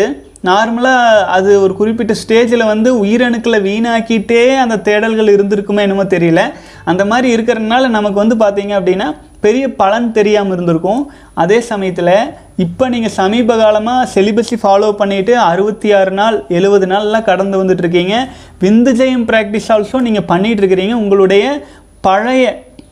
நார்மலாக 0.50 1.26
அது 1.36 1.50
ஒரு 1.64 1.74
குறிப்பிட்ட 1.80 2.14
ஸ்டேஜில் 2.22 2.70
வந்து 2.72 2.90
உயிரணுக்களை 3.04 3.60
வீணாக்கிட்டே 3.68 4.44
அந்த 4.62 4.76
தேடல்கள் 4.88 5.34
இருந்திருக்குமே 5.34 5.84
என்னமோ 5.88 6.06
தெரியல. 6.14 6.44
அந்த 6.92 7.04
மாதிரி 7.12 7.28
இருக்கிறதுனால 7.36 7.90
நமக்கு 7.98 8.18
வந்து 8.24 8.38
பார்த்தீங்க 8.44 8.74
அப்படின்னா 8.80 9.08
பெரிய 9.46 9.66
பலன் 9.82 10.08
தெரியாமல் 10.18 10.56
இருந்திருக்கும். 10.56 11.04
அதே 11.44 11.60
சமயத்தில் 11.70 12.16
இப்போ 12.66 12.88
நீங்கள் 12.94 13.16
சமீப 13.20 13.56
காலமாக 13.62 14.10
செலிபஸி 14.14 14.58
ஃபாலோ 14.64 14.90
பண்ணிவிட்டு 15.02 15.36
அறுபத்தி 15.52 15.92
ஆறு 16.00 16.12
நாள் 16.22 16.38
எழுபது 16.58 16.88
நாள்லாம் 16.94 17.28
கடந்து 17.30 17.62
வந்துட்டுருக்கீங்க 17.62 18.16
விந்து 18.64 18.94
ஜெயம் 19.00 19.28
ப்ராக்டிஸ் 19.32 19.70
ஆல்சோ 19.76 20.02
நீங்கள் 20.08 20.30
பண்ணிகிட்ருக்கிறீங்க 20.34 20.96
உங்களுடைய 21.04 21.46
பழைய 22.08 22.46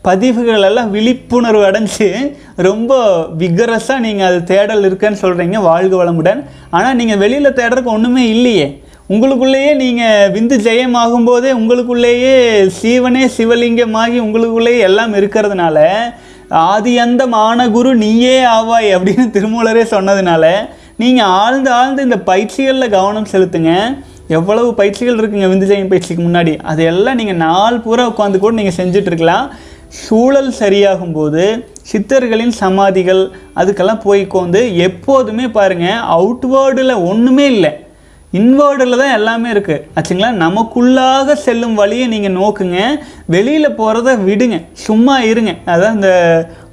பதிவுகள் 0.08 0.66
எல்லாம் 0.68 0.92
விழிப்புணர்வு 0.96 1.64
அடைஞ்சு 1.70 2.08
ரொம்ப 2.68 2.92
விகரஸாக 3.42 4.04
நீங்கள் 4.06 4.28
அது 4.30 4.40
தேடல் 4.52 4.86
இருக்குன்னு 4.90 5.22
சொல்கிறீங்க 5.24 5.58
வாழ்க 5.70 5.94
வளமுடன். 6.02 6.42
ஆனால் 6.78 6.98
நீங்கள் 7.00 7.22
வெளியில் 7.24 7.58
தேடுறதுக்கு 7.60 7.96
ஒன்றுமே 7.96 8.24
இல்லையே. 8.36 8.68
உங்களுக்குள்ளேயே 9.14 9.72
நீங்கள் 9.84 10.32
விந்து 10.36 10.56
ஜெயமாகும் 10.66 11.28
போதே 11.30 11.52
உங்களுக்குள்ளேயே 11.60 12.34
சீவனே 12.80 13.24
சிவலிங்கமாகி 13.38 14.18
உங்களுக்குள்ளேயே 14.26 14.82
எல்லாம் 14.90 15.14
இருக்கிறதுனால 15.20 15.78
ஆதி 16.66 16.94
அந்த 17.06 17.24
மானகுரு 17.34 17.92
நீயே 18.04 18.36
ஆவாய் 18.58 18.90
அப்படின்னு 18.98 19.26
திருமூலரே 19.36 19.84
சொன்னதுனால 19.96 20.46
நீங்கள் 21.02 21.32
ஆழ்ந்து 21.42 21.70
ஆழ்ந்து 21.80 22.06
இந்த 22.08 22.18
பயிற்சிகளில் 22.30 22.94
கவனம் 22.96 23.32
செலுத்துங்க. 23.34 23.74
எவ்வளவு 24.38 24.70
பயிற்சிகள் 24.80 25.20
இருக்குங்க 25.20 25.48
விந்துஜயம் 25.52 25.92
பயிற்சிக்கு 25.92 26.24
முன்னாடி. 26.26 26.54
அதையெல்லாம் 26.72 27.20
நீங்கள் 27.20 27.42
நாள் 27.46 27.84
பூரா 27.86 28.04
உட்காந்து 28.12 28.42
கூட 28.44 28.54
நீங்கள் 28.60 28.78
செஞ்சுட்ருக்கலாம் 28.80 29.46
சூழல் 29.90 30.52
சரியாகும் 30.60 31.14
போது 31.14 31.44
சித்தர்களின் 31.92 32.56
சமாதிகள் 32.64 33.32
அதுக்கெல்லாம் 33.56 34.02
போய் 34.04 34.24
எப்போதுமே 34.88 35.48
பாருங்கள் 35.48 36.02
அவுட்வேர்டில் 36.18 37.06
ஒன்றுமே 37.12 37.46
இல்லை. 37.46 37.72
இன்வேர்டில் 38.34 39.00
தான் 39.02 39.16
எல்லாமே 39.18 39.52
இருக்குது 39.52 39.84
ஆச்சுங்களா? 39.96 40.30
நமக்குள்ளாக 40.46 41.34
செல்லும் 41.34 41.74
வழியை 41.74 42.08
நீங்கள் 42.08 42.36
நோக்குங்க. 42.42 42.80
வெளியில் 43.26 43.78
போகிறத 43.80 44.16
விடுங்க. 44.28 44.62
சும்மா 44.74 45.22
இருங்க. 45.22 45.56
அதான் 45.66 45.96
இந்த 45.96 46.12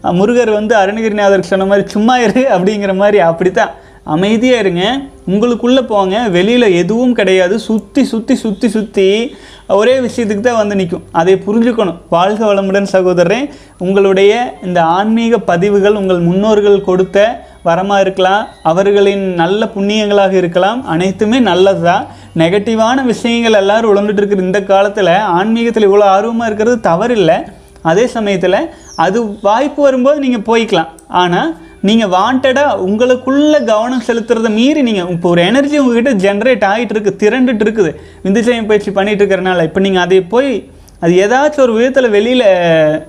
முருகர் 0.02 0.50
வந்து 0.50 0.74
அருணகிரிநாதருக்கு 0.76 1.52
சொன்ன 1.52 1.64
மாதிரி 1.64 1.88
சும்மா 1.88 2.18
இரு 2.18 2.42
அப்படிங்கிற 2.54 2.94
மாதிரி 2.96 3.18
அப்படித்தான். 3.18 3.72
அமைதியாக 4.04 4.60
இருங்க. 4.60 5.00
உங்களுக்குள்ளே 5.28 5.82
போங்க. 5.86 6.28
வெளியில் 6.28 6.74
எதுவும் 6.82 7.12
கிடையாது. 7.12 7.58
சுற்றி 7.58 8.04
சுற்றி 8.04 8.34
சுற்றி 8.34 8.68
சுற்றி 8.68 9.36
ஒரே 9.68 9.94
விஷயத்துக்கு 9.98 10.40
தான் 10.40 10.58
வந்து 10.60 10.74
நிற்கும் 10.74 11.06
அதை 11.20 11.34
புரிஞ்சுக்கணும். 11.46 11.98
வாழ்க 12.08 12.40
வளமுடன் 12.46 12.92
சகோதரரே 12.92 13.38
உங்களுடைய 13.78 14.32
இந்த 14.66 14.80
ஆன்மீக 14.82 15.38
பதிவுகள் 15.50 15.98
உங்கள் 16.00 16.20
முன்னோர்கள் 16.28 16.86
கொடுத்த 16.88 17.26
வரமாக 17.68 18.04
இருக்கலாம் 18.04 18.46
அவர்களின் 18.70 19.24
நல்ல 19.42 19.68
புண்ணியங்களாக 19.74 20.32
இருக்கலாம் 20.32 20.80
அனைத்துமே 20.94 21.38
நல்லது? 21.50 21.82
தான் 21.82 22.06
நெகட்டிவான 22.42 23.04
விஷயங்கள் 23.12 23.58
எல்லோரும் 23.62 23.90
உழந்துட்டு 23.92 24.22
இருக்கிற 24.22 24.42
இந்த 24.42 24.60
காலத்தில் 24.62 25.12
ஆன்மீகத்தில் 25.38 25.88
இவ்வளோ 25.88 26.06
ஆர்வமாக 26.16 26.48
இருக்கிறது 26.50 26.78
தவறில்லை. 26.90 27.38
அதே 27.90 28.04
சமயத்தில் 28.16 28.60
அது 29.04 29.18
வாய்ப்பு 29.48 29.80
வரும்போது 29.86 30.18
நீங்கள் 30.26 30.46
போய்க்கலாம். 30.50 30.92
ஆனால் 31.22 31.50
நீங்கள் 31.88 32.12
வாண்டடாக 32.16 32.78
உங்களுக்குள்ளே 32.86 33.58
கவனம் 33.72 34.06
செலுத்துறதை 34.06 34.50
மீறி 34.60 34.80
நீங்கள் 34.88 35.10
இப்போ 35.16 35.28
ஒரு 35.34 35.42
எனர்ஜி 35.50 35.76
உங்ககிட்ட 35.82 36.12
ஜென்ரேட் 36.24 36.64
ஆகிட்டு 36.70 36.94
இருக்குது 36.94 37.20
திரண்டுட்டு 37.22 37.64
இருக்குது 37.66 37.92
விந்துஜயம் 38.24 38.70
பயிற்சி 38.70 38.92
பண்ணிகிட்டு 38.96 39.22
இருக்கிறனால 39.22 39.66
இப்போ 39.68 39.82
நீங்கள் 39.86 40.04
அதை 40.06 40.18
போய் 40.34 40.50
அது 41.04 41.14
ஏதாச்சும் 41.24 41.62
ஒரு 41.64 41.72
விதத்தில் 41.76 42.14
வெளியில் 42.14 42.44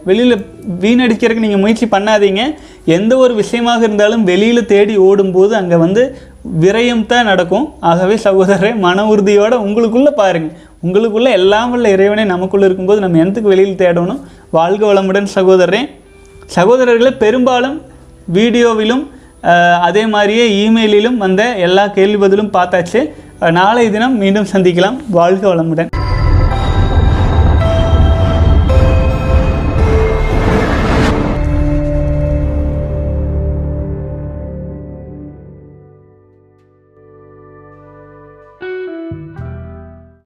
வெளியில் 0.07 0.35
வீணடிக்கிறதுக்கு 0.83 1.45
நீங்கள் 1.45 1.61
முயற்சி 1.63 1.85
பண்ணாதீங்க. 1.93 2.41
எந்த 2.95 3.13
ஒரு 3.23 3.33
விஷயமாக 3.41 3.85
இருந்தாலும் 3.87 4.25
வெளியில் 4.29 4.69
தேடி 4.71 4.95
ஓடும்போது 5.09 5.53
அங்கே 5.59 5.77
வந்து 5.83 6.03
விரயம் 6.63 7.05
தான் 7.11 7.29
நடக்கும். 7.31 7.65
ஆகவே 7.91 8.15
சகோதரரை 8.25 8.71
மன 8.85 9.05
உறுதியோடு 9.13 9.57
உங்களுக்குள்ளே 9.65 10.13
பாருங்கள் 10.19 10.55
உங்களுக்குள்ளே 10.85 11.29
எல்லாம் 11.39 11.71
உள்ள 11.75 11.85
இறைவனே 11.95 12.23
நமக்குள்ளே 12.31 12.65
இருக்கும்போது 12.69 12.99
நம்ம 13.03 13.19
எந்தக்கு 13.23 13.51
வெளியில் 13.51 13.79
தேடணும்? 13.83 14.19
வாழ்க 14.57 14.81
வளமுடன் 14.89 15.29
சகோதரரே. 15.35 15.81
சகோதரர்களை 16.55 17.11
பெரும்பாலும் 17.23 17.77
வீடியோவிலும் 18.37 19.03
அதே 19.87 20.03
மாதிரியே 20.13 20.45
இமெயிலிலும் 20.63 21.17
வந்த 21.23 21.41
எல்லா 21.65 21.83
கேள்வி 21.97 22.17
பதிலும் 22.23 22.53
பார்த்தாச்சு. 22.57 23.01
நாளை 23.59 23.85
தினம் 23.95 24.17
மீண்டும் 24.23 24.51
சந்திக்கலாம். 24.53 24.97
வாழ்க 25.17 25.43
வளமுடன். 25.53 25.89